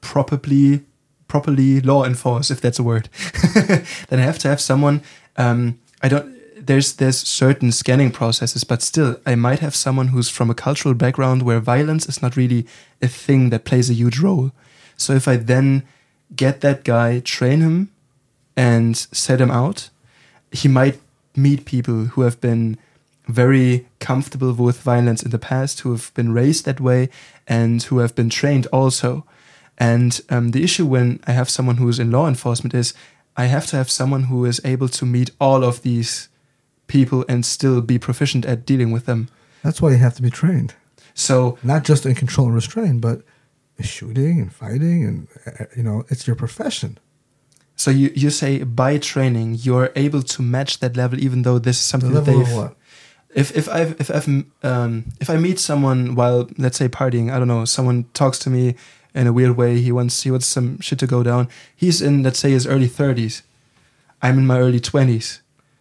properly 0.00 0.84
properly 1.30 1.80
law 1.80 2.04
enforce, 2.04 2.50
if 2.50 2.60
that's 2.60 2.78
a 2.78 2.82
word. 2.82 3.08
then 3.54 4.18
I 4.18 4.22
have 4.22 4.38
to 4.40 4.48
have 4.48 4.60
someone. 4.60 5.02
Um, 5.36 5.78
I 6.02 6.08
don't. 6.08 6.39
There's 6.66 6.94
there's 6.94 7.18
certain 7.18 7.72
scanning 7.72 8.10
processes, 8.10 8.64
but 8.64 8.82
still, 8.82 9.18
I 9.24 9.34
might 9.34 9.60
have 9.60 9.74
someone 9.74 10.08
who's 10.08 10.28
from 10.28 10.50
a 10.50 10.54
cultural 10.54 10.94
background 10.94 11.42
where 11.42 11.60
violence 11.60 12.06
is 12.06 12.22
not 12.22 12.36
really 12.36 12.66
a 13.00 13.08
thing 13.08 13.50
that 13.50 13.64
plays 13.64 13.90
a 13.90 13.94
huge 13.94 14.18
role. 14.18 14.52
So 14.96 15.14
if 15.14 15.26
I 15.26 15.36
then 15.36 15.82
get 16.36 16.60
that 16.60 16.84
guy, 16.84 17.20
train 17.20 17.60
him, 17.60 17.90
and 18.56 18.96
set 18.96 19.40
him 19.40 19.50
out, 19.50 19.90
he 20.52 20.68
might 20.68 21.00
meet 21.34 21.64
people 21.64 22.06
who 22.12 22.22
have 22.22 22.40
been 22.40 22.76
very 23.26 23.86
comfortable 23.98 24.52
with 24.52 24.82
violence 24.82 25.22
in 25.22 25.30
the 25.30 25.38
past, 25.38 25.80
who 25.80 25.92
have 25.92 26.12
been 26.14 26.32
raised 26.32 26.64
that 26.64 26.80
way, 26.80 27.08
and 27.46 27.82
who 27.84 27.98
have 27.98 28.14
been 28.14 28.28
trained 28.28 28.66
also. 28.72 29.24
And 29.78 30.20
um, 30.28 30.50
the 30.50 30.62
issue 30.62 30.84
when 30.84 31.20
I 31.26 31.32
have 31.32 31.48
someone 31.48 31.78
who 31.78 31.88
is 31.88 31.98
in 31.98 32.10
law 32.10 32.28
enforcement 32.28 32.74
is 32.74 32.92
I 33.36 33.44
have 33.46 33.66
to 33.68 33.76
have 33.76 33.90
someone 33.90 34.24
who 34.24 34.44
is 34.44 34.60
able 34.64 34.88
to 34.88 35.06
meet 35.06 35.30
all 35.40 35.64
of 35.64 35.82
these 35.82 36.28
people 36.90 37.24
and 37.28 37.44
still 37.46 37.80
be 37.80 37.98
proficient 37.98 38.44
at 38.46 38.66
dealing 38.66 38.90
with 38.92 39.04
them. 39.06 39.28
That's 39.62 39.80
why 39.82 39.90
you 39.92 39.98
have 39.98 40.14
to 40.16 40.22
be 40.22 40.30
trained, 40.30 40.74
So 41.14 41.58
not 41.62 41.88
just 41.88 42.04
in 42.06 42.14
control 42.14 42.46
and 42.48 42.54
restraint, 42.54 43.00
but 43.00 43.22
shooting 43.80 44.40
and 44.40 44.52
fighting, 44.52 45.04
and 45.08 45.16
uh, 45.46 45.64
you 45.76 45.82
know, 45.82 46.04
it's 46.10 46.26
your 46.26 46.36
profession. 46.36 46.98
So 47.76 47.90
you, 47.90 48.10
you 48.14 48.30
say 48.30 48.62
by 48.64 48.98
training 48.98 49.56
you're 49.64 49.90
able 49.96 50.22
to 50.22 50.42
match 50.42 50.80
that 50.80 50.96
level, 50.96 51.18
even 51.18 51.42
though 51.42 51.58
this 51.58 51.76
is 51.78 51.82
The 51.84 51.88
something 51.90 52.12
that 52.12 52.26
level 52.26 52.38
they've. 52.44 52.52
of 52.52 52.56
what? 52.56 52.76
If 53.34 53.56
if 53.56 53.68
I 53.68 53.80
if 54.02 54.10
I've 54.10 54.28
um, 54.62 55.04
if 55.20 55.28
I 55.30 55.36
meet 55.36 55.58
someone 55.58 56.14
while 56.16 56.48
let's 56.58 56.76
say 56.78 56.88
partying, 56.88 57.30
I 57.32 57.38
don't 57.38 57.48
know, 57.48 57.64
someone 57.64 58.04
talks 58.12 58.38
to 58.40 58.50
me 58.50 58.74
in 59.14 59.26
a 59.26 59.32
weird 59.32 59.56
way. 59.56 59.80
He 59.80 59.92
wants 59.92 60.22
he 60.24 60.30
wants 60.30 60.46
some 60.46 60.78
shit 60.80 60.98
to 60.98 61.06
go 61.06 61.22
down. 61.22 61.48
He's 61.76 62.02
in 62.02 62.22
let's 62.24 62.38
say 62.40 62.50
his 62.50 62.66
early 62.66 62.88
thirties. 62.88 63.42
I'm 64.20 64.36
in 64.38 64.46
my 64.46 64.58
early 64.58 64.80
twenties, 64.80 65.40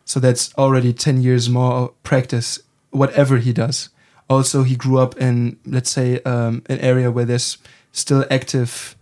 so 0.09 0.19
that's 0.19 0.51
already 0.57 0.91
ten 0.91 1.21
years 1.21 1.49
more 1.49 1.93
practice. 2.01 2.59
Whatever 2.89 3.37
he 3.37 3.53
does. 3.53 3.89
Also, 4.27 4.63
he 4.63 4.75
grew 4.75 4.97
up 4.97 5.15
in 5.17 5.59
let's 5.67 5.91
say 5.91 6.19
um, 6.23 6.63
an 6.67 6.79
area 6.79 7.11
where 7.11 7.25
there's 7.25 7.59
still 7.91 8.25
active 8.31 8.95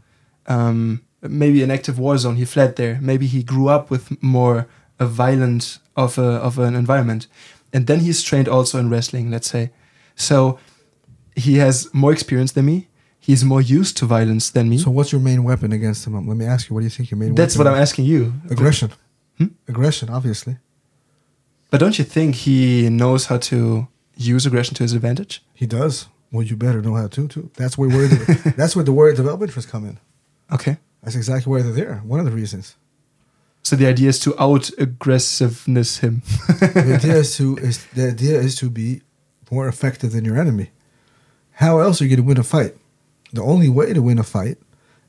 um, 0.47 1.01
maybe 1.21 1.63
an 1.63 1.71
active 1.71 1.97
war 1.97 2.17
zone. 2.17 2.35
He 2.35 2.43
fled 2.43 2.75
there. 2.75 2.99
Maybe 3.01 3.25
he 3.25 3.41
grew 3.41 3.69
up 3.69 3.89
with 3.89 4.21
more 4.21 4.67
a 4.99 5.05
violent 5.05 5.79
of 5.95 6.17
a, 6.17 6.29
of 6.47 6.59
an 6.59 6.75
environment, 6.75 7.27
and 7.71 7.87
then 7.87 8.01
he's 8.01 8.21
trained 8.21 8.49
also 8.49 8.77
in 8.77 8.89
wrestling. 8.89 9.31
Let's 9.31 9.47
say, 9.47 9.71
so 10.15 10.59
he 11.37 11.55
has 11.55 11.87
more 11.93 12.11
experience 12.11 12.51
than 12.51 12.65
me. 12.65 12.89
He's 13.21 13.45
more 13.45 13.61
used 13.61 13.95
to 13.97 14.05
violence 14.05 14.49
than 14.49 14.67
me. 14.67 14.77
So, 14.77 14.91
what's 14.91 15.13
your 15.13 15.21
main 15.21 15.45
weapon 15.45 15.71
against 15.71 16.05
him? 16.05 16.13
Let 16.27 16.35
me 16.35 16.45
ask 16.45 16.69
you. 16.69 16.73
What 16.73 16.81
do 16.81 16.85
you 16.85 16.89
think 16.89 17.11
your 17.11 17.17
main? 17.17 17.29
Weapon? 17.29 17.41
That's 17.41 17.57
what 17.57 17.65
I'm 17.67 17.81
asking 17.81 18.03
you. 18.03 18.33
Aggression. 18.49 18.91
Hmm? 19.37 19.47
Aggression, 19.69 20.09
obviously. 20.09 20.57
But 21.69 21.79
don't 21.79 21.99
you 21.99 22.05
think 22.05 22.35
he 22.35 22.89
knows 22.89 23.25
how 23.25 23.37
to 23.37 23.87
use 24.15 24.45
aggression 24.45 24.75
to 24.75 24.83
his 24.83 24.93
advantage? 24.93 25.43
He 25.53 25.65
does. 25.65 26.07
Well, 26.31 26.43
you 26.43 26.55
better 26.55 26.81
know 26.81 26.95
how 26.95 27.07
to 27.07 27.27
too. 27.27 27.51
That's 27.55 27.77
where 27.77 27.89
where 27.89 28.07
the, 28.07 28.53
that's 28.57 28.75
where 28.75 28.85
the 28.85 28.91
warrior 28.91 29.15
development 29.15 29.49
interests 29.49 29.69
come 29.69 29.85
in. 29.85 29.99
Okay. 30.51 30.77
That's 31.03 31.15
exactly 31.15 31.51
why 31.51 31.61
they're 31.61 31.71
there. 31.71 32.01
One 32.05 32.19
of 32.19 32.25
the 32.25 32.31
reasons. 32.31 32.75
So 33.63 33.75
the 33.75 33.87
idea 33.87 34.09
is 34.09 34.19
to 34.21 34.39
out 34.41 34.69
aggressiveness 34.77 35.97
him. 35.97 36.21
the 36.47 36.95
idea 36.97 37.15
is 37.15 37.35
to 37.37 37.57
is 37.57 37.85
the 37.87 38.07
idea 38.09 38.39
is 38.39 38.55
to 38.57 38.69
be 38.69 39.01
more 39.51 39.67
effective 39.67 40.13
than 40.13 40.25
your 40.25 40.39
enemy. 40.39 40.71
How 41.51 41.79
else 41.79 42.01
are 42.01 42.05
you 42.05 42.11
going 42.15 42.23
to 42.25 42.27
win 42.27 42.37
a 42.37 42.43
fight? 42.43 42.75
The 43.33 43.41
only 43.41 43.67
way 43.67 43.93
to 43.93 44.01
win 44.01 44.19
a 44.19 44.23
fight 44.23 44.57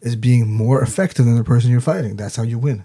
is 0.00 0.16
being 0.16 0.50
more 0.50 0.82
effective 0.82 1.24
than 1.24 1.36
the 1.36 1.44
person 1.44 1.70
you're 1.70 1.80
fighting. 1.80 2.16
That's 2.16 2.36
how 2.36 2.42
you 2.42 2.58
win. 2.58 2.84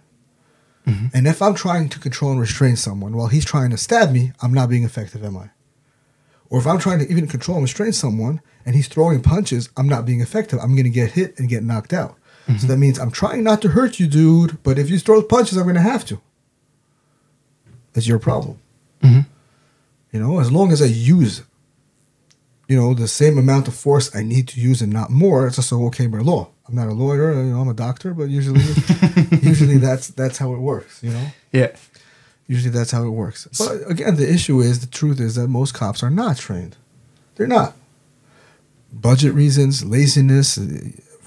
And 0.86 1.28
if 1.28 1.42
I'm 1.42 1.54
trying 1.56 1.88
to 1.90 2.00
control 2.00 2.32
and 2.32 2.40
restrain 2.42 2.76
someone 2.76 3.16
while 3.16 3.28
he's 3.28 3.46
trying 3.46 3.70
to 3.70 3.78
stab 3.78 4.12
me, 4.12 4.34
I'm 4.42 4.54
not 4.54 4.68
being 4.70 4.84
effective, 4.84 5.24
am 5.24 5.38
I? 5.38 5.50
Or 6.50 6.60
if 6.60 6.68
I'm 6.68 6.78
trying 6.80 7.00
to 7.00 7.10
even 7.10 7.28
control 7.28 7.58
and 7.58 7.64
restrain 7.64 7.94
someone 7.94 8.42
and 8.66 8.76
he's 8.76 8.88
throwing 8.88 9.22
punches, 9.22 9.70
I'm 9.78 9.88
not 9.88 10.06
being 10.06 10.20
effective. 10.22 10.60
I'm 10.60 10.74
going 10.76 10.84
to 10.84 10.90
get 10.90 11.12
hit 11.14 11.40
and 11.40 11.48
get 11.50 11.64
knocked 11.64 11.94
out. 11.94 12.18
So 12.58 12.68
that 12.68 12.78
means 12.78 13.00
I'm 13.00 13.12
trying 13.12 13.44
not 13.46 13.62
to 13.62 13.70
hurt 13.70 14.00
you, 14.02 14.08
dude, 14.08 14.62
but 14.64 14.78
if 14.78 14.90
you 14.90 15.00
throw 15.00 15.22
punches, 15.24 15.58
I'm 15.58 15.64
going 15.64 15.76
to 15.76 15.82
have 15.82 16.04
to. 16.08 16.20
It's 17.96 18.08
your 18.08 18.20
problem. 18.20 18.58
Mhm. 19.02 19.26
You 20.12 20.20
know, 20.20 20.40
as 20.40 20.52
long 20.52 20.72
as 20.74 20.82
I 20.82 20.86
use, 20.88 21.44
you 22.74 22.80
know, 22.82 22.94
the 22.94 23.08
same 23.08 23.38
amount 23.38 23.68
of 23.68 23.74
force 23.76 24.08
I 24.20 24.24
need 24.24 24.46
to 24.52 24.58
use 24.70 24.82
and 24.84 24.92
not 25.00 25.10
more, 25.10 25.48
it's 25.48 25.60
also 25.60 25.78
okay 25.88 26.08
by 26.08 26.20
law. 26.20 26.44
I'm 26.68 26.76
not 26.76 26.88
a 26.88 26.94
lawyer, 26.94 27.34
you 27.34 27.52
know, 27.52 27.62
I'm 27.62 27.68
a 27.70 27.74
doctor, 27.88 28.14
but 28.20 28.28
usually, 28.40 28.62
usually 29.52 29.78
that's 29.88 30.08
that's 30.20 30.38
how 30.42 30.50
it 30.56 30.60
works. 30.72 30.94
You 31.04 31.12
know, 31.16 31.26
Yeah. 31.60 31.72
usually 32.54 32.72
that's 32.78 32.92
how 32.96 33.04
it 33.10 33.14
works. 33.24 33.48
But 33.60 33.74
again, 33.94 34.16
the 34.16 34.30
issue 34.38 34.58
is 34.70 34.80
the 34.80 34.88
truth 35.00 35.20
is 35.20 35.34
that 35.36 35.48
most 35.50 35.74
cops 35.74 36.02
are 36.04 36.10
not 36.24 36.38
trained. 36.38 36.76
They're 37.36 37.54
not. 37.60 37.74
Budget 38.92 39.34
reasons, 39.34 39.84
laziness. 39.84 40.58
uh, 40.58 40.64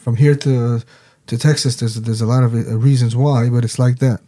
From 0.04 0.16
here 0.16 0.36
to 0.36 0.80
to 1.28 1.36
Texas, 1.38 1.76
there's 1.76 1.96
there's 2.06 2.22
a 2.22 2.26
lot 2.34 2.44
of 2.46 2.54
uh, 2.54 2.78
reasons 2.88 3.14
why, 3.16 3.48
but 3.50 3.64
it's 3.64 3.78
like 3.78 3.98
that. 3.98 4.20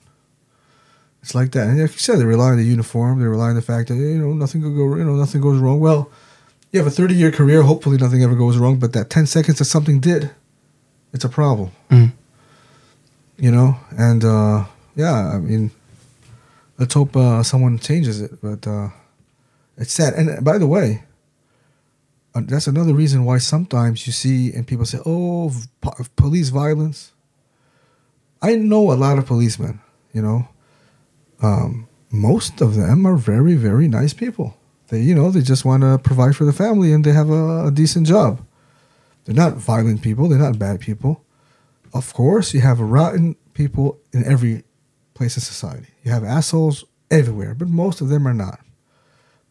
It's 1.23 1.35
like 1.35 1.51
that, 1.53 1.67
and 1.69 1.81
like 1.81 1.93
you 1.93 1.99
said, 1.99 2.19
they 2.19 2.25
rely 2.25 2.51
on 2.51 2.57
the 2.59 2.65
uniform. 2.77 3.21
They 3.21 3.27
rely 3.37 3.49
on 3.51 3.57
the 3.57 3.63
fact 3.73 3.89
that 3.89 3.97
you 3.97 4.19
know 4.23 4.33
nothing 4.35 4.61
could 4.63 4.75
go, 4.77 4.97
you 4.97 5.05
know, 5.05 5.17
nothing 5.25 5.41
goes 5.41 5.59
wrong. 5.63 5.79
Well, 5.81 6.03
you 6.73 6.79
have 6.81 6.87
a 6.87 6.91
30 6.91 7.15
year 7.15 7.31
career. 7.31 7.63
Hopefully, 7.63 7.97
nothing 7.97 8.23
ever 8.23 8.35
goes 8.35 8.57
wrong. 8.59 8.79
But 8.79 8.93
that 8.93 9.11
10 9.11 9.27
seconds 9.27 9.59
that 9.59 9.65
something 9.65 10.01
did, 10.01 10.31
it's 11.13 11.25
a 11.25 11.29
problem. 11.29 11.71
Mhm. 11.91 12.13
You 13.39 13.51
know, 13.53 13.77
and 13.97 14.25
uh, 14.25 14.65
yeah, 14.97 15.31
I 15.35 15.39
mean, 15.39 15.71
let's 16.79 16.95
hope 16.95 17.17
uh, 17.17 17.43
someone 17.43 17.79
changes 17.79 18.21
it. 18.21 18.33
But 18.43 18.67
uh, 18.67 18.89
it's 19.77 19.93
sad. 19.93 20.15
And 20.15 20.45
by 20.45 20.59
the 20.59 20.67
way, 20.67 21.05
uh, 22.35 22.43
that's 22.45 22.67
another 22.67 22.93
reason 22.93 23.25
why 23.25 23.39
sometimes 23.39 24.07
you 24.07 24.13
see 24.13 24.53
and 24.53 24.67
people 24.67 24.85
say, 24.85 24.99
"Oh, 25.07 25.53
po- 25.81 25.95
police 26.17 26.49
violence." 26.51 27.13
I 28.43 28.55
know 28.57 28.93
a 28.93 28.95
lot 28.95 29.19
of 29.19 29.27
policemen. 29.27 29.81
You 30.13 30.23
know, 30.23 30.49
um, 31.43 31.87
most 32.11 32.61
of 32.61 32.75
them 32.75 33.07
are 33.07 33.17
very, 33.17 33.55
very 33.55 33.89
nice 33.89 34.13
people. 34.13 34.57
They, 34.89 35.01
you 35.01 35.15
know, 35.15 35.31
they 35.31 35.43
just 35.43 35.65
want 35.65 35.83
to 35.83 35.99
provide 35.99 36.37
for 36.37 36.45
the 36.45 36.53
family 36.53 36.93
and 36.93 37.05
they 37.05 37.13
have 37.13 37.31
a, 37.31 37.67
a 37.67 37.71
decent 37.71 38.07
job. 38.07 38.45
They're 39.25 39.35
not 39.35 39.55
violent 39.55 40.03
people. 40.03 40.29
They're 40.29 40.39
not 40.39 40.59
bad 40.59 40.81
people. 40.81 41.25
Of 41.93 42.13
course, 42.15 42.55
you 42.55 42.61
have 42.61 42.81
rotten 42.81 43.37
people 43.55 43.99
in 44.13 44.25
every 44.25 44.65
place 45.15 45.37
in 45.37 45.43
society. 45.43 45.89
You 46.05 46.11
have 46.13 46.25
assholes 46.25 46.85
everywhere, 47.11 47.55
but 47.55 47.69
most 47.69 48.01
of 48.01 48.09
them 48.09 48.27
are 48.27 48.35
not. 48.35 48.61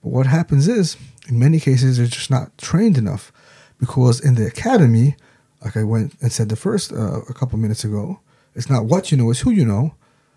But 0.03 0.09
what 0.09 0.25
happens 0.25 0.67
is, 0.67 0.97
in 1.27 1.37
many 1.37 1.59
cases, 1.59 1.97
they're 1.97 2.07
just 2.07 2.31
not 2.31 2.57
trained 2.57 2.97
enough, 2.97 3.31
because 3.79 4.19
in 4.19 4.35
the 4.35 4.47
academy, 4.47 5.15
like 5.63 5.75
I 5.75 5.83
went 5.83 6.15
and 6.21 6.31
said 6.31 6.49
the 6.49 6.55
first 6.55 6.93
uh, 6.93 7.21
a 7.29 7.33
couple 7.33 7.59
minutes 7.59 7.83
ago, 7.83 8.19
it's 8.55 8.69
not 8.69 8.85
what 8.85 9.11
you 9.11 9.17
know, 9.17 9.29
it's 9.29 9.41
who 9.41 9.51
you 9.51 9.65
know. 9.65 9.95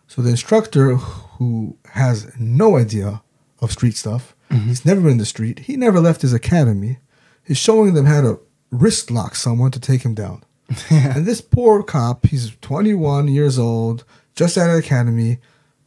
So 0.09 0.23
the 0.23 0.31
instructor 0.31 0.97
who 0.97 1.77
has 1.93 2.33
no 2.39 2.77
idea 2.77 3.23
of 3.61 3.73
street 3.73 3.97
stuff, 3.97 4.35
he's 4.51 4.85
never 4.85 5.01
been 5.01 5.13
in 5.13 5.19
the 5.19 5.25
street, 5.27 5.61
he 5.61 5.77
never 5.77 6.01
left 6.01 6.23
his 6.23 6.33
academy, 6.33 6.99
He's 7.45 7.59
showing 7.59 7.95
them 7.95 8.05
how 8.07 8.21
to 8.21 8.41
wrist 8.71 9.11
lock 9.11 9.35
someone 9.35 9.71
to 9.73 9.81
take 9.81 10.03
him 10.03 10.15
down. 10.15 10.45
And 10.91 11.27
this 11.27 11.41
poor 11.41 11.83
cop, 11.83 12.27
he's 12.27 12.55
21 12.61 13.27
years 13.29 13.59
old, 13.59 14.05
just 14.37 14.57
out 14.57 14.71
of 14.71 14.77
academy, 14.77 15.39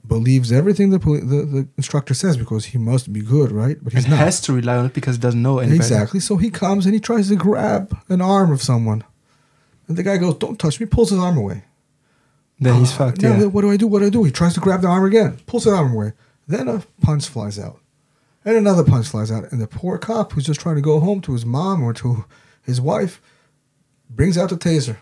believes 0.06 0.52
everything 0.52 0.90
the, 0.90 1.00
poli- 1.00 1.22
the 1.22 1.46
the 1.46 1.68
instructor 1.78 2.14
says 2.14 2.36
because 2.36 2.66
he 2.66 2.78
must 2.78 3.14
be 3.14 3.22
good, 3.22 3.52
right? 3.52 3.78
But 3.82 3.94
he's 3.94 4.04
and 4.04 4.12
not. 4.12 4.20
has 4.20 4.42
to 4.42 4.54
rely 4.54 4.76
on 4.78 4.86
it 4.88 4.94
because 4.94 5.16
he 5.16 5.22
doesn't 5.22 5.42
know 5.42 5.60
any 5.60 5.70
better. 5.72 5.76
Exactly. 5.78 6.20
So 6.20 6.36
he 6.36 6.50
comes 6.50 6.86
and 6.86 6.94
he 6.94 7.00
tries 7.00 7.30
to 7.30 7.36
grab 7.38 7.98
an 8.10 8.22
arm 8.22 8.52
of 8.52 8.62
someone. 8.62 9.04
And 9.88 9.96
the 9.96 10.04
guy 10.04 10.18
goes, 10.18 10.36
Don't 10.36 10.60
touch 10.60 10.80
me, 10.82 10.86
pulls 10.86 11.12
his 11.12 11.20
arm 11.20 11.38
away. 11.38 11.64
Then 12.60 12.76
he's 12.80 12.92
Uh, 12.94 12.98
fucked. 12.98 13.22
now 13.22 13.38
Yeah. 13.38 13.46
What 13.46 13.62
do 13.62 13.72
I 13.72 13.78
do? 13.78 13.88
What 13.88 14.00
do 14.00 14.06
I 14.08 14.10
do? 14.10 14.24
He 14.26 14.32
tries 14.32 14.54
to 14.56 14.60
grab 14.60 14.82
the 14.82 14.88
arm 14.90 15.06
again, 15.06 15.38
pulls 15.46 15.64
the 15.64 15.72
arm 15.72 15.94
away. 15.94 16.12
Then 16.48 16.68
a 16.68 16.84
punch 17.02 17.28
flies 17.30 17.58
out. 17.58 17.80
And 18.46 18.58
another 18.58 18.84
punch 18.84 19.08
flies 19.08 19.32
out. 19.32 19.52
And 19.52 19.62
the 19.62 19.68
poor 19.68 19.98
cop 19.98 20.34
who's 20.34 20.46
just 20.46 20.60
trying 20.60 20.76
to 20.76 20.82
go 20.82 21.00
home 21.00 21.22
to 21.22 21.34
his 21.34 21.46
mom 21.46 21.84
or 21.84 21.94
to 21.94 22.26
his 22.62 22.82
wife 22.82 23.22
brings 24.10 24.38
out 24.38 24.50
the 24.50 24.56
taser, 24.56 24.98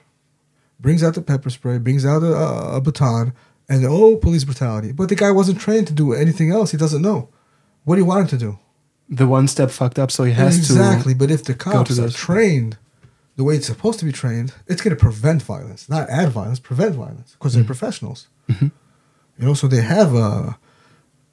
brings 0.80 1.04
out 1.04 1.16
the 1.16 1.22
pepper 1.22 1.50
spray, 1.50 1.78
brings 1.78 2.06
out 2.06 2.24
a, 2.24 2.34
a, 2.34 2.78
a 2.78 2.82
baton, 2.82 3.34
and 3.68 3.86
oh, 3.86 4.18
police 4.18 4.44
brutality. 4.44 4.92
But 4.92 5.10
the 5.10 5.16
guy 5.16 5.32
wasn't 5.32 5.60
trained 5.60 5.88
to 5.88 5.94
do 5.94 6.14
anything 6.14 6.52
else. 6.52 6.72
He 6.72 6.78
doesn't 6.78 7.02
know. 7.02 7.30
What 7.84 7.96
do 7.96 8.02
you 8.02 8.06
want 8.06 8.22
him 8.22 8.40
to 8.40 8.46
do? 8.46 8.60
The 9.10 9.28
one 9.28 9.48
step 9.48 9.72
fucked 9.72 10.00
up, 10.00 10.12
so 10.12 10.24
he 10.24 10.34
has 10.34 10.58
exactly. 10.58 10.76
to. 10.76 10.82
Exactly, 10.82 11.14
but 11.14 11.32
if 11.32 11.44
the 11.44 11.54
cops 11.54 12.00
are 12.00 12.10
trained 12.10 12.78
the 13.36 13.44
way 13.44 13.56
it's 13.56 13.66
supposed 13.66 14.00
to 14.00 14.06
be 14.06 14.12
trained, 14.12 14.54
it's 14.68 14.82
going 14.82 14.96
to 14.96 15.02
prevent 15.02 15.42
violence, 15.42 15.90
not 15.90 16.10
add 16.10 16.30
violence, 16.30 16.60
prevent 16.60 16.96
violence, 16.96 17.34
because 17.34 17.54
they're 17.54 17.64
mm-hmm. 17.64 17.68
professionals. 17.68 18.28
Mm-hmm. 18.50 18.68
You 19.40 19.46
know, 19.46 19.54
so 19.54 19.68
they 19.68 19.82
have 19.82 20.14
a, 20.14 20.58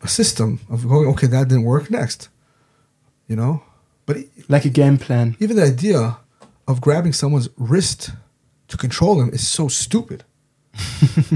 a 0.03 0.09
system 0.09 0.61
of 0.71 0.87
going, 0.89 1.09
okay, 1.09 1.27
that 1.27 1.49
didn't 1.49 1.65
work, 1.65 1.91
next. 1.91 2.29
You 3.27 3.37
know, 3.37 3.63
but 4.07 4.17
Like 4.49 4.65
a 4.65 4.71
game 4.71 4.97
plan. 4.99 5.37
even 5.39 5.57
the 5.57 5.65
idea 5.65 6.19
of 6.67 6.81
grabbing 6.81 7.13
someone's 7.13 7.49
wrist 7.57 8.11
to 8.69 8.77
control 8.77 9.21
him 9.21 9.29
is 9.31 9.47
so 9.47 9.69
stupid. 9.69 10.25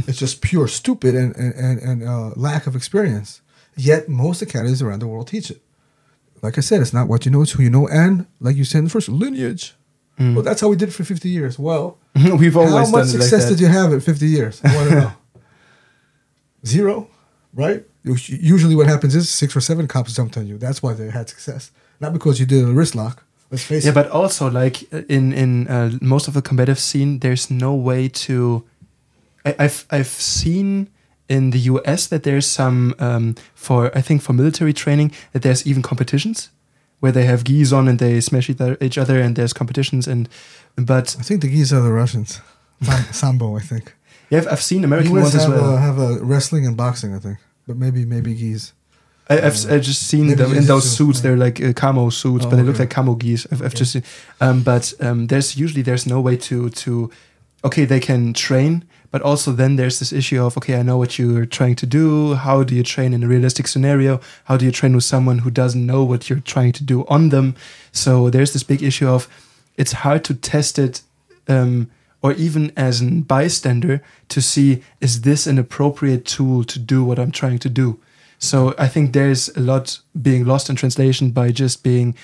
it's 0.06 0.18
just 0.18 0.40
pure 0.40 0.68
stupid 0.68 1.14
and 1.14 1.34
and 1.36 1.52
and, 1.54 1.80
and 1.80 2.02
uh, 2.08 2.30
lack 2.36 2.66
of 2.66 2.74
experience. 2.76 3.40
Yet 3.76 4.08
most 4.08 4.40
academies 4.42 4.80
around 4.82 5.00
the 5.00 5.06
world 5.08 5.26
teach 5.28 5.50
it. 5.50 5.60
Like 6.42 6.58
I 6.58 6.60
said, 6.60 6.80
it's 6.80 6.92
not 6.92 7.08
what 7.08 7.24
you 7.26 7.30
know; 7.32 7.42
it's 7.42 7.52
who 7.52 7.62
you 7.62 7.70
know, 7.70 7.88
and 7.88 8.26
like 8.40 8.56
you 8.56 8.64
said 8.64 8.78
in 8.78 8.84
the 8.84 8.90
first 8.90 9.08
lineage. 9.08 9.74
Well, 10.18 10.42
that's 10.42 10.60
how 10.60 10.68
we 10.68 10.76
did 10.76 10.88
it 10.90 10.92
for 10.92 11.02
fifty 11.04 11.28
years. 11.30 11.58
Well, 11.58 11.98
We've 12.14 12.56
always 12.56 12.72
how 12.72 12.82
done 12.82 12.92
much 12.92 13.06
like 13.08 13.22
success 13.22 13.44
that. 13.44 13.50
did 13.50 13.60
you 13.60 13.66
have 13.66 13.92
in 13.92 14.00
fifty 14.00 14.28
years? 14.28 14.60
I 14.62 14.76
want 14.76 14.88
to 14.90 14.94
know. 14.94 15.12
Zero, 16.66 17.08
right? 17.54 17.84
Usually, 18.05 18.74
what 18.74 18.86
happens 18.88 19.14
is 19.14 19.28
six 19.30 19.55
or 19.57 19.61
seven 19.61 19.86
cops 19.86 20.14
jumped 20.14 20.36
on 20.36 20.46
you. 20.46 20.59
That's 20.59 20.82
why 20.82 20.92
they 20.94 21.11
had 21.11 21.28
success, 21.28 21.70
not 22.00 22.12
because 22.12 22.40
you 22.40 22.46
did 22.46 22.64
a 22.64 22.72
wrist 22.72 22.94
lock. 22.94 23.22
Let's 23.50 23.64
face 23.64 23.84
Yeah, 23.84 23.90
it. 23.92 23.94
but 23.94 24.11
also 24.11 24.50
like 24.50 24.82
in 25.09 25.32
in 25.32 25.68
uh, 25.68 25.90
most 26.00 26.26
of 26.28 26.34
the 26.34 26.42
combative 26.42 26.78
scene, 26.78 27.18
there's 27.20 27.50
no 27.50 27.74
way 27.74 28.09
to. 28.26 28.64
I, 29.44 29.55
I've 29.59 29.86
I've 29.90 30.07
seen 30.09 30.88
in 31.28 31.50
the 31.50 31.59
U.S. 31.72 32.07
that 32.09 32.22
there's 32.22 32.46
some 32.46 32.94
um, 32.98 33.34
for 33.55 33.96
I 33.96 34.00
think 34.03 34.22
for 34.22 34.32
military 34.32 34.72
training 34.72 35.12
that 35.32 35.42
there's 35.42 35.66
even 35.66 35.82
competitions 35.82 36.50
where 37.00 37.12
they 37.12 37.24
have 37.24 37.42
gis 37.44 37.72
on 37.72 37.88
and 37.88 37.98
they 37.98 38.20
smash 38.20 38.48
each 38.80 38.98
other, 38.98 39.20
and 39.20 39.36
there's 39.36 39.53
competitions 39.53 40.09
and 40.09 40.28
but 40.76 41.16
I 41.20 41.22
think 41.22 41.40
the 41.42 41.48
gis 41.48 41.72
are 41.72 41.82
the 41.82 41.92
Russians. 41.92 42.40
Sambo, 43.12 43.57
I 43.57 43.61
think. 43.61 43.94
yeah 44.30 44.44
I've, 44.50 44.61
seen 44.62 44.82
American 44.84 45.12
ones 45.12 45.34
as 45.34 45.46
well. 45.46 45.74
uh, 45.74 45.76
have 45.76 45.98
a 45.98 46.18
wrestling 46.24 46.66
and 46.66 46.76
boxing, 46.76 47.14
I 47.14 47.18
think, 47.20 47.38
but 47.72 47.78
maybe 47.78 48.04
maybe 48.04 48.34
gis. 48.34 48.72
I, 49.30 49.36
I've, 49.38 49.54
s- 49.54 49.66
I've 49.66 49.82
just 49.82 50.02
seen 50.08 50.26
them 50.36 50.52
in 50.54 50.66
those 50.66 50.90
suits. 50.96 51.20
They're 51.20 51.36
like 51.46 51.62
uh, 51.62 51.72
camo 51.72 52.10
suits, 52.10 52.44
Oh, 52.44 52.50
but 52.50 52.56
they 52.56 52.62
look 52.62 52.78
like 52.78 52.90
camo 52.90 53.14
gis. 53.14 53.46
I've, 53.50 53.62
I've 53.62 53.74
just 53.74 53.92
seen, 53.92 54.02
um, 54.40 54.62
but 54.62 54.92
um, 55.00 55.28
there's 55.28 55.56
usually 55.56 55.82
there's 55.82 56.06
no 56.06 56.20
way 56.20 56.36
to 56.36 56.68
to, 56.70 57.10
okay, 57.64 57.86
they 57.86 58.00
can 58.00 58.34
train, 58.34 58.84
but 59.10 59.22
also 59.22 59.52
then 59.52 59.76
there's 59.76 59.98
this 60.00 60.12
issue 60.12 60.44
of 60.44 60.56
okay, 60.58 60.74
I 60.78 60.82
know 60.82 60.98
what 60.98 61.18
you're 61.18 61.46
trying 61.46 61.76
to 61.76 61.86
do. 61.86 62.34
How 62.34 62.62
do 62.64 62.74
you 62.74 62.82
train 62.82 63.14
in 63.14 63.22
a 63.24 63.28
realistic 63.28 63.68
scenario? 63.68 64.20
How 64.44 64.56
do 64.58 64.64
you 64.66 64.72
train 64.72 64.94
with 64.94 65.04
someone 65.04 65.38
who 65.38 65.50
doesn't 65.50 65.86
know 65.86 66.04
what 66.04 66.28
you're 66.28 66.40
trying 66.54 66.72
to 66.72 66.84
do 66.84 67.06
on 67.08 67.30
them? 67.30 67.54
So 67.92 68.28
there's 68.28 68.52
this 68.52 68.64
big 68.64 68.82
issue 68.82 69.08
of 69.08 69.28
it's 69.78 69.92
hard 69.92 70.24
to 70.24 70.34
test 70.34 70.78
it. 70.78 71.02
Um, 71.48 71.86
or 72.22 72.32
even 72.34 72.72
as 72.76 73.00
a 73.02 73.06
bystander 73.06 74.00
to 74.28 74.40
see 74.40 74.82
is 75.00 75.20
this 75.22 75.46
an 75.46 75.58
appropriate 75.58 76.24
tool 76.24 76.64
to 76.64 76.78
do 76.78 77.04
what 77.04 77.18
I'm 77.18 77.32
trying 77.32 77.58
to 77.60 77.68
do. 77.68 77.98
So 78.38 78.74
I 78.78 78.88
think 78.88 79.12
there's 79.12 79.48
a 79.56 79.60
lot 79.60 80.00
being 80.20 80.44
lost 80.44 80.68
in 80.70 80.76
translation 80.76 81.30
by 81.30 81.50
just 81.52 81.82
being, 81.82 82.14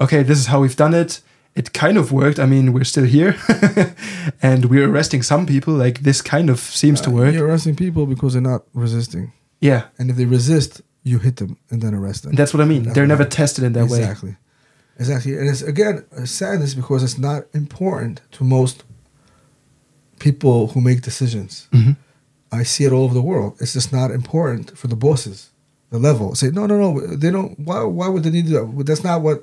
okay, 0.00 0.22
this 0.22 0.38
is 0.38 0.46
how 0.46 0.60
we've 0.60 0.76
done 0.76 0.94
it. 0.94 1.20
It 1.54 1.72
kind 1.72 1.96
of 1.98 2.12
worked. 2.12 2.38
I 2.38 2.44
mean, 2.46 2.72
we're 2.74 2.84
still 2.84 3.04
here, 3.06 3.34
and 4.42 4.66
we're 4.66 4.88
arresting 4.90 5.22
some 5.22 5.46
people. 5.46 5.74
Like 5.74 6.00
this 6.02 6.20
kind 6.22 6.50
of 6.50 6.58
seems 6.60 7.00
to 7.02 7.10
Uh, 7.10 7.12
work. 7.14 7.34
You're 7.34 7.48
arresting 7.48 7.76
people 7.76 8.06
because 8.06 8.32
they're 8.34 8.42
not 8.52 8.62
resisting, 8.74 9.32
Yeah, 9.60 9.82
and 9.98 10.10
if 10.10 10.16
they 10.16 10.26
resist, 10.26 10.82
you 11.02 11.18
hit 11.18 11.36
them 11.36 11.56
and 11.70 11.80
then 11.82 11.94
arrest 11.94 12.22
them. 12.24 12.34
that's 12.34 12.52
what 12.52 12.60
I 12.60 12.66
mean. 12.66 12.82
That's 12.82 12.94
They're 12.94 13.06
never 13.06 13.22
I- 13.24 13.28
tested 13.28 13.64
in 13.64 13.72
that 13.74 13.88
way. 13.88 13.98
exactly, 14.00 14.36
exactly. 14.98 15.32
And 15.38 15.48
it's 15.48 15.62
again 15.62 16.04
a 16.12 16.26
sadness 16.26 16.74
because 16.74 17.02
it's 17.02 17.18
not 17.18 17.44
important 17.54 18.20
to 18.32 18.44
most 18.44 18.84
people 20.28 20.56
who 20.72 20.80
make 20.80 21.00
decisions. 21.10 21.52
Mhm. 21.72 21.96
I 22.60 22.62
see 22.72 22.84
it 22.86 22.92
all 22.94 23.04
over 23.06 23.14
the 23.20 23.26
world. 23.32 23.52
It's 23.62 23.72
just 23.78 23.90
not 23.98 24.10
important 24.20 24.66
for 24.80 24.88
the 24.92 24.96
bosses, 25.06 25.38
the 25.92 25.98
level. 26.08 26.34
Say 26.40 26.48
no, 26.58 26.62
no, 26.70 26.76
no. 26.84 26.88
They 27.22 27.30
don't. 27.36 27.52
Why? 27.68 27.78
Why 27.98 28.08
would 28.12 28.22
they 28.24 28.30
need 28.36 28.46
to? 28.46 28.52
do 28.52 28.58
that? 28.76 28.86
That's 28.88 29.04
not 29.10 29.18
what. 29.26 29.38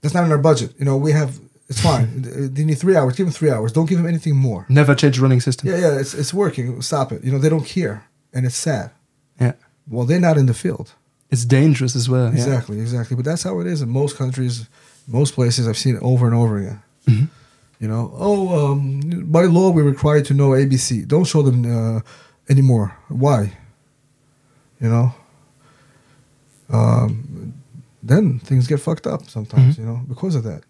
That's 0.00 0.14
not 0.16 0.24
in 0.26 0.32
our 0.36 0.42
budget. 0.50 0.70
You 0.78 0.84
know, 0.88 0.96
we 1.06 1.12
have. 1.20 1.30
It's 1.70 1.80
fine. 1.90 2.06
they 2.54 2.64
need 2.64 2.78
three 2.84 2.96
hours. 2.98 3.12
Give 3.16 3.26
them 3.26 3.32
three 3.40 3.50
hours. 3.56 3.72
Don't 3.72 3.88
give 3.90 3.98
them 4.00 4.06
anything 4.14 4.36
more. 4.48 4.62
Never 4.68 4.94
change 4.94 5.18
running 5.24 5.40
system. 5.48 5.64
Yeah, 5.70 5.78
yeah. 5.84 6.00
It's 6.02 6.14
it's 6.22 6.32
working. 6.42 6.82
Stop 6.82 7.12
it. 7.14 7.18
You 7.24 7.32
know, 7.32 7.40
they 7.42 7.50
don't 7.54 7.66
care, 7.78 7.96
and 8.34 8.42
it's 8.46 8.60
sad. 8.68 8.88
Yeah. 9.40 9.54
Well, 9.92 10.06
they're 10.08 10.26
not 10.28 10.36
in 10.38 10.46
the 10.46 10.54
field. 10.54 10.88
It's 11.32 11.44
dangerous 11.44 11.96
as 11.96 12.06
well. 12.08 12.26
yeah. 12.26 12.38
Exactly, 12.44 12.76
exactly. 12.80 13.16
But 13.16 13.24
that's 13.24 13.42
how 13.42 13.60
it 13.62 13.66
is 13.66 13.80
in 13.82 13.88
most 13.88 14.16
countries, 14.16 14.54
most 15.06 15.34
places. 15.34 15.66
I've 15.68 15.76
seen 15.84 15.96
it 15.96 16.02
over 16.02 16.24
and 16.30 16.34
over 16.42 16.54
again. 16.62 16.80
Mhm. 17.08 17.28
You 17.78 17.88
know, 17.88 18.10
oh, 18.14 18.72
um, 18.72 19.00
by 19.26 19.42
law 19.44 19.70
we're 19.70 19.82
required 19.84 20.24
to 20.26 20.34
know 20.34 20.50
ABC. 20.50 21.06
Don't 21.06 21.24
show 21.24 21.42
them 21.42 21.64
uh, 21.66 22.00
anymore. 22.48 22.96
Why? 23.08 23.56
You 24.80 24.88
know. 24.88 25.14
Um, 26.70 27.54
then 28.02 28.38
things 28.38 28.66
get 28.66 28.80
fucked 28.80 29.06
up 29.06 29.28
sometimes. 29.28 29.76
Mhm. 29.76 29.78
You 29.78 29.84
know, 29.84 30.00
because 30.08 30.34
of 30.34 30.44
that. 30.44 30.62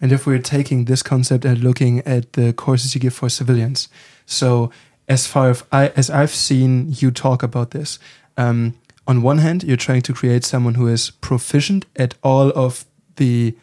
And 0.00 0.12
if 0.12 0.26
we're 0.26 0.38
taking 0.38 0.84
this 0.84 1.02
concept 1.02 1.44
and 1.44 1.58
looking 1.58 2.00
at 2.00 2.34
the 2.34 2.52
courses 2.52 2.94
you 2.94 3.00
give 3.00 3.14
for 3.14 3.28
civilians, 3.28 3.88
so 4.26 4.70
as 5.08 5.26
far 5.26 5.50
as, 5.50 5.64
I, 5.72 5.88
as 5.88 6.10
I've 6.10 6.34
seen 6.34 6.94
you 6.98 7.10
talk 7.10 7.42
about 7.42 7.70
this, 7.70 7.98
um, 8.36 8.74
on 9.06 9.22
one 9.22 9.38
hand, 9.38 9.64
you're 9.64 9.78
trying 9.78 10.02
to 10.02 10.12
create 10.12 10.44
someone 10.44 10.74
who 10.74 10.86
is 10.86 11.10
proficient 11.10 11.86
at 11.96 12.14
all 12.22 12.50
of 12.50 12.84
the 13.16 13.56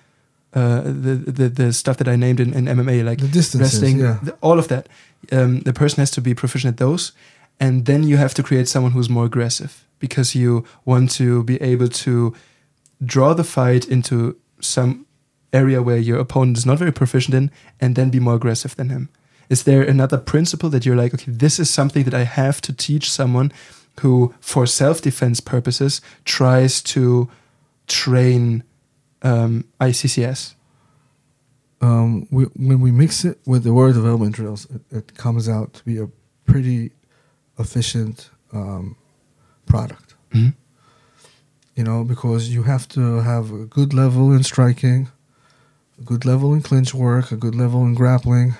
uh, 0.55 0.81
the, 0.81 1.15
the 1.31 1.49
the 1.49 1.73
stuff 1.73 1.97
that 1.97 2.07
I 2.07 2.15
named 2.15 2.39
in, 2.39 2.53
in 2.53 2.65
MMA, 2.65 3.03
like 3.03 3.19
wrestling, 3.21 3.99
yeah. 3.99 4.19
the- 4.23 4.37
all 4.41 4.57
of 4.57 4.67
that. 4.69 4.87
Um, 5.31 5.61
the 5.61 5.73
person 5.73 5.99
has 6.01 6.11
to 6.11 6.21
be 6.21 6.33
proficient 6.33 6.73
at 6.73 6.77
those, 6.77 7.11
and 7.59 7.85
then 7.85 8.03
you 8.03 8.17
have 8.17 8.33
to 8.35 8.43
create 8.43 8.67
someone 8.67 8.93
who's 8.93 9.09
more 9.09 9.25
aggressive 9.25 9.85
because 9.99 10.33
you 10.35 10.63
want 10.85 11.11
to 11.11 11.43
be 11.43 11.61
able 11.61 11.87
to 11.89 12.33
draw 13.03 13.33
the 13.33 13.43
fight 13.43 13.87
into 13.87 14.35
some 14.59 15.05
area 15.51 15.81
where 15.81 15.97
your 15.97 16.19
opponent 16.19 16.57
is 16.57 16.65
not 16.65 16.77
very 16.77 16.91
proficient 16.91 17.33
in, 17.35 17.51
and 17.81 17.95
then 17.95 18.09
be 18.09 18.19
more 18.19 18.35
aggressive 18.35 18.75
than 18.75 18.89
him. 18.89 19.09
Is 19.49 19.63
there 19.63 19.83
another 19.83 20.17
principle 20.17 20.69
that 20.69 20.85
you're 20.85 20.95
like, 20.95 21.13
okay, 21.13 21.31
this 21.31 21.59
is 21.59 21.69
something 21.69 22.03
that 22.03 22.13
I 22.13 22.23
have 22.23 22.61
to 22.61 22.73
teach 22.73 23.11
someone 23.11 23.51
who, 24.01 24.33
for 24.39 24.65
self 24.65 25.01
defense 25.01 25.39
purposes, 25.39 26.01
tries 26.23 26.81
to 26.83 27.29
train 27.87 28.63
um, 29.25 29.65
ICCS? 29.81 30.55
um, 31.81 32.27
we, 32.31 32.45
when 32.55 32.79
we 32.79 32.91
mix 32.91 33.25
it 33.25 33.39
with 33.45 33.63
the 33.63 33.73
warrior 33.73 33.93
development 33.93 34.35
drills, 34.35 34.65
it, 34.73 34.81
it 34.91 35.15
comes 35.15 35.47
out 35.47 35.73
to 35.73 35.85
be 35.85 35.97
a 35.97 36.07
pretty 36.45 36.91
efficient 37.59 38.29
um, 38.53 38.95
product. 39.65 40.15
Mhm. 40.33 40.55
You 41.75 41.83
know, 41.83 42.03
because 42.03 42.49
you 42.49 42.63
have 42.63 42.87
to 42.89 43.21
have 43.21 43.51
a 43.51 43.65
good 43.65 43.93
level 43.93 44.31
in 44.31 44.43
striking, 44.43 45.09
a 45.99 46.03
good 46.03 46.23
level 46.25 46.53
in 46.53 46.61
clinch 46.61 46.93
work, 46.93 47.31
a 47.31 47.35
good 47.35 47.55
level 47.55 47.83
in 47.85 47.95
grappling. 47.95 48.55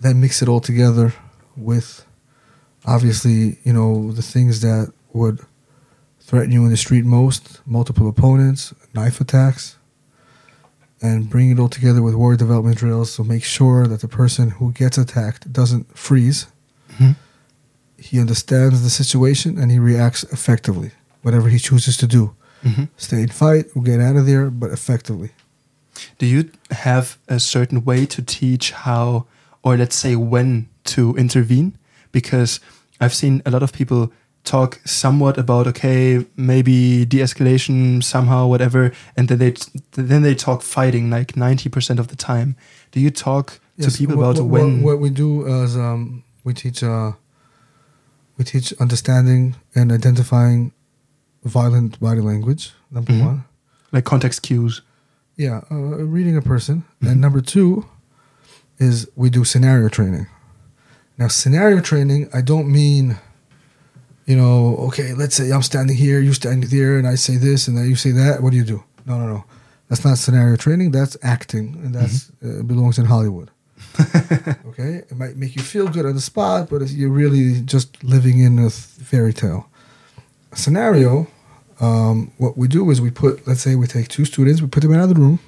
Then 0.00 0.20
mix 0.20 0.40
it 0.42 0.48
all 0.48 0.60
together 0.60 1.14
with, 1.56 2.06
obviously, 2.84 3.58
you 3.64 3.72
know, 3.72 4.12
the 4.12 4.22
things 4.22 4.60
that 4.60 4.92
would 5.12 5.40
threaten 6.20 6.52
you 6.52 6.64
in 6.64 6.70
the 6.70 6.76
street 6.76 7.04
most: 7.04 7.60
multiple 7.66 8.08
opponents, 8.08 8.72
knife 8.96 9.20
attacks 9.20 9.76
and 11.02 11.28
bring 11.30 11.50
it 11.50 11.58
all 11.58 11.68
together 11.68 12.02
with 12.02 12.14
warrior 12.14 12.38
development 12.38 12.78
drills. 12.78 13.12
So 13.12 13.22
make 13.22 13.44
sure 13.44 13.86
that 13.86 14.00
the 14.00 14.08
person 14.08 14.50
who 14.56 14.72
gets 14.72 14.96
attacked 14.98 15.52
doesn't 15.52 15.96
freeze. 15.96 16.46
Mhm. 16.98 17.16
He 17.98 18.18
understands 18.18 18.82
the 18.82 18.90
situation 18.90 19.58
and 19.58 19.70
he 19.70 19.78
reacts 19.78 20.24
effectively, 20.36 20.90
whatever 21.22 21.48
he 21.48 21.58
chooses 21.58 21.96
to 21.98 22.06
do. 22.06 22.32
Mhm. 22.64 22.88
Stay 22.96 23.22
in 23.22 23.28
fight 23.28 23.66
or 23.74 23.82
get 23.82 24.00
out 24.00 24.16
of 24.16 24.26
there, 24.26 24.50
but 24.50 24.70
effectively. 24.70 25.30
Do 26.18 26.26
you 26.26 26.50
have 26.70 27.18
a 27.28 27.38
certain 27.38 27.84
way 27.84 28.06
to 28.06 28.22
teach 28.22 28.72
how, 28.84 29.26
or 29.62 29.76
let's 29.76 29.96
say 29.96 30.16
when 30.16 30.68
to 30.94 31.14
intervene? 31.16 31.74
Because 32.12 32.60
I've 33.00 33.14
seen 33.14 33.42
a 33.44 33.50
lot 33.50 33.62
of 33.62 33.72
people 33.72 34.12
talk 34.46 34.80
somewhat 34.86 35.36
about 35.36 35.66
okay, 35.66 36.24
maybe 36.36 37.04
de-escalation 37.04 38.02
somehow, 38.02 38.46
whatever, 38.46 38.92
and 39.16 39.28
then 39.28 39.38
they 39.38 39.54
then 39.92 40.22
they 40.22 40.34
talk 40.34 40.62
fighting 40.62 41.10
like 41.10 41.36
ninety 41.36 41.68
percent 41.68 42.00
of 42.00 42.08
the 42.08 42.16
time. 42.16 42.56
Do 42.92 43.00
you 43.00 43.10
talk 43.10 43.60
to 43.82 43.90
people 43.90 44.16
what, 44.16 44.22
about 44.22 44.44
what, 44.44 44.62
when? 44.62 44.82
What, 44.82 45.00
we 45.00 45.10
do 45.10 45.46
is 45.46 45.76
um, 45.76 46.22
we 46.44 46.54
teach 46.54 46.82
uh, 46.82 47.12
we 48.38 48.44
teach 48.44 48.72
understanding 48.80 49.56
and 49.74 49.92
identifying 49.92 50.72
violent 51.44 52.00
body 52.00 52.20
language. 52.20 52.72
Number 52.90 53.12
Mhm. 53.12 53.26
one. 53.26 53.44
like 53.92 54.04
context 54.04 54.42
cues? 54.42 54.82
Yeah, 55.36 55.60
uh, 55.70 55.76
reading 55.76 56.36
a 56.36 56.42
person. 56.42 56.84
Mhm. 57.02 57.10
And 57.10 57.20
number 57.20 57.40
two 57.40 57.86
is 58.78 59.08
we 59.16 59.30
do 59.30 59.44
scenario 59.44 59.88
training. 59.88 60.26
Now, 61.18 61.28
scenario 61.28 61.80
training, 61.80 62.28
I 62.34 62.42
don't 62.42 62.68
mean, 62.68 63.16
you 64.26 64.36
know, 64.36 64.76
okay, 64.88 65.14
let's 65.14 65.36
say 65.36 65.50
I'm 65.52 65.62
standing 65.62 65.96
here, 65.96 66.20
you 66.20 66.32
standing 66.32 66.68
there, 66.68 66.98
and 66.98 67.06
I 67.06 67.14
say 67.14 67.36
this, 67.36 67.68
and 67.68 67.78
then 67.78 67.88
you 67.88 67.96
say 67.96 68.10
that. 68.10 68.42
What 68.42 68.50
do 68.50 68.56
you 68.56 68.64
do? 68.64 68.82
No, 69.06 69.18
no, 69.18 69.26
no. 69.26 69.44
That's 69.88 70.04
not 70.04 70.18
scenario 70.18 70.56
training. 70.56 70.90
That's 70.90 71.16
acting, 71.22 71.80
and 71.84 71.94
that's 71.94 72.30
uh, 72.44 72.62
belongs 72.62 72.98
in 72.98 73.06
Hollywood. 73.06 73.50
okay, 74.66 75.04
it 75.08 75.16
might 75.16 75.36
make 75.36 75.54
you 75.54 75.62
feel 75.62 75.88
good 75.88 76.04
on 76.04 76.14
the 76.14 76.20
spot, 76.20 76.68
but 76.68 76.82
it's, 76.82 76.92
you're 76.92 77.10
really 77.10 77.60
just 77.62 78.02
living 78.02 78.40
in 78.40 78.58
a 78.58 78.68
fairy 78.68 79.32
tale. 79.32 79.68
A 80.52 80.56
scenario. 80.56 81.28
Um, 81.78 82.32
what 82.38 82.56
we 82.56 82.68
do 82.68 82.90
is 82.90 83.00
we 83.00 83.10
put, 83.10 83.46
let's 83.46 83.60
say, 83.60 83.74
we 83.74 83.86
take 83.86 84.08
two 84.08 84.24
students, 84.24 84.62
we 84.62 84.66
put 84.66 84.82
them 84.82 84.94
out 84.94 85.04
of 85.04 85.08
the 85.10 85.20
room, 85.20 85.40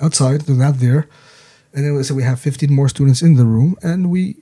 outside, 0.00 0.42
they're 0.42 0.54
not 0.54 0.78
there, 0.78 1.08
and 1.74 1.84
then 1.84 1.96
let's 1.96 2.08
say 2.08 2.14
we 2.14 2.22
have 2.22 2.38
15 2.38 2.72
more 2.72 2.88
students 2.88 3.22
in 3.22 3.34
the 3.34 3.44
room, 3.44 3.76
and 3.82 4.08
we 4.08 4.36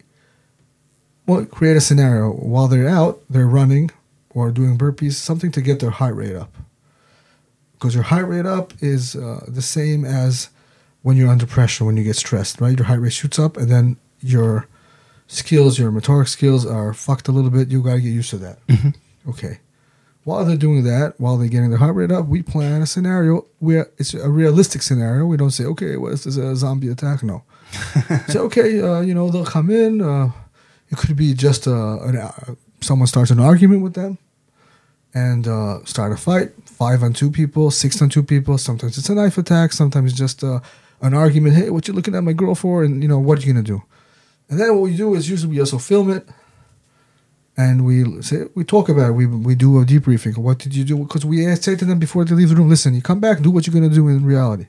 well 1.27 1.45
create 1.45 1.77
a 1.77 1.81
scenario 1.81 2.31
while 2.31 2.69
they're 2.69 2.89
out, 2.89 3.21
they're 3.29 3.47
running 3.47 3.91
or 4.31 4.51
doing 4.51 4.77
burpees, 4.79 5.15
something 5.15 5.51
to 5.53 5.61
get 5.61 5.81
their 5.81 5.91
heart 5.91 6.15
rate 6.15 6.37
up. 6.37 6.55
Because 7.73 7.95
your 7.95 8.05
heart 8.05 8.27
rate 8.29 8.47
up 8.47 8.73
is 8.81 9.17
uh, 9.17 9.45
the 9.49 9.63
same 9.63 10.05
as 10.05 10.51
when 11.03 11.17
you're 11.17 11.29
under 11.29 11.47
pressure, 11.47 11.85
when 11.85 11.97
you 11.97 12.05
get 12.05 12.17
stressed, 12.17 12.61
right? 12.61 12.77
Your 12.77 12.87
heart 12.87 13.01
rate 13.01 13.13
shoots 13.13 13.39
up, 13.39 13.57
and 13.57 13.71
then 13.71 13.97
your 14.21 14.67
skills, 15.27 15.79
your 15.79 15.91
motoric 15.91 16.29
skills 16.29 16.67
are 16.67 16.93
fucked 16.95 17.29
a 17.29 17.33
little 17.33 17.51
bit. 17.51 17.69
You 17.69 17.83
gotta 17.83 18.01
get 18.01 18.09
used 18.09 18.31
to 18.31 18.39
that. 18.39 18.59
Okay. 19.29 19.59
While 20.25 20.45
they're 20.45 20.57
doing 20.57 20.83
that, 20.85 21.15
while 21.19 21.37
they're 21.37 21.49
getting 21.49 21.71
their 21.71 21.79
heart 21.79 21.95
rate 21.95 22.11
up, 22.11 22.27
we 22.27 22.43
plan 22.43 22.83
a 22.83 22.87
scenario 22.87 23.47
where 23.61 23.91
it's 23.97 24.13
a 24.15 24.29
realistic 24.29 24.83
scenario. 24.83 25.25
We 25.27 25.37
don't 25.37 25.51
say, 25.51 25.65
okay, 25.65 25.97
well, 25.97 26.11
this 26.11 26.27
a 26.27 26.57
zombie 26.57 26.89
attack. 26.89 27.23
No. 27.23 27.45
say, 28.29 28.39
okay, 28.41 28.81
uh, 28.81 29.01
you 29.01 29.15
know, 29.15 29.31
they'll 29.31 29.45
come 29.45 29.71
in. 29.71 30.01
Uh, 30.01 30.31
it 30.91 30.99
could 30.99 31.17
be 31.17 31.35
just 31.35 31.67
uh, 31.67 31.99
an, 32.03 32.17
uh, 32.17 32.55
someone 32.81 33.07
starts 33.07 33.31
an 33.31 33.41
argument 33.41 33.83
with 33.83 33.95
them 33.95 34.19
and 35.15 35.49
uh, 35.49 35.85
start 35.85 36.13
a 36.13 36.17
fight. 36.17 36.53
Five 36.65 37.03
on 37.03 37.13
two 37.13 37.31
people, 37.31 37.71
six 37.71 38.01
on 38.03 38.09
two 38.09 38.23
people. 38.23 38.59
Sometimes 38.59 38.99
it's 38.99 39.09
a 39.09 39.15
knife 39.15 39.39
attack. 39.39 39.73
Sometimes 39.73 40.11
it's 40.11 40.19
just 40.19 40.45
uh, 40.45 40.61
an 41.01 41.15
argument. 41.15 41.57
Hey, 41.57 41.71
what 41.71 41.89
you 41.89 41.95
looking 41.95 42.15
at 42.15 42.23
my 42.23 42.33
girl 42.35 42.55
for? 42.55 42.85
And 42.85 43.03
you 43.03 43.09
know 43.09 43.19
what 43.19 43.45
you 43.45 43.53
gonna 43.53 43.65
do? 43.65 43.83
And 44.49 44.61
then 44.61 44.75
what 44.75 44.83
we 44.83 44.97
do 44.97 45.15
is 45.15 45.29
usually 45.29 45.55
we 45.55 45.61
also 45.61 45.79
film 45.79 46.11
it, 46.11 46.29
and 47.57 47.85
we 47.85 48.23
say 48.23 48.45
we 48.55 48.63
talk 48.63 48.89
about 48.89 49.11
it. 49.11 49.13
We 49.13 49.27
we 49.27 49.55
do 49.55 49.81
a 49.81 49.85
debriefing. 49.85 50.37
What 50.37 50.59
did 50.59 50.75
you 50.75 50.85
do? 50.85 50.99
Because 50.99 51.25
we 51.25 51.55
say 51.57 51.77
to 51.77 51.85
them 51.85 51.99
before 51.99 52.25
they 52.25 52.35
leave 52.35 52.51
the 52.51 52.57
room. 52.57 52.69
Listen, 52.69 52.95
you 52.95 53.03
come 53.03 53.19
back, 53.21 53.41
do 53.41 53.51
what 53.51 53.67
you're 53.67 53.75
gonna 53.75 53.93
do 53.93 54.09
in 54.09 54.25
reality. 54.25 54.67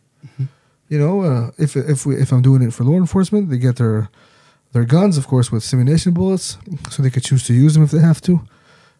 You 0.89 0.97
know, 0.97 1.21
uh, 1.21 1.51
if 1.57 1.75
if 1.75 2.05
we 2.05 2.15
if 2.15 2.31
I'm 2.31 2.41
doing 2.41 2.61
it 2.61 2.73
for 2.73 2.85
law 2.85 2.95
enforcement, 2.95 3.49
they 3.49 3.57
get 3.57 3.75
their 3.75 4.09
their 4.73 4.85
guns, 4.85 5.17
of 5.17 5.27
course, 5.27 5.51
with 5.51 5.63
simulation 5.63 6.13
bullets, 6.13 6.57
so 6.91 7.01
they 7.01 7.09
could 7.09 7.23
choose 7.23 7.43
to 7.47 7.53
use 7.53 7.73
them 7.73 7.83
if 7.83 7.91
they 7.91 7.99
have 8.01 8.21
to. 8.21 8.41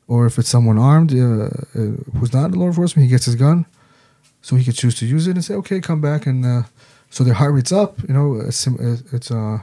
Or 0.07 0.26
if 0.26 0.38
it's 0.39 0.49
someone 0.49 0.78
armed 0.80 1.11
uh, 1.13 1.18
uh, 1.20 1.49
who's 2.18 2.34
not 2.34 2.45
in 2.51 2.59
law 2.59 2.68
enforcement, 2.68 3.03
he 3.05 3.09
gets 3.09 3.26
his 3.26 3.36
gun, 3.36 3.65
so 4.41 4.55
he 4.55 4.63
could 4.63 4.76
choose 4.76 4.95
to 4.99 5.05
use 5.05 5.28
it 5.28 5.36
and 5.36 5.43
say, 5.43 5.53
"Okay, 5.55 5.82
come 5.82 5.99
back." 6.01 6.26
And 6.26 6.45
uh, 6.45 6.63
so 7.09 7.24
their 7.26 7.34
heart 7.34 7.53
rate's 7.53 7.72
up. 7.74 7.99
You 8.07 8.13
know, 8.13 8.36
it's 8.47 8.55
sim- 8.57 8.80
uh, 8.80 9.15
it's 9.15 9.30
uh, 9.32 9.59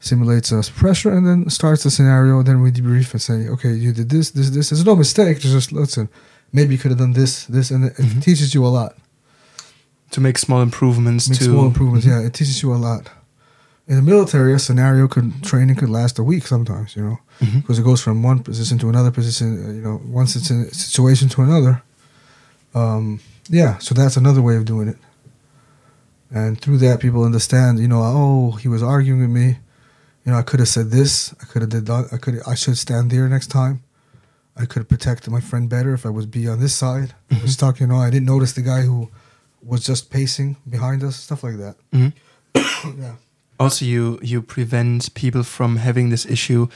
simulates 0.00 0.52
uh, 0.52 0.62
pressure 0.76 1.10
and 1.10 1.26
then 1.26 1.48
starts 1.48 1.82
the 1.84 1.90
scenario. 1.90 2.42
Then 2.42 2.60
we 2.62 2.70
debrief 2.70 3.12
and 3.12 3.22
say, 3.22 3.48
"Okay, 3.48 3.72
you 3.72 3.92
did 3.94 4.10
this, 4.10 4.30
this, 4.32 4.50
this." 4.50 4.68
There's 4.68 4.84
no 4.84 4.94
mistake. 4.96 5.40
Just 5.40 5.72
listen. 5.72 6.08
Maybe 6.52 6.74
you 6.74 6.78
could 6.78 6.90
have 6.90 6.98
done 6.98 7.12
this, 7.14 7.46
this, 7.46 7.70
and 7.70 7.84
it 7.86 7.94
Mhm. 7.96 8.22
teaches 8.22 8.54
you 8.54 8.64
a 8.66 8.68
lot. 8.80 8.94
to 10.10 10.20
make 10.22 10.38
small 10.38 10.62
improvements 10.62 11.28
Make 11.28 11.38
to 11.38 11.44
small 11.44 11.66
improvements. 11.66 12.06
Yeah, 12.06 12.20
it 12.20 12.32
teaches 12.32 12.62
you 12.62 12.72
a 12.72 12.80
lot. 12.88 13.10
In 13.88 13.96
the 13.96 14.02
military, 14.02 14.52
a 14.52 14.58
scenario 14.58 15.08
could 15.08 15.42
training 15.42 15.76
could 15.76 15.88
last 15.88 16.18
a 16.18 16.22
week 16.22 16.46
sometimes. 16.46 16.94
You 16.96 17.02
know, 17.04 17.18
Mhm. 17.40 17.62
because 17.62 17.78
it 17.78 17.84
goes 17.84 18.00
from 18.02 18.22
one 18.22 18.40
position 18.40 18.78
to 18.78 18.88
another 18.88 19.10
position. 19.10 19.46
uh, 19.64 19.72
You 19.72 19.82
know, 19.82 19.96
once 20.04 20.34
one 20.34 20.42
situ- 20.44 20.70
situation 20.72 21.28
to 21.30 21.42
another. 21.42 21.82
Um, 22.74 23.20
yeah, 23.48 23.78
so 23.78 23.94
that's 23.94 24.16
another 24.18 24.42
way 24.42 24.56
of 24.56 24.64
doing 24.66 24.88
it. 24.88 24.98
And 26.30 26.60
through 26.60 26.78
that, 26.78 27.00
people 27.00 27.24
understand. 27.24 27.78
You 27.78 27.88
know, 27.88 28.02
oh, 28.02 28.52
he 28.62 28.68
was 28.68 28.82
arguing 28.82 29.20
with 29.22 29.30
me. 29.30 29.58
You 30.24 30.32
know, 30.32 30.38
I 30.38 30.42
could 30.42 30.60
have 30.60 30.68
said 30.68 30.90
this. 30.90 31.32
I 31.40 31.44
could 31.46 31.62
have 31.62 31.70
did 31.70 31.86
that. 31.86 32.08
I 32.12 32.18
could. 32.18 32.42
I 32.46 32.54
should 32.54 32.76
stand 32.76 33.10
there 33.10 33.26
next 33.28 33.46
time. 33.46 33.80
I 34.56 34.66
could 34.66 34.80
have 34.80 34.88
protected 34.88 35.32
my 35.32 35.40
friend 35.40 35.68
better 35.68 35.94
if 35.94 36.04
I 36.04 36.10
was 36.10 36.26
be 36.26 36.46
on 36.48 36.60
this 36.60 36.74
side. 36.74 37.14
I 37.30 37.40
was 37.40 37.52
stuck. 37.54 37.80
You 37.80 37.86
know, 37.86 37.96
I 37.96 38.10
didn't 38.10 38.26
notice 38.26 38.52
the 38.52 38.60
guy 38.72 38.82
who 38.82 39.08
was 39.62 39.82
just 39.84 40.10
pacing 40.10 40.56
behind 40.68 41.02
us. 41.02 41.16
Stuff 41.16 41.42
like 41.44 41.56
that. 41.56 41.76
Mhm. 41.94 42.12
yeah. 43.00 43.12
Also 43.58 43.84
you 43.84 44.18
you 44.22 44.42
prevent 44.42 45.12
people 45.14 45.42
from 45.42 45.76
having 45.76 46.10
this 46.10 46.26
issue 46.26 46.68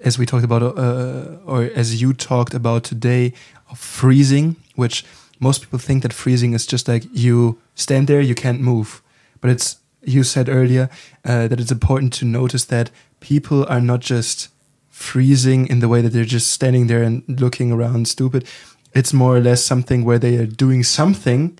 as 0.00 0.18
we 0.18 0.26
talked 0.26 0.44
about 0.44 0.62
uh, 0.62 1.36
or 1.46 1.70
as 1.74 2.00
you 2.00 2.12
talked 2.12 2.54
about 2.54 2.84
today 2.84 3.32
of 3.70 3.78
freezing 3.78 4.56
which 4.74 5.04
most 5.40 5.60
people 5.60 5.78
think 5.78 6.02
that 6.02 6.12
freezing 6.12 6.54
is 6.54 6.66
just 6.66 6.88
like 6.88 7.04
you 7.12 7.58
stand 7.74 8.06
there 8.08 8.20
you 8.20 8.34
can't 8.34 8.60
move. 8.60 9.02
But 9.40 9.50
it's 9.50 9.76
you 10.02 10.22
said 10.22 10.48
earlier 10.48 10.88
uh, 11.24 11.48
that 11.48 11.60
it's 11.60 11.72
important 11.72 12.12
to 12.14 12.24
notice 12.24 12.64
that 12.66 12.90
people 13.20 13.66
are 13.66 13.80
not 13.80 14.00
just 14.00 14.48
freezing 14.90 15.66
in 15.66 15.80
the 15.80 15.88
way 15.88 16.00
that 16.02 16.10
they're 16.10 16.24
just 16.24 16.50
standing 16.50 16.86
there 16.86 17.02
and 17.02 17.22
looking 17.40 17.72
around 17.72 18.08
stupid. 18.08 18.46
It's 18.94 19.12
more 19.12 19.36
or 19.36 19.40
less 19.40 19.64
something 19.64 20.04
where 20.04 20.18
they 20.18 20.36
are 20.36 20.46
doing 20.46 20.82
something 20.84 21.58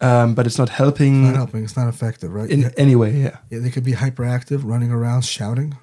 um, 0.00 0.34
but 0.34 0.46
it's 0.46 0.58
not 0.58 0.68
helping 0.68 1.24
It's 1.24 1.32
not 1.32 1.36
helping. 1.36 1.64
It's 1.64 1.76
not 1.76 1.88
effective, 1.88 2.30
right? 2.32 2.50
in 2.50 2.60
yeah. 2.62 2.70
any 2.76 2.94
way 2.96 3.10
yeah 3.12 3.36
yeah, 3.50 3.60
they 3.60 3.70
could 3.70 3.84
be 3.84 3.92
hyperactive, 3.92 4.60
running 4.64 4.90
around, 4.90 5.22
shouting. 5.24 5.74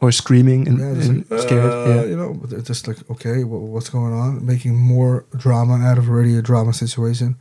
or 0.00 0.12
screaming 0.12 0.68
and, 0.68 0.78
Yeah, 0.78 1.04
and 1.06 1.30
like, 1.30 1.40
scared. 1.40 1.72
uh, 1.72 1.88
yeah. 1.94 2.02
You 2.10 2.16
know, 2.16 2.32
they're 2.48 2.60
just 2.72 2.86
like, 2.88 2.98
okay, 3.10 3.42
wha 3.44 3.58
what's 3.58 3.88
going 3.90 4.12
on? 4.12 4.44
Making 4.44 4.74
more 4.76 5.24
drama 5.44 5.74
out 5.88 5.98
of 5.98 6.08
already 6.08 6.36
a 6.36 6.42
drama 6.42 6.72
situation 6.72 7.36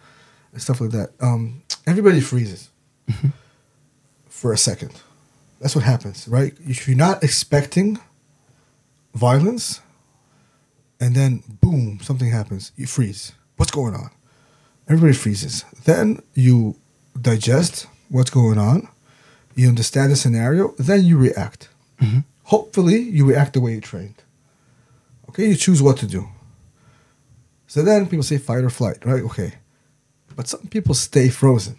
and 0.53 0.61
stuff 0.61 0.79
like 0.81 0.91
that. 0.91 1.09
Um, 1.19 1.61
everybody 1.85 2.21
freezes 2.21 2.69
Mm-hmm. 3.09 3.29
for 4.29 4.53
a 4.53 4.57
second. 4.57 4.93
That's 5.59 5.75
what 5.75 5.83
happens, 5.83 6.27
right? 6.27 6.53
If 6.73 6.87
you're 6.87 6.97
not 7.07 7.23
expecting 7.23 7.99
violence 9.13 9.81
and 10.99 11.15
then 11.15 11.43
boom, 11.61 11.99
something 12.01 12.29
happens, 12.31 12.71
you 12.75 12.87
freeze. 12.87 13.33
What's 13.57 13.71
going 13.71 13.93
on? 13.93 14.09
Everybody 14.87 15.13
freezes. 15.13 15.65
Then 15.85 16.21
you 16.33 16.75
digest 17.19 17.87
what's 18.09 18.29
going 18.29 18.57
on, 18.57 18.87
you 19.55 19.67
understand 19.69 20.11
the 20.11 20.15
scenario, 20.15 20.73
then 20.77 21.03
you 21.05 21.17
react. 21.17 21.69
Mhm. 22.01 22.23
Hopefully, 22.43 22.99
you 22.99 23.25
react 23.25 23.53
the 23.53 23.61
way 23.61 23.73
you 23.75 23.81
trained. 23.81 24.15
Okay, 25.29 25.47
you 25.49 25.55
choose 25.55 25.81
what 25.81 25.97
to 25.97 26.05
do. 26.07 26.27
So 27.67 27.81
then 27.81 28.07
people 28.07 28.23
say 28.23 28.37
fight 28.37 28.63
or 28.63 28.69
flight, 28.69 29.05
right? 29.05 29.23
Okay. 29.23 29.53
But 30.35 30.47
some 30.47 30.67
people 30.69 30.95
stay 30.95 31.29
frozen. 31.29 31.75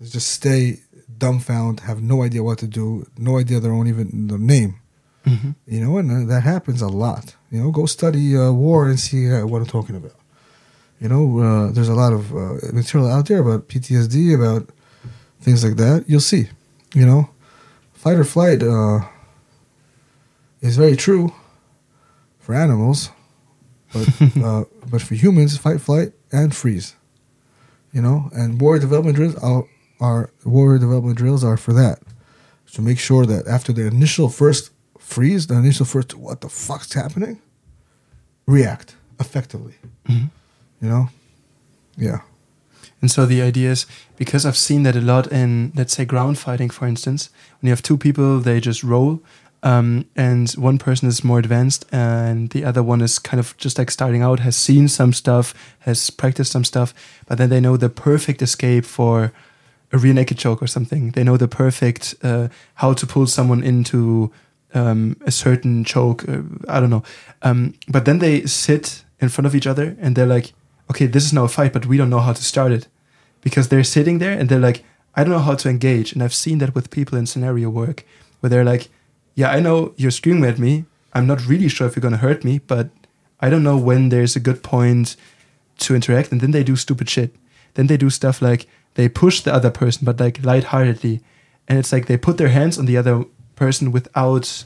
They 0.00 0.06
just 0.08 0.28
stay 0.28 0.80
dumbfounded, 1.18 1.80
have 1.84 2.00
no 2.02 2.22
idea 2.22 2.42
what 2.42 2.58
to 2.58 2.66
do, 2.66 3.06
no 3.16 3.38
idea 3.38 3.60
their 3.60 3.72
own 3.72 3.86
even 3.88 4.28
their 4.28 4.38
name. 4.38 4.76
Mhm. 5.26 5.54
You 5.66 5.80
know, 5.84 5.98
and 5.98 6.10
uh, 6.10 6.24
that 6.34 6.42
happens 6.44 6.80
a 6.82 6.88
lot. 6.88 7.34
You 7.50 7.60
know, 7.62 7.70
go 7.70 7.86
study 7.86 8.36
uh, 8.36 8.52
war 8.52 8.88
and 8.88 8.98
see 8.98 9.30
uh, 9.30 9.46
what 9.46 9.60
I'm 9.60 9.66
talking 9.68 9.96
about. 9.96 10.14
You 11.00 11.08
know, 11.08 11.38
uh, 11.38 11.72
there's 11.72 11.88
a 11.88 11.94
lot 11.94 12.12
of 12.12 12.32
uh, 12.34 12.54
material 12.72 13.08
out 13.10 13.26
there 13.28 13.38
about 13.40 13.68
PTSD, 13.68 14.34
about 14.34 14.68
things 15.40 15.64
like 15.64 15.76
that. 15.76 16.04
You'll 16.08 16.20
see. 16.20 16.48
You 16.94 17.06
know, 17.06 17.30
fight 17.92 18.16
or 18.16 18.24
flight 18.24 18.62
uh, 18.62 19.00
is 20.60 20.76
very 20.76 20.96
true 20.96 21.32
for 22.40 22.54
animals, 22.54 23.10
but 23.92 24.08
uh, 24.42 24.64
but 24.90 25.02
for 25.02 25.14
humans, 25.14 25.56
fight, 25.56 25.80
flight, 25.80 26.12
and 26.32 26.54
freeze. 26.54 26.96
You 27.92 28.02
know, 28.02 28.28
and 28.32 28.60
warrior 28.60 28.80
development 28.80 29.16
drills 29.16 29.34
are, 29.36 29.64
are 30.00 30.30
warrior 30.44 30.78
development 30.78 31.16
drills 31.16 31.42
are 31.44 31.56
for 31.56 31.72
that 31.74 32.00
to 32.72 32.82
make 32.82 32.98
sure 32.98 33.24
that 33.24 33.46
after 33.46 33.72
the 33.72 33.86
initial 33.86 34.28
first 34.28 34.70
freeze, 34.98 35.46
the 35.46 35.54
initial 35.54 35.86
first 35.86 36.14
what 36.14 36.40
the 36.40 36.48
fuck's 36.48 36.92
happening, 36.92 37.40
react 38.46 38.96
effectively. 39.20 39.74
Mhm. 40.08 40.30
You 40.80 40.88
know, 40.88 41.08
yeah. 41.96 42.20
And 43.00 43.10
so 43.10 43.26
the 43.26 43.42
idea 43.42 43.70
is 43.70 43.86
because 44.16 44.44
I've 44.44 44.56
seen 44.56 44.82
that 44.82 44.96
a 44.96 45.00
lot 45.00 45.30
in, 45.30 45.72
let's 45.76 45.92
say, 45.92 46.04
ground 46.04 46.38
fighting, 46.38 46.70
for 46.70 46.86
instance, 46.86 47.30
when 47.60 47.68
you 47.68 47.72
have 47.72 47.82
two 47.82 47.96
people, 47.96 48.40
they 48.40 48.60
just 48.60 48.82
roll, 48.82 49.20
um, 49.62 50.06
and 50.16 50.50
one 50.52 50.78
person 50.78 51.08
is 51.08 51.24
more 51.24 51.38
advanced, 51.38 51.84
and 51.92 52.50
the 52.50 52.64
other 52.64 52.82
one 52.82 53.00
is 53.00 53.18
kind 53.18 53.40
of 53.40 53.56
just 53.56 53.78
like 53.78 53.90
starting 53.90 54.22
out, 54.22 54.40
has 54.40 54.56
seen 54.56 54.88
some 54.88 55.12
stuff, 55.12 55.54
has 55.80 56.10
practiced 56.10 56.52
some 56.52 56.64
stuff, 56.64 56.94
but 57.26 57.38
then 57.38 57.50
they 57.50 57.60
know 57.60 57.76
the 57.76 57.88
perfect 57.88 58.42
escape 58.42 58.84
for 58.84 59.32
a 59.92 59.98
rear 59.98 60.12
naked 60.12 60.38
choke 60.38 60.62
or 60.62 60.66
something. 60.66 61.10
They 61.12 61.24
know 61.24 61.36
the 61.36 61.48
perfect 61.48 62.14
uh, 62.22 62.48
how 62.74 62.92
to 62.92 63.06
pull 63.06 63.26
someone 63.26 63.62
into 63.62 64.30
um, 64.74 65.16
a 65.24 65.30
certain 65.30 65.84
choke. 65.84 66.28
Uh, 66.28 66.42
I 66.68 66.78
don't 66.80 66.90
know. 66.90 67.02
Um, 67.42 67.74
but 67.88 68.04
then 68.04 68.18
they 68.18 68.44
sit 68.46 69.04
in 69.20 69.28
front 69.28 69.46
of 69.46 69.54
each 69.54 69.66
other 69.66 69.96
and 70.00 70.14
they're 70.14 70.26
like, 70.26 70.52
okay, 70.90 71.06
this 71.06 71.24
is 71.24 71.32
now 71.32 71.44
a 71.44 71.48
fight, 71.48 71.72
but 71.72 71.86
we 71.86 71.96
don't 71.96 72.10
know 72.10 72.20
how 72.20 72.32
to 72.32 72.42
start 72.42 72.72
it. 72.72 72.88
Because 73.40 73.68
they're 73.68 73.84
sitting 73.84 74.18
there 74.18 74.38
and 74.38 74.48
they're 74.48 74.58
like, 74.58 74.84
I 75.14 75.22
don't 75.22 75.32
know 75.32 75.38
how 75.38 75.54
to 75.54 75.68
engage. 75.68 76.12
And 76.12 76.22
I've 76.22 76.34
seen 76.34 76.58
that 76.58 76.74
with 76.74 76.90
people 76.90 77.16
in 77.16 77.26
scenario 77.26 77.70
work 77.70 78.04
where 78.40 78.50
they're 78.50 78.64
like, 78.64 78.88
yeah, 79.34 79.50
I 79.50 79.60
know 79.60 79.94
you're 79.96 80.10
screaming 80.10 80.44
at 80.44 80.58
me. 80.58 80.84
I'm 81.12 81.26
not 81.26 81.46
really 81.46 81.68
sure 81.68 81.86
if 81.86 81.94
you're 81.94 82.00
going 82.00 82.12
to 82.12 82.18
hurt 82.18 82.44
me, 82.44 82.58
but 82.58 82.90
I 83.40 83.48
don't 83.48 83.62
know 83.62 83.78
when 83.78 84.08
there's 84.08 84.36
a 84.36 84.40
good 84.40 84.62
point 84.62 85.16
to 85.78 85.94
interact. 85.94 86.32
And 86.32 86.40
then 86.40 86.50
they 86.50 86.64
do 86.64 86.76
stupid 86.76 87.08
shit. 87.08 87.34
Then 87.74 87.86
they 87.86 87.96
do 87.96 88.10
stuff 88.10 88.42
like, 88.42 88.66
they 88.94 89.08
push 89.08 89.40
the 89.40 89.54
other 89.54 89.70
person, 89.70 90.04
but 90.04 90.18
like 90.18 90.44
lightheartedly, 90.44 91.20
and 91.68 91.78
it's 91.78 91.92
like 91.92 92.06
they 92.06 92.16
put 92.16 92.36
their 92.36 92.48
hands 92.48 92.78
on 92.78 92.86
the 92.86 92.96
other 92.96 93.24
person 93.54 93.92
without, 93.92 94.64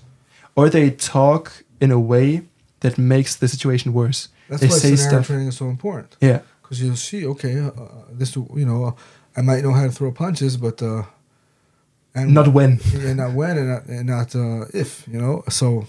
or 0.56 0.70
they 0.70 0.90
talk 0.90 1.64
in 1.80 1.90
a 1.90 2.00
way 2.00 2.42
that 2.80 2.96
makes 2.96 3.36
the 3.36 3.48
situation 3.48 3.92
worse. 3.92 4.28
That's 4.52 4.60
they 4.62 4.68
why 4.68 4.78
say 4.78 4.96
scenario 4.96 5.16
stuff. 5.22 5.26
training 5.26 5.48
is 5.48 5.56
so 5.56 5.66
important. 5.76 6.10
Yeah, 6.20 6.40
because 6.60 6.78
you'll 6.82 6.96
see 7.10 7.24
okay 7.32 7.58
uh, 7.58 7.70
this 8.20 8.36
you 8.36 8.66
know 8.68 8.94
i 9.36 9.40
might 9.40 9.62
know 9.64 9.72
how 9.72 9.84
to 9.88 9.92
throw 9.98 10.12
punches 10.12 10.56
but 10.66 10.76
uh 10.82 11.02
and 12.14 12.34
not 12.34 12.48
when. 12.48 12.70
and 13.08 13.16
not 13.16 13.32
when 13.40 13.54
and 13.60 13.68
not, 13.72 13.82
and 13.96 14.06
not 14.16 14.28
uh, 14.36 14.64
if 14.82 14.88
you 15.12 15.18
know 15.22 15.42
so 15.48 15.86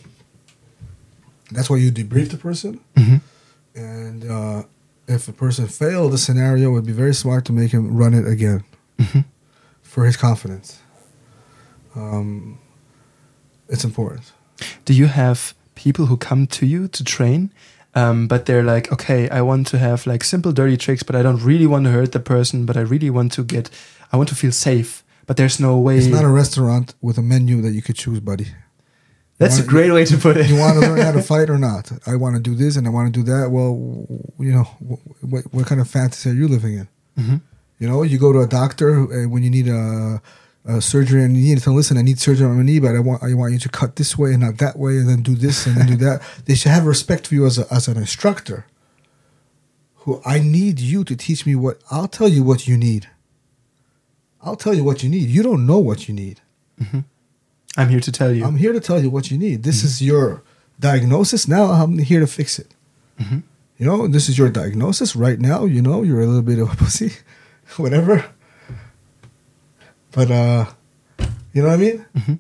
that's 1.52 1.70
why 1.70 1.78
you 1.84 1.92
debrief 1.92 2.30
the 2.30 2.38
person 2.38 2.80
Mhm. 2.96 3.20
and 3.76 4.20
uh 4.38 4.64
if 5.08 5.28
a 5.28 5.34
person 5.34 5.68
failed 5.68 6.12
the 6.14 6.18
scenario 6.18 6.70
it 6.70 6.74
would 6.76 6.86
be 6.94 6.94
very 7.04 7.14
smart 7.14 7.44
to 7.46 7.54
make 7.54 7.72
him 7.78 7.86
run 8.02 8.14
it 8.14 8.26
again 8.36 8.64
Mhm. 8.98 9.26
for 9.82 10.06
his 10.06 10.16
confidence 10.18 10.80
um 11.96 12.58
it's 13.70 13.84
important 13.84 14.32
Do 14.86 14.94
you 14.94 15.08
have 15.08 15.54
people 15.76 16.06
who 16.06 16.18
come 16.18 16.48
to 16.48 16.66
you 16.66 16.88
to 16.88 17.04
train, 17.04 17.50
um, 17.96 18.28
but 18.28 18.46
they're 18.46 18.64
like, 18.64 18.92
okay, 18.92 19.30
I 19.30 19.42
want 19.42 19.68
to 19.68 19.78
have 19.78 20.06
like 20.08 20.24
simple, 20.24 20.52
dirty 20.52 20.78
tricks, 20.78 21.04
but 21.04 21.16
I 21.16 21.22
don't 21.22 21.44
really 21.44 21.68
want 21.68 21.86
to 21.86 21.92
hurt 21.92 22.12
the 22.12 22.20
person, 22.20 22.66
but 22.66 22.76
I 22.78 22.82
really 22.82 23.10
want 23.10 23.32
to 23.34 23.44
get, 23.44 23.70
I 24.12 24.18
want 24.18 24.30
to 24.30 24.36
feel 24.36 24.52
safe, 24.52 25.04
but 25.28 25.38
there's 25.38 25.60
no 25.60 25.78
way. 25.78 25.98
it's 25.98 26.08
not 26.08 26.24
a 26.24 26.30
restaurant 26.30 26.96
with 27.02 27.18
a 27.18 27.22
menu 27.22 27.62
that 27.62 27.72
you 27.72 27.82
could 27.82 27.96
choose 27.96 28.20
buddy 28.20 28.48
That's 29.38 29.58
a 29.58 29.62
wanna- 29.62 29.70
great 29.70 29.92
way 29.92 30.06
to 30.06 30.18
put 30.18 30.38
it. 30.38 30.50
you 30.50 30.58
want 30.58 30.74
to 30.76 30.82
learn 30.90 31.00
how 31.02 31.12
to 31.12 31.22
fight 31.34 31.50
or 31.50 31.58
not? 31.58 31.92
I 32.08 32.16
want 32.16 32.36
to 32.36 32.42
do 32.42 32.56
this 32.56 32.76
and 32.78 32.86
I 32.88 32.90
want 32.90 33.14
to 33.14 33.20
do 33.20 33.24
that. 33.32 33.50
Well, 33.52 33.72
you 34.40 34.52
know, 34.56 34.64
what, 35.22 35.44
what 35.54 35.66
kind 35.66 35.82
of 35.82 35.88
fantasy 35.90 36.30
are 36.30 36.34
you 36.42 36.48
living 36.48 36.74
in? 36.82 36.88
Mhm. 37.20 37.42
You 37.80 37.88
know, 37.90 38.04
you 38.04 38.18
go 38.18 38.32
to 38.32 38.40
a 38.40 38.48
doctor 38.48 38.90
uh, 38.96 39.28
when 39.28 39.44
you 39.44 39.50
need 39.50 39.68
a, 39.68 40.22
a 40.66 40.82
surgery 40.82 41.24
and 41.24 41.36
you 41.36 41.56
need 41.56 41.62
to 41.62 41.72
listen. 41.72 41.98
I 41.98 42.02
need 42.02 42.20
surgery 42.20 42.48
on 42.48 42.58
my 42.58 42.64
knee, 42.64 42.80
but 42.80 42.96
I 42.96 43.00
want 43.00 43.24
I 43.24 43.34
want 43.34 43.54
you 43.54 43.60
to 43.60 43.70
cut 43.70 43.96
this 43.96 44.18
way 44.18 44.32
and 44.32 44.42
not 44.42 44.58
that 44.60 44.78
way, 44.78 44.98
and 44.98 45.10
then 45.10 45.22
do 45.22 45.36
this 45.36 45.66
and 45.66 45.76
then 45.76 45.88
do 45.88 45.96
that. 45.98 46.22
They 46.46 46.56
should 46.56 46.72
have 46.72 46.86
respect 46.86 47.28
for 47.28 47.36
you 47.36 47.46
as 47.46 47.60
a, 47.60 47.72
as 47.74 47.88
an 47.88 47.98
instructor. 47.98 48.66
Who 49.98 50.22
I 50.26 50.40
need 50.40 50.80
you 50.80 51.04
to 51.04 51.16
teach 51.16 51.46
me 51.46 51.56
what 51.56 51.82
I'll 51.92 52.08
tell 52.08 52.28
you 52.28 52.44
what 52.44 52.68
you 52.68 52.78
need. 52.78 53.10
I'll 54.42 54.58
tell 54.58 54.74
you 54.74 54.84
what 54.84 55.04
you 55.04 55.10
need. 55.10 55.30
You 55.30 55.44
don't 55.44 55.66
know 55.66 55.80
what 55.80 56.08
you 56.08 56.14
need. 56.14 56.42
Mm-hmm. 56.82 57.00
I'm 57.78 57.90
here 57.90 58.02
to 58.02 58.12
tell 58.12 58.32
you. 58.34 58.46
I'm 58.46 58.58
here 58.58 58.74
to 58.74 58.80
tell 58.80 59.02
you 59.02 59.10
what 59.10 59.32
you 59.32 59.38
need. 59.38 59.64
This 59.64 59.78
mm-hmm. 59.78 59.88
is 59.88 60.02
your 60.02 60.44
diagnosis. 60.80 61.48
Now 61.48 61.66
I'm 61.66 61.98
here 61.98 62.20
to 62.20 62.28
fix 62.28 62.60
it. 62.60 62.74
Mhm. 63.20 63.44
You 63.78 63.86
know, 63.86 64.08
this 64.08 64.30
is 64.30 64.38
your 64.38 64.50
diagnosis 64.50 65.16
right 65.16 65.40
now. 65.40 65.66
You 65.66 65.82
know, 65.82 66.04
you're 66.04 66.22
a 66.22 66.26
little 66.26 66.42
bit 66.42 66.60
of 66.60 66.72
a 66.72 66.76
pussy, 66.76 67.14
whatever. 67.78 68.26
But 70.14 70.32
uh, 70.32 70.66
you 71.54 71.62
know 71.62 71.70
what 71.70 71.74
I 71.74 71.78
mean? 71.78 72.06
Mhm. 72.16 72.40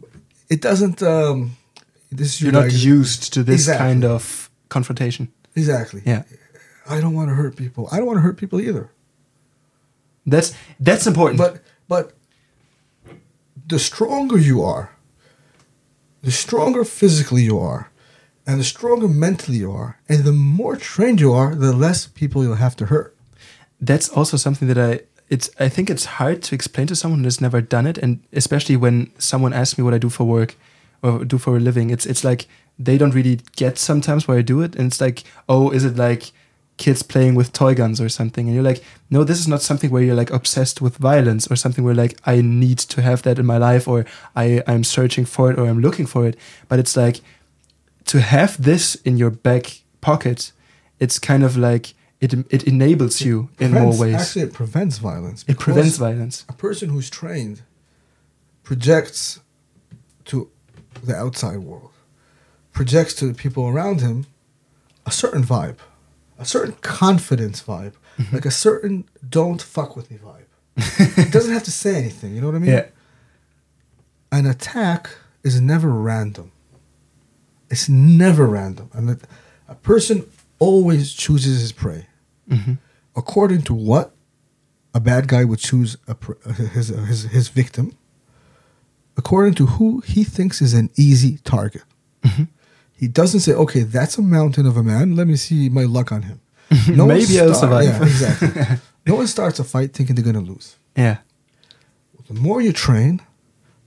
It 0.49 0.61
doesn't. 0.61 1.01
Um, 1.01 1.57
this 2.11 2.35
is 2.35 2.41
your 2.41 2.51
You're 2.53 2.61
not 2.63 2.71
used 2.73 3.33
to 3.33 3.43
this 3.43 3.55
Exactly. 3.61 3.85
kind 3.87 4.05
of 4.05 4.49
confrontation. 4.69 5.27
exactly. 5.55 6.01
Yeah. 6.05 6.23
I 6.89 6.99
don't 7.01 7.13
want 7.13 7.29
to 7.29 7.35
hurt 7.35 7.55
people. 7.55 7.87
I 7.91 7.97
don't 7.97 8.05
want 8.07 8.17
to 8.17 8.21
hurt 8.21 8.37
people 8.37 8.59
either. 8.59 8.89
That's 10.25 10.53
that's 10.79 11.07
important. 11.07 11.37
But 11.37 11.61
but 11.87 12.13
the 13.67 13.79
stronger 13.79 14.37
you 14.37 14.61
are, 14.63 14.89
the 16.21 16.31
stronger 16.31 16.83
physically 16.85 17.43
you 17.43 17.57
are, 17.59 17.89
and 18.45 18.59
the 18.59 18.63
stronger 18.65 19.07
mentally 19.07 19.57
you 19.59 19.71
are, 19.71 19.97
and 20.09 20.23
the 20.23 20.33
more 20.33 20.75
trained 20.75 21.19
you 21.21 21.31
are, 21.33 21.55
the 21.55 21.73
less 21.73 22.07
people 22.07 22.43
you'll 22.43 22.55
have 22.67 22.75
to 22.77 22.85
hurt. 22.85 23.15
that's 23.85 24.09
also 24.09 24.37
something 24.37 24.67
that 24.69 24.77
I 24.77 25.01
it's 25.29 25.49
I 25.59 25.69
think 25.69 25.89
it's 25.89 26.05
hard 26.05 26.43
to 26.43 26.55
explain 26.55 26.87
to 26.87 26.95
someone 26.95 27.23
who's 27.23 27.41
never 27.41 27.61
done 27.61 27.87
it, 27.87 27.97
and 27.97 28.21
especially 28.33 28.75
when 28.75 29.11
someone 29.17 29.53
asks 29.53 29.77
me 29.77 29.83
what 29.83 29.93
I 29.93 29.97
do 29.97 30.09
for 30.09 30.25
work 30.25 30.55
or 31.01 31.25
do 31.25 31.37
for 31.37 31.57
a 31.57 31.59
living, 31.59 31.89
it's 31.89 32.05
it's 32.05 32.23
like 32.23 32.47
they 32.79 32.97
don't 32.97 33.13
really 33.13 33.39
get 33.55 33.77
sometimes 33.77 34.27
why 34.27 34.37
I 34.37 34.41
do 34.41 34.61
it, 34.61 34.75
and 34.75 34.87
it's 34.87 35.01
like, 35.01 35.23
oh, 35.47 35.71
is 35.71 35.85
it 35.85 35.95
like 35.95 36.31
kids 36.77 37.03
playing 37.03 37.35
with 37.35 37.53
toy 37.53 37.75
guns 37.75 38.01
or 38.01 38.09
something? 38.09 38.47
And 38.47 38.55
you're 38.55 38.63
like, 38.63 38.83
no, 39.09 39.23
this 39.23 39.39
is 39.39 39.47
not 39.47 39.61
something 39.61 39.91
where 39.91 40.01
you're 40.01 40.15
like 40.15 40.31
obsessed 40.31 40.81
with 40.81 40.97
violence 40.97 41.47
or 41.49 41.55
something 41.55 41.83
where 41.83 41.93
like 41.93 42.17
I 42.25 42.41
need 42.41 42.79
to 42.79 43.01
have 43.01 43.21
that 43.23 43.39
in 43.39 43.45
my 43.45 43.57
life 43.57 43.87
or 43.87 44.05
I 44.35 44.63
I'm 44.67 44.83
searching 44.83 45.25
for 45.25 45.51
it 45.51 45.59
or 45.59 45.67
I'm 45.67 45.81
looking 45.81 46.05
for 46.05 46.27
it, 46.27 46.37
but 46.67 46.79
it's 46.79 46.97
like 46.97 47.21
to 48.05 48.21
have 48.21 48.61
this 48.61 48.95
in 48.95 49.17
your 49.17 49.29
back 49.29 49.81
pocket. 50.01 50.51
It's 50.99 51.19
kind 51.19 51.43
of 51.43 51.57
like 51.57 51.93
it 52.23 52.33
it 52.49 52.63
enables 52.63 53.21
you 53.21 53.49
in 53.59 53.71
more 53.71 53.97
ways. 53.97 54.15
Actually, 54.15 54.43
it 54.43 54.53
prevents 54.53 54.97
violence. 54.97 55.43
It 55.47 55.59
prevents 55.59 55.97
violence. 55.97 56.45
A 56.49 56.53
person 56.53 56.89
who's 56.89 57.09
trained 57.09 57.61
projects 58.63 59.39
to 60.25 60.49
the 61.03 61.15
outside 61.15 61.57
world, 61.59 61.91
projects 62.71 63.13
to 63.15 63.25
the 63.27 63.33
people 63.33 63.67
around 63.67 63.99
him 64.01 64.25
a 65.05 65.11
certain 65.11 65.43
vibe, 65.43 65.77
a 66.39 66.45
certain 66.45 66.75
confidence 66.81 67.61
vibe, 67.61 67.93
Mm-hmm. 68.17 68.35
like 68.35 68.45
a 68.45 68.51
certain 68.51 69.05
"don't 69.27 69.59
fuck 69.59 69.95
with 69.95 70.11
me" 70.11 70.17
vibe. 70.19 70.45
it 71.17 71.31
doesn't 71.33 71.51
have 71.51 71.63
to 71.63 71.71
say 71.71 71.95
anything. 71.95 72.35
You 72.35 72.41
know 72.41 72.47
what 72.47 72.55
I 72.55 72.59
mean? 72.59 72.69
Yeah. 72.69 72.85
An 74.31 74.45
attack 74.45 75.09
is 75.43 75.59
never 75.59 75.89
random. 75.89 76.51
It's 77.71 77.89
never 77.89 78.45
random, 78.45 78.91
and 78.93 79.19
a 79.67 79.73
person 79.75 80.27
always 80.59 81.11
chooses 81.13 81.59
his 81.61 81.71
prey 81.71 82.05
hmm 82.49 82.73
according 83.15 83.61
to 83.61 83.75
what 83.75 84.15
a 84.95 84.99
bad 84.99 85.27
guy 85.27 85.43
would 85.43 85.59
choose 85.59 85.97
a, 86.07 86.15
his, 86.73 86.87
his, 86.87 87.23
his 87.25 87.47
victim, 87.47 87.95
according 89.17 89.53
to 89.53 89.65
who 89.67 89.99
he 90.01 90.23
thinks 90.23 90.61
is 90.63 90.73
an 90.73 90.89
easy 90.97 91.37
target. 91.43 91.83
Mhm. 92.23 92.47
He 92.95 93.07
doesn't 93.07 93.41
say, 93.41 93.53
okay, 93.53 93.81
that's 93.83 94.17
a 94.17 94.21
mountain 94.23 94.65
of 94.65 94.77
a 94.77 94.83
man. 94.83 95.15
Let 95.15 95.27
me 95.27 95.35
see 95.35 95.69
my 95.69 95.83
luck 95.83 96.11
on 96.11 96.23
him. 96.23 96.41
one 96.87 97.07
Maybe 97.07 97.39
I'll 97.39 97.53
start- 97.53 97.83
survive. 97.83 97.85
Yeah, 97.85 98.01
exactly. 98.03 98.77
no 99.05 99.15
one 99.15 99.27
starts 99.27 99.59
a 99.59 99.63
fight 99.63 99.93
thinking 99.93 100.15
they're 100.15 100.23
going 100.33 100.43
to 100.45 100.51
lose. 100.51 100.77
Yeah. 100.95 101.17
The 102.27 102.33
more 102.39 102.61
you 102.61 102.71
train, 102.73 103.21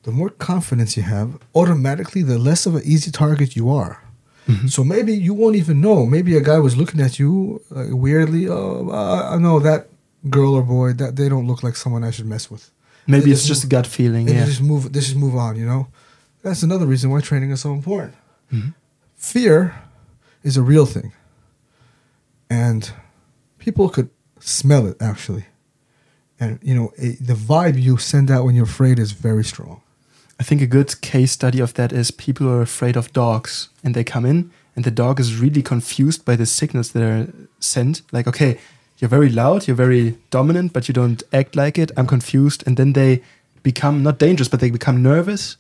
the 0.05 0.13
more 0.13 0.31
confidence 0.31 0.97
you 0.97 1.03
have, 1.03 1.39
automatically, 1.55 2.23
the 2.23 2.39
less 2.39 2.65
of 2.67 2.77
an 2.77 2.83
easy 2.85 3.11
target 3.11 3.57
you 3.57 3.71
are. 3.71 4.03
Mhm. 4.47 4.70
So 4.70 4.84
maybe 4.84 5.12
you 5.12 5.34
won't 5.34 5.57
even 5.57 5.80
know. 5.80 6.07
Maybe 6.07 6.36
a 6.36 6.40
guy 6.40 6.59
was 6.59 6.76
looking 6.76 7.01
at 7.01 7.18
you 7.18 7.61
uh, 7.74 7.86
weirdly. 7.97 8.49
Oh, 8.49 8.88
uh, 8.90 9.30
I 9.34 9.38
know 9.38 9.59
that 9.61 9.88
girl 10.30 10.55
or 10.55 10.62
boy 10.62 10.92
that 10.94 11.16
they 11.16 11.28
don't 11.28 11.47
look 11.47 11.62
like 11.62 11.76
someone 11.76 12.05
I 12.05 12.12
should 12.12 12.26
mess 12.26 12.51
with. 12.51 12.70
Maybe 13.09 13.26
They 13.26 13.30
it's 13.32 13.47
just 13.47 13.64
a 13.64 13.66
gut 13.66 13.86
feeling. 13.86 14.28
Yeah. 14.28 14.44
just 14.47 14.61
move. 14.62 14.92
This 14.92 15.05
just 15.07 15.16
move 15.16 15.34
on. 15.36 15.57
You 15.57 15.66
know, 15.66 15.88
that's 16.42 16.62
another 16.62 16.86
reason 16.86 17.11
why 17.11 17.20
training 17.20 17.51
is 17.51 17.61
so 17.61 17.72
important. 17.72 18.14
Mhm. 18.53 18.74
Fear 19.16 19.74
is 20.42 20.57
a 20.57 20.62
real 20.62 20.86
thing, 20.86 21.12
and 22.49 22.90
people 23.59 23.88
could 23.88 24.11
smell 24.40 24.86
it 24.86 24.97
actually. 25.01 25.47
And 26.38 26.59
you 26.62 26.74
know, 26.74 26.92
a, 26.99 27.09
the 27.20 27.34
vibe 27.34 27.80
you 27.80 27.97
send 27.97 28.30
out 28.30 28.44
when 28.44 28.55
you're 28.55 28.64
afraid 28.64 28.99
is 28.99 29.12
very 29.12 29.44
strong. 29.44 29.80
I 30.39 30.43
think 30.45 30.61
a 30.61 30.66
good 30.66 31.01
case 31.01 31.32
study 31.32 31.61
of 31.61 31.72
that 31.74 31.93
is 31.93 32.11
people 32.11 32.49
are 32.49 32.61
afraid 32.62 32.97
of 32.97 33.12
dogs 33.12 33.70
and 33.82 33.95
they 33.95 34.05
come 34.05 34.26
in 34.26 34.51
and 34.74 34.84
the 34.84 34.91
dog 34.91 35.18
is 35.18 35.41
really 35.41 35.62
confused 35.62 36.24
by 36.24 36.37
the 36.37 36.47
signals 36.47 36.93
that 36.93 37.03
are 37.03 37.32
sent. 37.59 38.03
Like, 38.12 38.26
okay, 38.26 38.59
you're 38.99 39.09
very 39.09 39.30
loud, 39.30 39.66
you're 39.66 39.76
very 39.76 40.16
dominant, 40.30 40.72
but 40.72 40.89
you 40.89 40.95
don't 40.95 41.22
act 41.32 41.57
like 41.57 41.78
it. 41.78 41.91
I'm 41.97 42.07
confused. 42.07 42.62
And 42.66 42.76
then 42.76 42.93
they 42.93 43.22
become 43.62 44.03
not 44.03 44.18
dangerous, 44.18 44.49
but 44.49 44.61
they 44.61 44.70
become 44.70 45.03
nervous 45.03 45.57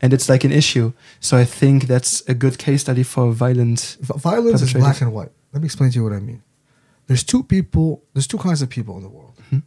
and 0.00 0.12
it's 0.12 0.28
like 0.28 0.44
an 0.44 0.52
issue. 0.52 0.92
So 1.20 1.36
I 1.36 1.44
think 1.44 1.86
that's 1.86 2.22
a 2.28 2.34
good 2.34 2.58
case 2.58 2.80
study 2.80 3.02
for 3.02 3.32
violent. 3.32 3.96
Violence 4.00 4.62
is 4.62 4.72
black 4.72 5.00
and 5.02 5.12
white. 5.12 5.32
Let 5.52 5.60
me 5.62 5.66
explain 5.66 5.90
to 5.90 5.96
you 5.98 6.04
what 6.04 6.12
I 6.12 6.20
mean. 6.20 6.42
There's 7.06 7.24
two 7.24 7.42
people. 7.42 8.02
There's 8.14 8.26
two 8.26 8.38
kinds 8.38 8.62
of 8.62 8.68
people 8.70 8.96
in 8.96 9.02
the 9.02 9.08
world: 9.10 9.34
Mhm. 9.50 9.62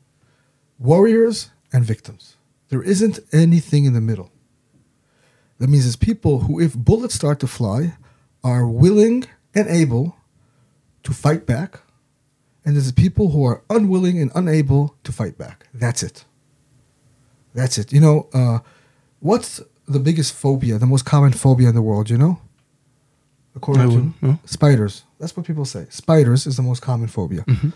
warriors 0.80 1.50
and 1.72 1.86
victims. 1.86 2.36
There 2.70 2.82
isn't 2.82 3.20
anything 3.32 3.86
in 3.86 3.94
the 3.94 4.02
middle. 4.02 4.32
That 5.60 5.70
means 5.70 5.86
it's 5.88 5.96
people 5.96 6.40
who, 6.42 6.60
if 6.60 6.76
bullets 6.76 7.16
start 7.16 7.40
to 7.40 7.48
fly, 7.48 7.96
are 8.44 8.68
willing 8.68 9.26
and 9.56 9.68
able 9.68 10.16
to 11.04 11.14
fight 11.14 11.46
back, 11.46 11.80
and 12.64 12.76
there's 12.76 12.92
people 12.92 13.30
who 13.32 13.44
are 13.46 13.64
unwilling 13.70 14.20
and 14.22 14.32
unable 14.36 14.96
to 15.04 15.12
fight 15.12 15.38
back. 15.38 15.68
That's 15.74 16.04
it. 16.04 16.26
That's 17.54 17.78
it. 17.78 17.92
You 17.92 18.02
know, 18.02 18.28
uh, 18.34 18.60
what's 19.20 19.62
the 19.88 20.00
biggest 20.00 20.34
phobia, 20.34 20.78
the 20.78 20.86
most 20.86 21.06
common 21.06 21.32
phobia 21.34 21.70
in 21.70 21.76
the 21.76 21.82
world? 21.82 22.10
You 22.10 22.18
know, 22.18 22.40
according 23.56 24.14
to. 24.22 24.40
Spiders. 24.46 25.04
That's 25.20 25.36
what 25.36 25.46
people 25.46 25.66
say. 25.66 25.88
Spiders 25.90 26.46
is 26.46 26.58
the 26.58 26.62
most 26.64 26.82
common 26.82 27.08
phobia. 27.08 27.44
Mhm. 27.48 27.74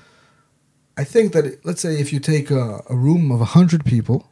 I 0.97 1.03
think 1.03 1.32
that, 1.34 1.65
let's 1.65 1.82
say, 1.82 1.99
if 1.99 2.13
you 2.13 2.19
take 2.19 2.51
a, 2.51 2.82
a 2.89 2.95
room 2.95 3.32
of 3.32 3.39
100 3.39 3.86
people 3.86 4.27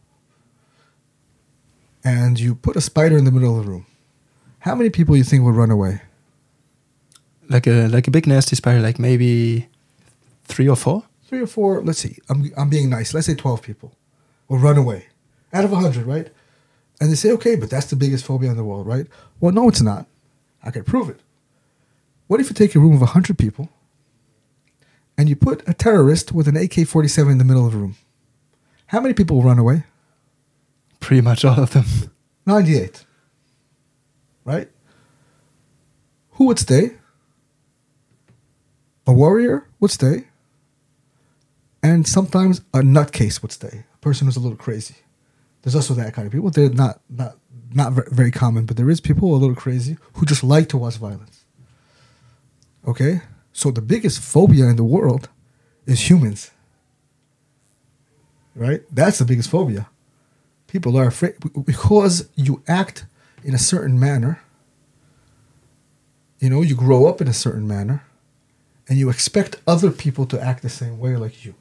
and 2.10 2.39
you 2.39 2.55
put 2.55 2.76
a 2.76 2.82
spider 2.82 3.18
in 3.18 3.26
the 3.26 3.32
middle 3.32 3.57
of 3.57 3.66
the 3.66 3.72
room, 3.72 3.86
how 4.60 4.76
many 4.76 4.89
people 4.89 5.16
you 5.16 5.24
think 5.24 5.43
would 5.43 5.55
run 5.55 5.72
away? 5.72 6.01
Like 7.47 7.68
a 7.68 7.88
like 7.88 8.07
a 8.07 8.12
big 8.12 8.28
nasty 8.28 8.55
spider, 8.55 8.82
like 8.82 8.99
maybe 8.99 9.68
three 10.45 10.68
or 10.68 10.76
four. 10.76 11.03
Three 11.28 11.41
or 11.41 11.47
four, 11.47 11.82
let's 11.84 11.99
see. 11.99 12.18
I'm, 12.30 12.51
I'm 12.57 12.70
being 12.70 12.89
nice. 12.89 13.14
Let's 13.14 13.28
say 13.28 13.36
12 13.36 13.62
people. 13.62 13.93
will 14.47 14.57
run 14.57 14.78
away 14.78 15.05
out 15.53 15.64
of 15.64 15.72
100, 15.72 16.05
right? 16.05 16.28
And 16.99 17.12
they 17.12 17.16
say, 17.16 17.32
okay, 17.32 17.55
but 17.55 17.70
that's 17.70 17.86
the 17.86 17.95
biggest 17.95 18.26
phobia 18.26 18.49
in 18.49 18.57
the 18.57 18.64
world, 18.64 18.88
right? 18.88 19.05
Well, 19.39 19.53
no, 19.53 19.70
it's 19.70 19.82
not. 19.82 20.07
I 20.64 20.72
can 20.72 20.84
prove 20.84 21.10
it. 21.10 21.20
What 22.28 22.39
if 22.39 22.49
you 22.49 22.55
take 22.55 22.76
a 22.76 22.80
room 22.80 22.95
of 22.95 23.01
100 23.01 23.38
people 23.38 23.70
and 25.18 25.30
you 25.30 25.36
put 25.36 25.68
a 25.70 25.74
terrorist 25.74 26.32
with 26.32 26.47
an 26.47 26.57
AK 26.57 26.88
47 26.88 27.32
in 27.32 27.38
the 27.38 27.45
middle 27.45 27.66
of 27.66 27.74
the 27.74 27.78
room? 27.78 27.95
How 28.88 28.99
many 28.99 29.14
people 29.14 29.38
will 29.38 29.43
run 29.43 29.60
away? 29.60 29.84
Pretty 31.00 31.22
much 31.22 31.45
all 31.45 31.60
of 31.60 31.72
them. 31.72 31.86
98. 32.45 33.06
Right? 34.45 34.70
Who 36.32 36.45
would 36.45 36.60
stay? 36.60 36.91
A 39.06 39.14
warrior 39.14 39.68
would 39.80 39.91
stay. 39.91 40.26
And 41.82 42.08
sometimes 42.08 42.62
a 42.74 42.80
nutcase 42.80 43.41
would 43.41 43.52
stay. 43.52 43.86
A 43.93 43.97
person 43.97 44.28
who's 44.28 44.38
a 44.38 44.39
little 44.39 44.58
crazy. 44.58 44.95
There's 45.62 45.76
also 45.76 45.93
that 45.95 46.14
kind 46.14 46.26
of 46.26 46.32
people. 46.32 46.50
They're 46.50 46.70
not 46.70 47.02
not 47.10 47.38
not 47.74 47.93
ver- 47.93 48.08
very 48.12 48.32
common, 48.32 48.66
but 48.66 48.78
there 48.78 48.89
is 48.89 49.00
people 49.02 49.28
who 49.28 49.34
are 49.34 49.38
a 49.38 49.39
little 49.39 49.56
crazy 49.56 49.97
who 50.14 50.26
just 50.26 50.43
like 50.43 50.70
to 50.70 50.78
watch 50.78 50.97
violence. 50.97 51.45
Okay? 52.88 53.22
So 53.54 53.72
the 53.72 53.82
biggest 53.82 54.20
phobia 54.22 54.66
in 54.66 54.76
the 54.76 54.84
world 54.84 55.30
is 55.86 56.10
humans. 56.10 56.52
Right? 58.56 58.84
That's 58.91 59.20
the 59.20 59.26
biggest 59.26 59.50
phobia. 59.50 59.89
People 60.70 60.98
are 60.98 61.08
afraid 61.08 61.36
because 61.66 62.30
you 62.36 62.62
act 62.68 63.06
in 63.44 63.54
a 63.54 63.58
certain 63.58 64.00
manner. 64.00 64.42
You 66.40 66.50
know, 66.50 66.62
you 66.62 66.76
grow 66.76 67.08
up 67.08 67.20
in 67.22 67.28
a 67.28 67.34
certain 67.34 67.68
manner 67.68 68.04
and 68.88 68.98
you 68.98 69.10
expect 69.10 69.58
other 69.68 69.92
people 69.92 70.26
to 70.28 70.42
act 70.42 70.62
the 70.62 70.70
same 70.70 71.00
way 71.00 71.16
like 71.16 71.44
you. 71.44 71.56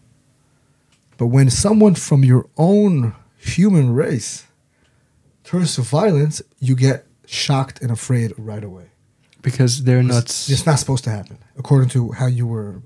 But 1.17 1.27
when 1.27 1.51
someone 1.51 1.95
from 1.95 2.25
your 2.25 2.49
own 2.57 3.15
human 3.37 3.93
race 3.93 4.47
turns 5.43 5.75
to 5.75 5.83
violence, 5.83 6.43
you 6.61 6.77
get 6.77 7.07
shocked 7.27 7.81
and 7.83 7.91
afraid 7.91 8.33
right 8.37 8.63
away. 8.63 8.91
Because 9.43 9.85
they're 9.85 10.03
not. 10.03 10.25
It's, 10.25 10.51
it's 10.51 10.67
not 10.67 10.79
supposed 10.79 11.05
to 11.05 11.11
happen 11.11 11.39
according 11.57 11.89
to 11.91 12.13
how 12.13 12.27
you 12.27 12.47
were. 12.47 12.83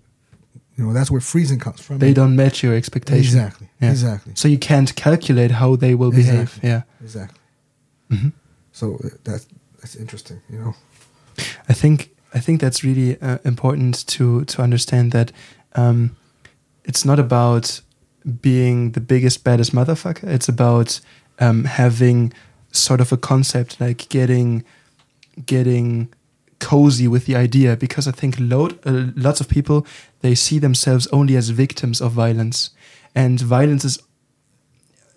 You 0.77 0.85
know, 0.85 0.93
that's 0.93 1.11
where 1.11 1.21
freezing 1.21 1.59
comes 1.59 1.81
from. 1.81 1.99
They 1.99 2.15
don't 2.15 2.35
match 2.35 2.63
your 2.63 2.75
expectations. 2.75 3.35
Exactly. 3.35 3.69
Yeah. 3.81 3.91
Exactly. 3.91 4.33
So 4.35 4.49
you 4.49 4.59
can't 4.59 4.95
calculate 4.97 5.51
how 5.51 5.77
they 5.77 5.95
will 5.95 6.11
behave. 6.11 6.59
Yeah. 6.63 6.83
Exactly. 7.03 7.39
hmm 8.11 8.29
So 8.73 8.95
uh, 9.05 9.09
that's 9.25 9.47
that's 9.81 9.97
interesting. 9.97 10.41
You 10.49 10.59
know. 10.59 10.75
I 11.69 11.75
think 11.75 12.11
I 12.35 12.41
think 12.41 12.61
that's 12.61 12.83
really 12.83 13.21
uh, 13.21 13.39
important 13.45 14.07
to 14.07 14.45
to 14.45 14.63
understand 14.63 15.13
that 15.13 15.33
um, 15.75 16.17
it's 16.85 17.05
not 17.05 17.19
about 17.19 17.83
being 18.41 18.93
the 18.93 19.01
biggest 19.01 19.45
baddest 19.45 19.73
motherfucker. 19.75 20.25
It's 20.25 20.49
about 20.49 21.01
um, 21.39 21.65
having 21.65 22.33
sort 22.71 23.01
of 23.01 23.13
a 23.13 23.17
concept 23.17 23.81
like 23.81 24.09
getting 24.09 24.65
getting 25.47 26.09
cozy 26.59 27.09
with 27.09 27.27
the 27.27 27.37
idea 27.37 27.77
because 27.77 28.07
I 28.07 28.13
think 28.13 28.37
load, 28.39 28.79
uh, 28.87 29.11
lots 29.17 29.41
of 29.41 29.49
people 29.49 29.87
they 30.23 30.35
see 30.35 30.59
themselves 30.59 31.07
only 31.09 31.37
as 31.37 31.51
victims 31.51 32.01
of 32.01 32.13
violence, 32.13 32.71
and 33.15 33.41
violence 33.41 33.85
is 33.85 33.99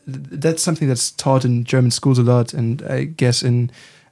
that's 0.07 0.61
something 0.61 0.87
that's 0.87 1.11
taught 1.11 1.45
in 1.45 1.63
German 1.63 1.91
schools 1.91 2.19
a 2.19 2.23
lot, 2.23 2.53
and 2.53 2.83
I 2.83 3.05
guess 3.05 3.41
in 3.41 3.71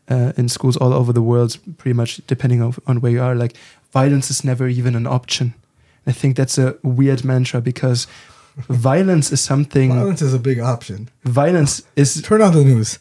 uh, 0.10 0.34
in 0.38 0.50
schools 0.50 0.78
all 0.78 0.94
over 0.94 1.14
the 1.14 1.22
world, 1.22 1.58
pretty 1.78 1.94
much 1.94 2.22
depending 2.28 2.62
on, 2.62 2.76
on 2.88 3.02
where 3.02 3.12
you 3.12 3.22
are. 3.22 3.36
Like 3.36 3.56
violence 3.92 4.30
is 4.30 4.44
never 4.44 4.68
even 4.68 4.96
an 4.96 5.08
option. 5.08 5.54
I 6.06 6.12
think 6.12 6.36
that's 6.36 6.58
a 6.58 6.78
weird 6.84 7.24
mantra 7.24 7.62
because 7.62 8.08
violence 8.70 9.32
is 9.32 9.42
something. 9.42 9.90
Violence 9.90 10.22
is 10.22 10.34
a 10.34 10.40
big 10.40 10.60
option. 10.60 11.10
Violence 11.24 11.84
is 11.96 12.22
Turn 12.22 12.42
on 12.42 12.54
the 12.54 12.64
news. 12.64 13.00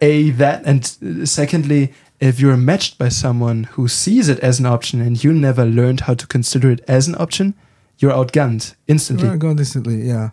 a 0.00 0.30
that, 0.30 0.64
and 0.64 0.96
uh, 1.22 1.26
secondly, 1.26 1.92
if 2.24 2.40
you're 2.40 2.56
matched 2.56 2.96
by 2.98 3.08
someone 3.08 3.64
who 3.64 3.86
sees 3.86 4.28
it 4.28 4.38
as 4.40 4.58
an 4.58 4.66
option 4.66 5.00
and 5.00 5.22
you 5.22 5.32
never 5.32 5.64
learned 5.64 6.00
how 6.00 6.14
to 6.14 6.26
consider 6.26 6.70
it 6.70 6.80
as 6.88 7.06
an 7.06 7.14
option, 7.16 7.54
you're 7.98 8.12
outgunned 8.12 8.74
instantly. 8.88 9.28
Right, 9.28 9.38
going 9.38 9.58
instantly, 9.58 10.02
yeah. 10.02 10.30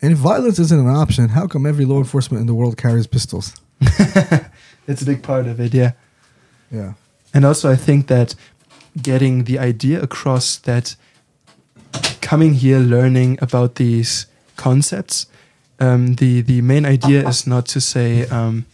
And 0.00 0.12
if 0.12 0.18
violence 0.18 0.58
isn't 0.58 0.78
an 0.78 0.86
option, 0.86 1.30
how 1.30 1.46
come 1.46 1.66
every 1.66 1.84
law 1.84 1.98
enforcement 1.98 2.40
in 2.40 2.46
the 2.46 2.54
world 2.54 2.76
carries 2.76 3.06
pistols? 3.06 3.54
That's 4.86 5.02
a 5.02 5.06
big 5.06 5.22
part 5.22 5.46
of 5.46 5.60
it, 5.60 5.74
yeah. 5.74 5.92
Yeah. 6.70 6.94
And 7.32 7.44
also, 7.44 7.70
I 7.70 7.76
think 7.76 8.06
that 8.06 8.34
getting 9.00 9.44
the 9.44 9.58
idea 9.58 10.00
across 10.00 10.58
that 10.58 10.94
coming 12.20 12.54
here, 12.54 12.78
learning 12.78 13.38
about 13.42 13.74
these 13.74 14.26
concepts, 14.56 15.26
um, 15.80 16.14
the 16.14 16.42
the 16.42 16.60
main 16.60 16.86
idea 16.86 17.26
is 17.28 17.46
not 17.46 17.66
to 17.66 17.80
say. 17.80 18.26
Um, 18.28 18.66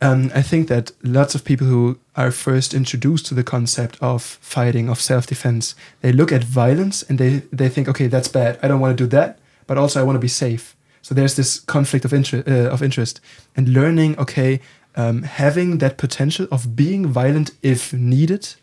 um, 0.00 0.30
I 0.34 0.42
think 0.42 0.68
that 0.68 0.92
lots 1.02 1.34
of 1.34 1.44
people 1.44 1.66
who 1.66 1.98
are 2.16 2.30
first 2.30 2.74
introduced 2.74 3.26
to 3.26 3.34
the 3.34 3.42
concept 3.42 3.98
of 4.00 4.22
fighting, 4.22 4.88
of 4.88 5.00
self 5.00 5.26
defense, 5.26 5.74
they 6.00 6.12
look 6.12 6.32
at 6.32 6.44
violence 6.44 7.02
and 7.02 7.18
they, 7.18 7.42
they 7.52 7.68
think, 7.68 7.88
okay, 7.88 8.06
that's 8.06 8.28
bad. 8.28 8.58
I 8.62 8.68
don't 8.68 8.80
want 8.80 8.96
to 8.96 9.04
do 9.04 9.08
that, 9.08 9.38
but 9.66 9.78
also 9.78 10.00
I 10.00 10.04
want 10.04 10.16
to 10.16 10.20
be 10.20 10.28
safe. 10.28 10.76
So 11.02 11.14
there's 11.14 11.36
this 11.36 11.60
conflict 11.60 12.04
of, 12.04 12.12
inter- 12.12 12.44
uh, 12.46 12.72
of 12.72 12.82
interest. 12.82 13.20
And 13.56 13.68
learning, 13.68 14.18
okay, 14.18 14.60
um, 14.96 15.22
having 15.22 15.78
that 15.78 15.98
potential 15.98 16.46
of 16.50 16.76
being 16.76 17.06
violent 17.06 17.50
if 17.62 17.92
needed 17.92 18.54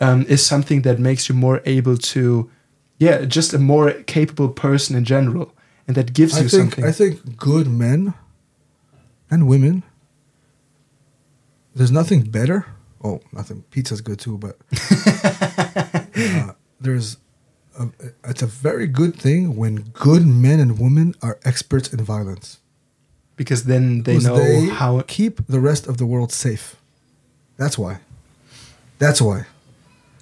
um, 0.00 0.26
is 0.28 0.44
something 0.44 0.82
that 0.82 0.98
makes 0.98 1.28
you 1.28 1.34
more 1.34 1.62
able 1.64 1.96
to, 1.96 2.50
yeah, 2.98 3.24
just 3.24 3.54
a 3.54 3.58
more 3.58 3.92
capable 4.06 4.48
person 4.48 4.96
in 4.96 5.04
general. 5.04 5.54
And 5.86 5.96
that 5.96 6.12
gives 6.12 6.36
I 6.36 6.42
you 6.42 6.48
think 6.48 6.74
something. 6.74 6.84
I 6.84 6.92
think 6.92 7.36
good 7.36 7.68
men 7.68 8.14
and 9.30 9.48
women. 9.48 9.82
There's 11.74 11.90
nothing 11.90 12.22
better. 12.22 12.66
Oh, 13.02 13.20
nothing. 13.32 13.64
Pizza's 13.70 14.00
good 14.00 14.18
too, 14.18 14.38
but 14.38 14.56
uh, 16.16 16.52
there's. 16.80 17.16
A, 17.78 17.88
it's 18.24 18.42
a 18.42 18.46
very 18.46 18.86
good 18.86 19.16
thing 19.16 19.56
when 19.56 19.76
good 19.94 20.26
men 20.26 20.60
and 20.60 20.78
women 20.78 21.14
are 21.22 21.38
experts 21.42 21.90
in 21.90 22.04
violence. 22.04 22.58
because 23.36 23.64
then 23.64 24.02
they 24.02 24.12
Because 24.18 24.26
know 24.26 24.36
they 24.36 24.66
how 24.68 25.00
keep 25.06 25.46
the 25.46 25.58
rest 25.58 25.86
of 25.86 25.96
the 25.96 26.04
world 26.04 26.32
safe. 26.32 26.76
That's 27.56 27.78
why. 27.78 28.00
That's 28.98 29.22
why. 29.22 29.46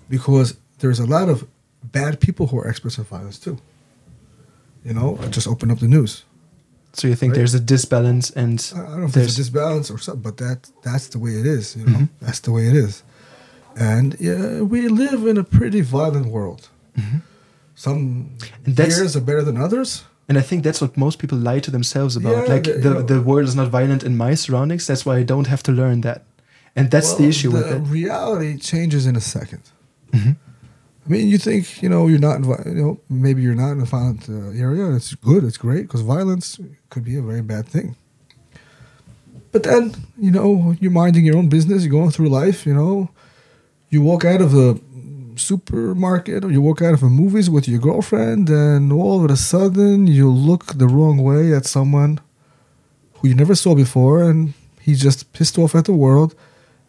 Because 0.09 0.57
there's 0.79 1.01
a 1.01 1.07
lot 1.07 1.29
of 1.29 1.45
bad 1.83 2.21
people 2.21 2.47
who 2.47 2.59
are 2.61 2.69
experts 2.69 2.99
in 2.99 3.05
violence 3.05 3.39
too. 3.39 3.59
You 4.85 4.95
know, 4.95 5.19
just 5.31 5.49
open 5.49 5.71
up 5.73 5.81
the 5.81 5.89
news. 5.89 6.25
So 6.93 7.07
you 7.09 7.15
think 7.15 7.31
Right. 7.33 7.39
there's 7.39 7.55
a 7.55 7.61
disbalance 7.61 8.31
and 8.35 8.59
I 8.75 8.79
don't 8.91 9.01
know 9.01 9.07
if 9.07 9.13
there's 9.13 9.37
there's 9.37 9.49
a 9.49 9.51
disbalance 9.53 9.91
or 9.95 9.99
something, 9.99 10.23
but 10.23 10.37
that 10.39 10.69
that's 10.83 11.07
the 11.09 11.19
way 11.19 11.33
it 11.41 11.47
is. 11.47 11.77
You 11.77 11.85
know, 11.87 11.99
Mhm. 11.99 12.09
that's 12.21 12.41
the 12.41 12.51
way 12.53 12.67
it 12.69 12.75
is. 12.77 13.03
And 13.77 14.17
yeah, 14.19 14.61
we 14.63 14.89
live 14.89 15.27
in 15.31 15.37
a 15.39 15.45
pretty 15.45 15.81
violent 15.83 16.27
world. 16.27 16.69
Some 17.75 17.97
Mm-hmm. 18.39 18.73
That's- 18.75 18.99
years 18.99 19.17
are 19.17 19.21
better 19.25 19.43
than 19.43 19.57
others. 19.57 20.05
and 20.29 20.39
I 20.39 20.43
think 20.43 20.63
that's 20.63 20.81
what 20.81 20.97
most 20.97 21.19
people 21.19 21.39
lie 21.39 21.59
to 21.61 21.71
themselves 21.73 22.15
about. 22.17 22.33
Yeah, 22.47 22.55
like 22.55 22.65
the- 22.65 22.79
the, 22.87 23.03
the 23.15 23.21
world 23.21 23.49
is 23.49 23.55
not 23.57 23.69
violent 23.69 24.03
in 24.05 24.17
my 24.17 24.35
surroundings, 24.37 24.87
that's 24.87 25.05
why 25.07 25.17
I 25.17 25.25
don't 25.25 25.49
have 25.49 25.63
to 25.65 25.73
learn 25.73 26.03
that. 26.03 26.23
And 26.77 26.89
that's 26.91 27.15
the 27.15 27.23
Well, 27.23 27.31
issue 27.31 27.51
with 27.51 27.67
it. 27.67 27.81
Reality 28.01 28.57
changes 28.59 29.07
in 29.07 29.17
a 29.17 29.21
2nd 29.21 29.63
Mhm. 30.13 30.37
I 31.07 31.09
mean, 31.09 31.29
you 31.29 31.39
think 31.39 31.83
you 31.83 31.89
know 31.89 32.09
you're 32.09 32.19
not, 32.19 32.45
you 32.67 32.75
know, 32.75 33.01
maybe 33.09 33.43
you're 33.43 33.55
not 33.55 33.73
in 33.73 33.81
a 33.81 33.85
violent 33.85 34.29
uh, 34.29 34.51
area. 34.51 34.95
It's 34.95 35.15
good. 35.15 35.45
It's 35.45 35.57
great 35.57 35.83
because 35.83 36.03
violence 36.03 36.61
could 36.91 37.05
be 37.05 37.17
a 37.17 37.23
very 37.23 37.43
bad 37.43 37.67
thing. 37.67 37.97
But 39.53 39.65
then, 39.65 39.95
you 40.17 40.31
know, 40.31 40.77
you're 40.81 40.93
minding 40.93 41.25
your 41.25 41.37
own 41.37 41.49
business. 41.49 41.83
You're 41.83 41.91
going 41.91 42.11
through 42.11 42.29
life. 42.29 42.67
You 42.67 42.75
know, 42.75 43.11
you 43.89 44.03
walk 44.03 44.25
out 44.25 44.41
of 44.41 44.53
the 44.53 44.81
supermarket 45.37 46.45
or 46.45 46.51
you 46.53 46.61
walk 46.61 46.83
out 46.83 46.95
of 46.95 47.03
a 47.03 47.09
movies 47.09 47.49
with 47.49 47.67
your 47.67 47.81
girlfriend, 47.81 48.49
and 48.49 48.93
all 48.93 49.25
of 49.25 49.31
a 49.31 49.37
sudden 49.37 50.07
you 50.07 50.31
look 50.31 50.75
the 50.75 50.87
wrong 50.87 51.19
way 51.23 51.53
at 51.53 51.67
someone 51.67 52.21
who 53.15 53.29
you 53.29 53.35
never 53.35 53.55
saw 53.55 53.75
before, 53.75 54.23
and 54.23 54.55
he's 54.81 55.01
just 55.01 55.33
pissed 55.33 55.59
off 55.59 55.75
at 55.75 55.87
the 55.87 55.93
world, 55.93 56.35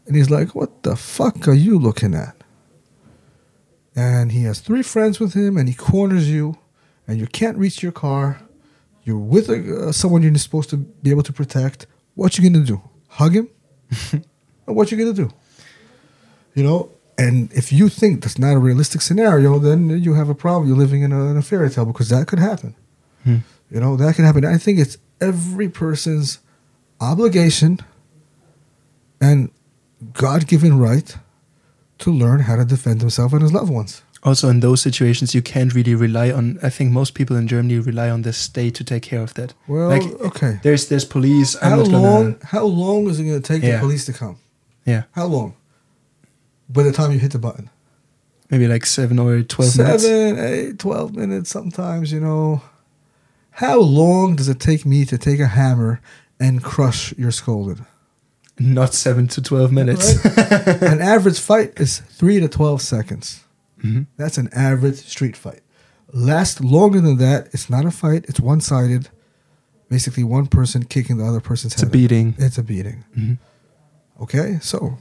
and 0.06 0.16
he's 0.16 0.30
like, 0.30 0.54
"What 0.54 0.84
the 0.84 0.96
fuck 0.96 1.48
are 1.48 1.54
you 1.54 1.80
looking 1.80 2.14
at?" 2.14 2.41
And 3.96 4.32
he 4.32 4.44
has 4.44 4.60
three 4.60 4.84
friends 4.84 5.20
with 5.20 5.34
him, 5.34 5.58
and 5.58 5.68
he 5.68 5.76
corners 5.76 6.30
you, 6.30 6.58
and 7.08 7.20
you 7.20 7.28
can't 7.28 7.58
reach 7.58 7.84
your 7.84 7.92
car. 7.92 8.42
You're 9.04 9.18
with 9.18 9.50
a, 9.50 9.88
uh, 9.88 9.92
someone 9.92 10.22
you're 10.22 10.34
supposed 10.36 10.70
to 10.70 10.78
be 10.78 11.10
able 11.10 11.24
to 11.24 11.34
protect. 11.34 11.88
What 12.16 12.38
you 12.38 12.50
gonna 12.50 12.66
do? 12.66 12.82
Hug 13.10 13.36
him? 13.36 13.50
what 14.66 14.92
you 14.92 14.98
gonna 14.98 15.14
do? 15.14 15.30
You 16.56 16.64
know. 16.64 16.92
And 17.18 17.52
if 17.54 17.72
you 17.72 17.88
think 17.88 18.24
that's 18.24 18.40
not 18.40 18.56
a 18.56 18.58
realistic 18.58 19.02
scenario, 19.02 19.60
then 19.60 19.90
you 19.90 20.16
have 20.16 20.30
a 20.30 20.34
problem. 20.34 20.68
You're 20.68 20.78
living 20.78 21.04
in 21.04 21.12
a, 21.12 21.26
in 21.26 21.38
a 21.38 21.44
fairy 21.44 21.70
tale 21.70 21.86
because 21.86 22.10
that 22.10 22.26
could 22.26 22.40
happen. 22.40 22.74
Hmm. 23.24 23.38
You 23.70 23.80
know 23.80 23.96
that 23.98 24.16
can 24.16 24.26
happen. 24.26 24.44
I 24.44 24.58
think 24.58 24.80
it's 24.80 24.98
every 25.20 25.70
person's 25.70 26.40
obligation 27.00 27.80
and 29.20 29.52
God-given 30.14 30.80
right 30.80 31.16
to 32.02 32.12
learn 32.12 32.42
how 32.42 32.56
to 32.56 32.66
defend 32.66 33.02
himself 33.02 33.34
and 33.34 33.42
his 33.42 33.52
loved 33.54 33.72
ones. 33.72 34.02
Also, 34.24 34.50
in 34.50 34.60
those 34.60 34.82
situations, 34.82 35.34
you 35.34 35.42
can't 35.42 35.74
really 35.74 35.96
rely 35.96 36.32
on. 36.32 36.60
I 36.62 36.70
think 36.70 36.92
most 36.92 37.16
people 37.16 37.36
in 37.36 37.48
Germany 37.48 37.80
rely 37.80 38.10
on 38.12 38.22
the 38.22 38.34
state 38.34 38.76
to 38.76 38.84
take 38.84 39.02
care 39.02 39.22
of 39.24 39.34
that. 39.34 39.54
Well, 39.68 39.90
like, 39.90 40.04
okay. 40.22 40.60
There's 40.62 40.88
there's 40.90 41.06
police. 41.06 41.56
I'm 41.62 41.70
How 41.72 41.76
not 41.78 41.86
gonna- 41.86 42.02
long? 42.12 42.36
How 42.44 42.66
long 42.66 43.10
is 43.10 43.20
it 43.20 43.24
going 43.26 43.42
to 43.42 43.48
take 43.54 43.64
Yeah. 43.64 43.74
the 43.78 43.80
police 43.80 44.06
to 44.06 44.14
come? 44.14 44.36
Yeah, 44.86 45.04
How 45.14 45.26
long? 45.26 45.54
By 46.70 46.84
the 46.84 46.92
time 46.92 47.12
you 47.12 47.20
hit 47.20 47.32
the 47.32 47.40
button, 47.40 47.70
maybe 48.52 48.68
like 48.68 48.86
seven 48.86 49.18
or 49.20 49.42
twelve 49.44 49.78
minutes. 49.78 50.04
seven, 50.04 50.40
eight, 50.40 50.80
12 50.80 51.16
minutes. 51.16 51.50
Sometimes 51.50 52.12
you 52.12 52.20
know. 52.20 52.62
How 53.56 53.80
long 53.80 54.36
does 54.38 54.48
it 54.50 54.60
take 54.60 54.86
me 54.86 55.04
to 55.06 55.18
take 55.18 55.40
a 55.40 55.48
hammer 55.48 56.00
and 56.40 56.64
crush 56.64 57.14
your 57.18 57.32
scolded? 57.32 57.80
Not 58.64 58.94
seven 58.94 59.28
to 59.28 59.42
twelve 59.42 59.72
minutes. 59.72 60.14
Right? 60.26 60.82
an 60.94 61.02
average 61.02 61.40
fight 61.40 61.80
is 61.80 62.00
three 62.20 62.40
to 62.40 62.48
12 62.48 62.82
seconds. 62.82 63.44
Mhm. 63.84 64.06
That's 64.18 64.38
an 64.38 64.50
average 64.54 64.98
street 65.08 65.36
fight. 65.38 65.62
Last 66.14 66.62
longer 66.62 67.02
than 67.02 67.18
that, 67.18 67.48
it's 67.54 67.70
not 67.70 67.86
a 67.86 67.92
fight. 67.92 68.26
It's 68.28 68.40
one 68.40 68.62
sided. 68.62 69.10
Basically, 69.90 70.24
one 70.24 70.48
person 70.48 70.84
kicking 70.86 71.18
the 71.18 71.26
other 71.26 71.40
person's 71.42 71.74
It's 71.74 71.82
a 71.84 71.86
head. 71.86 71.92
beating. 71.94 72.36
It's 72.38 72.58
a 72.58 72.64
beating. 72.64 73.04
Mhm. 73.18 73.38
Okay, 74.20 74.60
so 74.62 74.98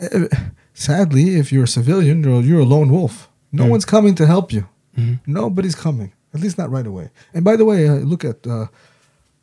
uh, 0.00 0.26
sadly, 0.74 1.36
if 1.36 1.52
you're 1.52 1.64
a 1.64 1.68
civilian, 1.68 2.22
you're, 2.24 2.42
you're 2.42 2.60
a 2.60 2.64
lone 2.64 2.90
wolf. 2.90 3.28
No 3.52 3.64
Mm. 3.64 3.70
one's 3.70 3.84
coming 3.84 4.14
to 4.16 4.26
help 4.26 4.52
you. 4.52 4.66
Mhm. 4.96 5.20
Nobody's 5.26 5.74
coming, 5.74 6.12
at 6.32 6.40
least 6.40 6.58
not 6.58 6.70
right 6.70 6.86
away. 6.86 7.10
And 7.32 7.44
by 7.44 7.56
the 7.56 7.64
way, 7.64 7.88
uh, 7.88 7.94
look 7.94 8.24
at 8.24 8.46
uh, 8.46 8.66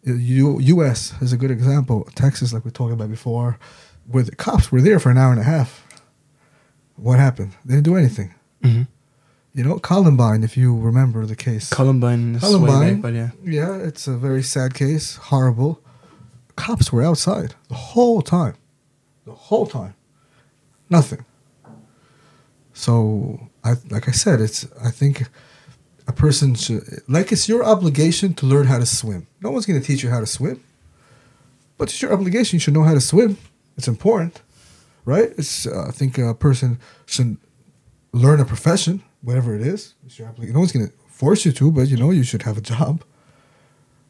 U- 0.04 0.60
U.S. 0.60 1.14
is 1.22 1.32
a 1.34 1.38
good 1.38 1.52
example. 1.52 2.08
Texas, 2.16 2.54
like 2.54 2.66
we 2.66 2.72
talked 2.72 2.93
about 2.93 3.10
before, 3.10 3.60
where 4.08 4.24
the 4.24 4.36
cops 4.36 4.72
were 4.72 4.82
there 4.82 4.99
for 4.99 5.10
an 5.12 5.18
hour 5.18 5.32
and 5.32 5.39
a 5.39 5.43
half. 5.43 5.86
What 6.95 7.20
happened? 7.20 7.54
They 7.66 7.76
didn't 7.76 7.86
do 7.86 7.95
anything. 7.95 8.34
Mhm. 8.64 8.88
You 9.54 9.64
know, 9.66 9.80
Columbine, 9.80 10.43
if 10.43 10.56
you 10.56 10.78
remember 10.78 11.26
the 11.26 11.36
case. 11.36 11.70
Columbine 11.70 12.39
Columbine. 12.39 12.93
back, 12.95 13.02
but 13.02 13.14
yeah. 13.14 13.30
Yeah, 13.43 13.76
it's 13.76 14.08
a 14.08 14.16
very 14.18 14.43
sad 14.43 14.74
case. 14.74 15.18
Horrible. 15.18 15.82
Cops 16.56 16.91
were 16.91 17.04
outside 17.04 17.56
the 17.68 17.76
whole 17.76 18.22
time. 18.22 18.56
The 19.26 19.34
whole 19.34 19.66
time. 19.68 19.93
Nothing. 20.89 21.26
So, 22.74 23.49
I 23.64 23.74
like 23.89 24.08
I 24.08 24.12
said, 24.12 24.39
it's 24.41 24.66
I 24.84 24.89
think 24.91 25.28
a 26.12 26.14
person 26.26 26.55
should 26.64 26.84
like 27.07 27.28
it's 27.36 27.47
your 27.51 27.64
obligation 27.74 28.34
to 28.39 28.45
learn 28.45 28.66
how 28.72 28.80
to 28.80 28.86
swim. 28.86 29.22
No 29.45 29.49
one's 29.51 29.66
going 29.66 29.80
to 29.82 29.88
teach 29.89 30.01
you 30.03 30.09
how 30.16 30.22
to 30.26 30.32
swim, 30.38 30.57
but 31.78 31.86
it's 31.89 32.01
your 32.01 32.14
obligation. 32.18 32.51
You 32.55 32.64
should 32.64 32.78
know 32.78 32.88
how 32.89 32.95
to 32.99 33.05
swim. 33.14 33.38
It's 33.78 33.88
important, 33.95 34.41
right? 35.14 35.30
It's 35.41 35.55
uh, 35.68 35.86
I 35.89 35.91
think 35.99 36.12
a 36.18 36.34
person 36.47 36.70
should 37.14 37.38
learn 38.24 38.39
a 38.45 38.47
profession, 38.53 38.95
whatever 39.28 39.49
it 39.57 39.64
is. 39.74 39.82
It's 40.05 40.18
your 40.20 40.28
obligation. 40.32 40.53
No 40.53 40.62
one's 40.64 40.74
going 40.76 40.88
to 40.88 40.93
force 41.22 41.41
you 41.45 41.51
to, 41.59 41.66
but 41.78 41.86
you 41.91 41.97
know 42.01 42.12
you 42.20 42.26
should 42.30 42.43
have 42.43 42.57
a 42.57 42.66
job. 42.74 42.93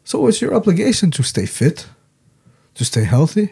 So 0.04 0.28
it's 0.28 0.42
your 0.44 0.54
obligation 0.60 1.12
to 1.12 1.24
stay 1.24 1.46
fit, 1.46 1.78
to 2.78 2.84
stay 2.92 3.06
healthy, 3.16 3.48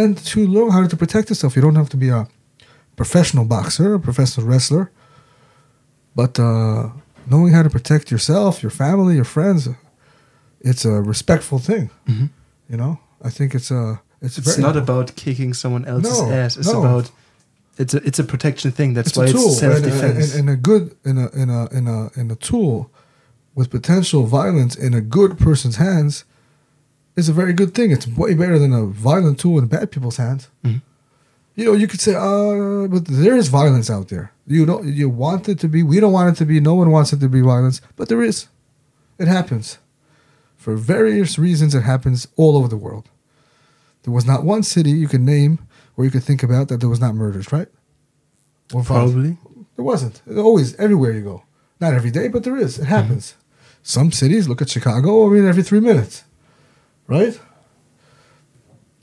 and 0.00 0.18
to 0.32 0.38
learn 0.54 0.70
how 0.72 0.86
to 0.86 0.96
protect 0.96 1.28
yourself. 1.30 1.54
You 1.56 1.62
don't 1.62 1.80
have 1.82 1.90
to 1.90 2.00
be 2.04 2.10
a 2.20 2.26
professional 2.96 3.44
boxer, 3.44 3.94
a 3.94 4.00
professional 4.00 4.46
wrestler, 4.46 4.90
but 6.20 6.38
uh, 6.38 6.90
knowing 7.26 7.52
how 7.52 7.62
to 7.62 7.70
protect 7.70 8.10
yourself, 8.10 8.62
your 8.62 8.70
family, 8.70 9.14
your 9.16 9.24
friends, 9.24 9.68
it's 10.60 10.84
a 10.84 11.00
respectful 11.00 11.58
thing. 11.58 11.90
Mhm. 12.08 12.30
You 12.68 12.76
know, 12.76 12.98
I 13.22 13.30
think 13.30 13.54
it's 13.54 13.70
a 13.70 14.00
it's, 14.20 14.38
It's 14.38 14.46
very 14.56 14.62
not 14.62 14.76
about 14.76 15.16
kicking 15.16 15.52
someone 15.54 15.84
else's 15.84 16.20
No, 16.20 16.30
ass. 16.30 16.56
It's 16.56 16.72
no. 16.72 16.80
about 16.80 17.10
it's 17.78 17.94
a 17.94 17.98
it's 18.06 18.18
a 18.18 18.24
protection 18.24 18.70
thing. 18.70 18.94
That's 18.94 19.08
it's 19.08 19.16
why 19.18 19.24
a 19.26 19.32
tool 19.32 19.48
it's 19.48 19.58
self 19.58 19.76
and, 19.76 19.84
defense. 19.84 20.34
and, 20.34 20.48
and 20.48 20.50
a 20.50 20.56
good 20.56 20.94
in 21.04 21.18
a 21.18 21.28
in 21.30 21.50
a 21.50 21.68
in 21.72 21.88
a 21.88 22.10
in 22.20 22.30
a 22.30 22.36
tool 22.36 22.90
with 23.54 23.70
potential 23.70 24.24
violence 24.26 24.74
in 24.76 24.94
a 24.94 25.00
good 25.00 25.38
person's 25.38 25.76
hands 25.76 26.24
is 27.16 27.28
a 27.28 27.32
very 27.32 27.52
good 27.52 27.74
thing. 27.74 27.90
It's 27.90 28.06
way 28.06 28.34
better 28.34 28.58
than 28.58 28.72
a 28.72 28.84
violent 28.86 29.38
tool 29.40 29.58
in 29.58 29.66
bad 29.66 29.90
people's 29.90 30.16
hands. 30.16 30.48
Mhm. 30.64 30.82
You 31.54 31.66
know, 31.66 31.72
you 31.74 31.86
could 31.86 32.00
say, 32.00 32.14
uh, 32.14 32.86
but 32.88 33.04
there 33.06 33.36
is 33.36 33.48
violence 33.48 33.90
out 33.90 34.08
there. 34.08 34.32
You 34.46 34.64
don't 34.64 34.86
you 34.86 35.08
want 35.08 35.48
it 35.48 35.58
to 35.60 35.68
be. 35.68 35.82
We 35.82 36.00
don't 36.00 36.12
want 36.12 36.34
it 36.34 36.38
to 36.38 36.46
be. 36.46 36.60
No 36.60 36.74
one 36.74 36.90
wants 36.90 37.12
it 37.12 37.20
to 37.20 37.28
be 37.28 37.40
violence, 37.40 37.80
but 37.96 38.08
there 38.08 38.22
is. 38.22 38.48
It 39.18 39.28
happens. 39.28 39.78
For 40.56 40.76
various 40.76 41.38
reasons, 41.38 41.74
it 41.74 41.82
happens 41.82 42.26
all 42.36 42.56
over 42.56 42.68
the 42.68 42.76
world. 42.76 43.10
There 44.04 44.14
was 44.14 44.26
not 44.26 44.44
one 44.44 44.62
city 44.62 44.90
you 44.90 45.08
can 45.08 45.24
name 45.24 45.58
where 45.94 46.04
you 46.04 46.10
could 46.10 46.24
think 46.24 46.42
about 46.42 46.68
that 46.68 46.80
there 46.80 46.88
was 46.88 47.00
not 47.00 47.14
murders, 47.14 47.52
right? 47.52 47.68
Or. 48.72 48.82
Probably. 48.82 49.36
There 49.76 49.84
wasn't. 49.84 50.22
It 50.26 50.38
always, 50.38 50.74
everywhere 50.76 51.12
you 51.12 51.22
go. 51.22 51.44
Not 51.80 51.94
every 51.94 52.10
day, 52.10 52.28
but 52.28 52.44
there 52.44 52.56
is. 52.56 52.78
It 52.78 52.86
happens. 52.86 53.34
Some 53.82 54.12
cities, 54.12 54.48
look 54.48 54.62
at 54.62 54.70
Chicago, 54.70 55.26
I 55.26 55.30
mean, 55.30 55.46
every 55.46 55.62
three 55.62 55.80
minutes, 55.80 56.24
right? 57.08 57.38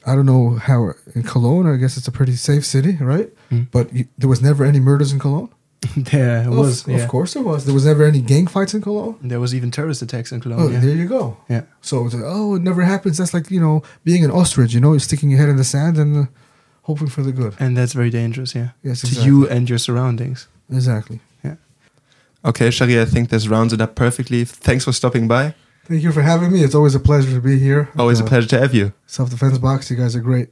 I 0.06 0.16
don't 0.16 0.26
know 0.26 0.52
how 0.56 0.94
in 1.16 1.24
Cologne, 1.24 1.68
I 1.68 1.76
guess 1.78 1.98
it's 1.98 2.08
a 2.08 2.12
pretty 2.12 2.36
safe 2.36 2.66
city, 2.66 2.98
right? 3.02 3.30
Mm. 3.52 3.68
But 3.72 3.94
you, 3.94 4.06
there 4.18 4.30
was 4.30 4.42
never 4.42 4.64
any 4.66 4.80
murders 4.80 5.12
in 5.12 5.20
Cologne? 5.20 5.50
there 5.98 6.48
Of- 6.48 6.58
was. 6.58 6.88
Of, 6.88 6.94
yeah. 6.94 7.08
course 7.08 7.34
there 7.34 7.44
was. 7.44 7.66
There 7.66 7.74
was 7.74 7.86
never 7.86 8.04
any 8.04 8.22
gang 8.22 8.48
fights 8.48 8.74
in 8.74 8.82
Cologne? 8.82 9.18
There 9.22 9.40
was 9.40 9.54
even 9.54 9.72
terrorist 9.72 10.02
attacks 10.02 10.32
in 10.32 10.40
Oh, 10.40 10.44
Cologne. 10.44 10.74
yeah. 10.74 10.80
there 10.80 10.96
you 10.96 11.08
go. 11.08 11.38
yeah. 11.50 11.64
So 11.82 12.06
it's 12.06 12.14
like, 12.16 12.24
oh, 12.26 12.56
it 12.56 12.62
never 12.62 12.82
happens. 12.82 13.18
That's 13.18 13.34
like, 13.34 13.50
you 13.52 13.60
know, 13.62 13.84
being 14.04 14.24
an 14.26 14.32
ostrich, 14.32 14.74
you 14.74 14.80
know, 14.80 14.92
you're 14.94 15.00
sticking 15.00 15.30
your 15.30 15.40
head 15.40 15.50
in 15.50 15.58
the 15.58 15.64
sand 15.64 15.98
and 15.98 16.18
uh, 16.18 16.30
hoping 16.84 17.08
for 17.08 17.22
the 17.24 17.32
good. 17.32 17.56
And 17.60 17.76
that's 17.78 17.94
very 17.94 18.10
dangerous. 18.10 18.54
Yeah. 18.56 18.70
Yes, 18.84 19.02
To 19.02 19.22
you 19.24 19.48
and 19.50 19.70
your 19.70 19.78
surroundings. 19.80 20.48
Exactly. 20.72 21.20
Yeah. 21.44 21.56
Okay, 22.46 22.70
Sharir, 22.70 23.02
I 23.02 23.06
think 23.06 23.30
this 23.30 23.48
rounds 23.48 23.74
it 23.74 23.82
up 23.82 23.96
perfectly. 23.96 24.46
Thanks 24.46 24.86
for 24.86 24.92
stopping 24.94 25.28
by. 25.28 25.56
Thank 25.90 26.04
you 26.04 26.12
for 26.12 26.22
having 26.22 26.52
me. 26.52 26.64
It's 26.64 26.76
always 26.76 26.96
a 26.96 27.00
pleasure 27.00 27.34
to 27.34 27.42
be 27.42 27.58
here. 27.58 27.88
Always 27.98 28.20
a 28.20 28.24
Uh, 28.24 28.28
pleasure 28.28 28.48
to 28.50 28.60
have 28.62 28.76
you. 28.76 28.92
Self 29.08 29.30
Defense 29.32 29.60
Box, 29.60 29.90
you 29.90 29.98
guys 29.98 30.16
are 30.16 30.24
great. 30.24 30.50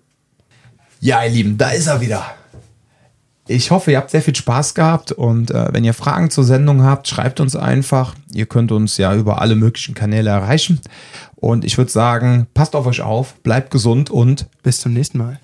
Ja, 0.99 1.23
ihr 1.23 1.29
Lieben, 1.29 1.57
da 1.59 1.69
ist 1.69 1.85
er 1.87 2.01
wieder. 2.01 2.25
Ich 3.47 3.69
hoffe, 3.71 3.91
ihr 3.91 3.97
habt 3.97 4.09
sehr 4.09 4.21
viel 4.23 4.35
Spaß 4.35 4.73
gehabt 4.73 5.11
und 5.13 5.51
äh, 5.51 5.67
wenn 5.71 5.85
ihr 5.85 5.93
Fragen 5.93 6.29
zur 6.31 6.43
Sendung 6.43 6.81
habt, 6.83 7.07
schreibt 7.07 7.39
uns 7.39 7.55
einfach. 7.55 8.15
Ihr 8.33 8.45
könnt 8.47 8.71
uns 8.71 8.97
ja 8.97 9.13
über 9.15 9.39
alle 9.39 9.55
möglichen 9.55 9.93
Kanäle 9.93 10.31
erreichen. 10.31 10.81
Und 11.35 11.63
ich 11.63 11.77
würde 11.77 11.91
sagen, 11.91 12.47
passt 12.55 12.75
auf 12.75 12.87
euch 12.87 13.01
auf, 13.01 13.35
bleibt 13.43 13.69
gesund 13.71 14.09
und 14.09 14.47
Bis 14.63 14.81
zum 14.81 14.91
nächsten 14.93 15.19
Mal. 15.19 15.39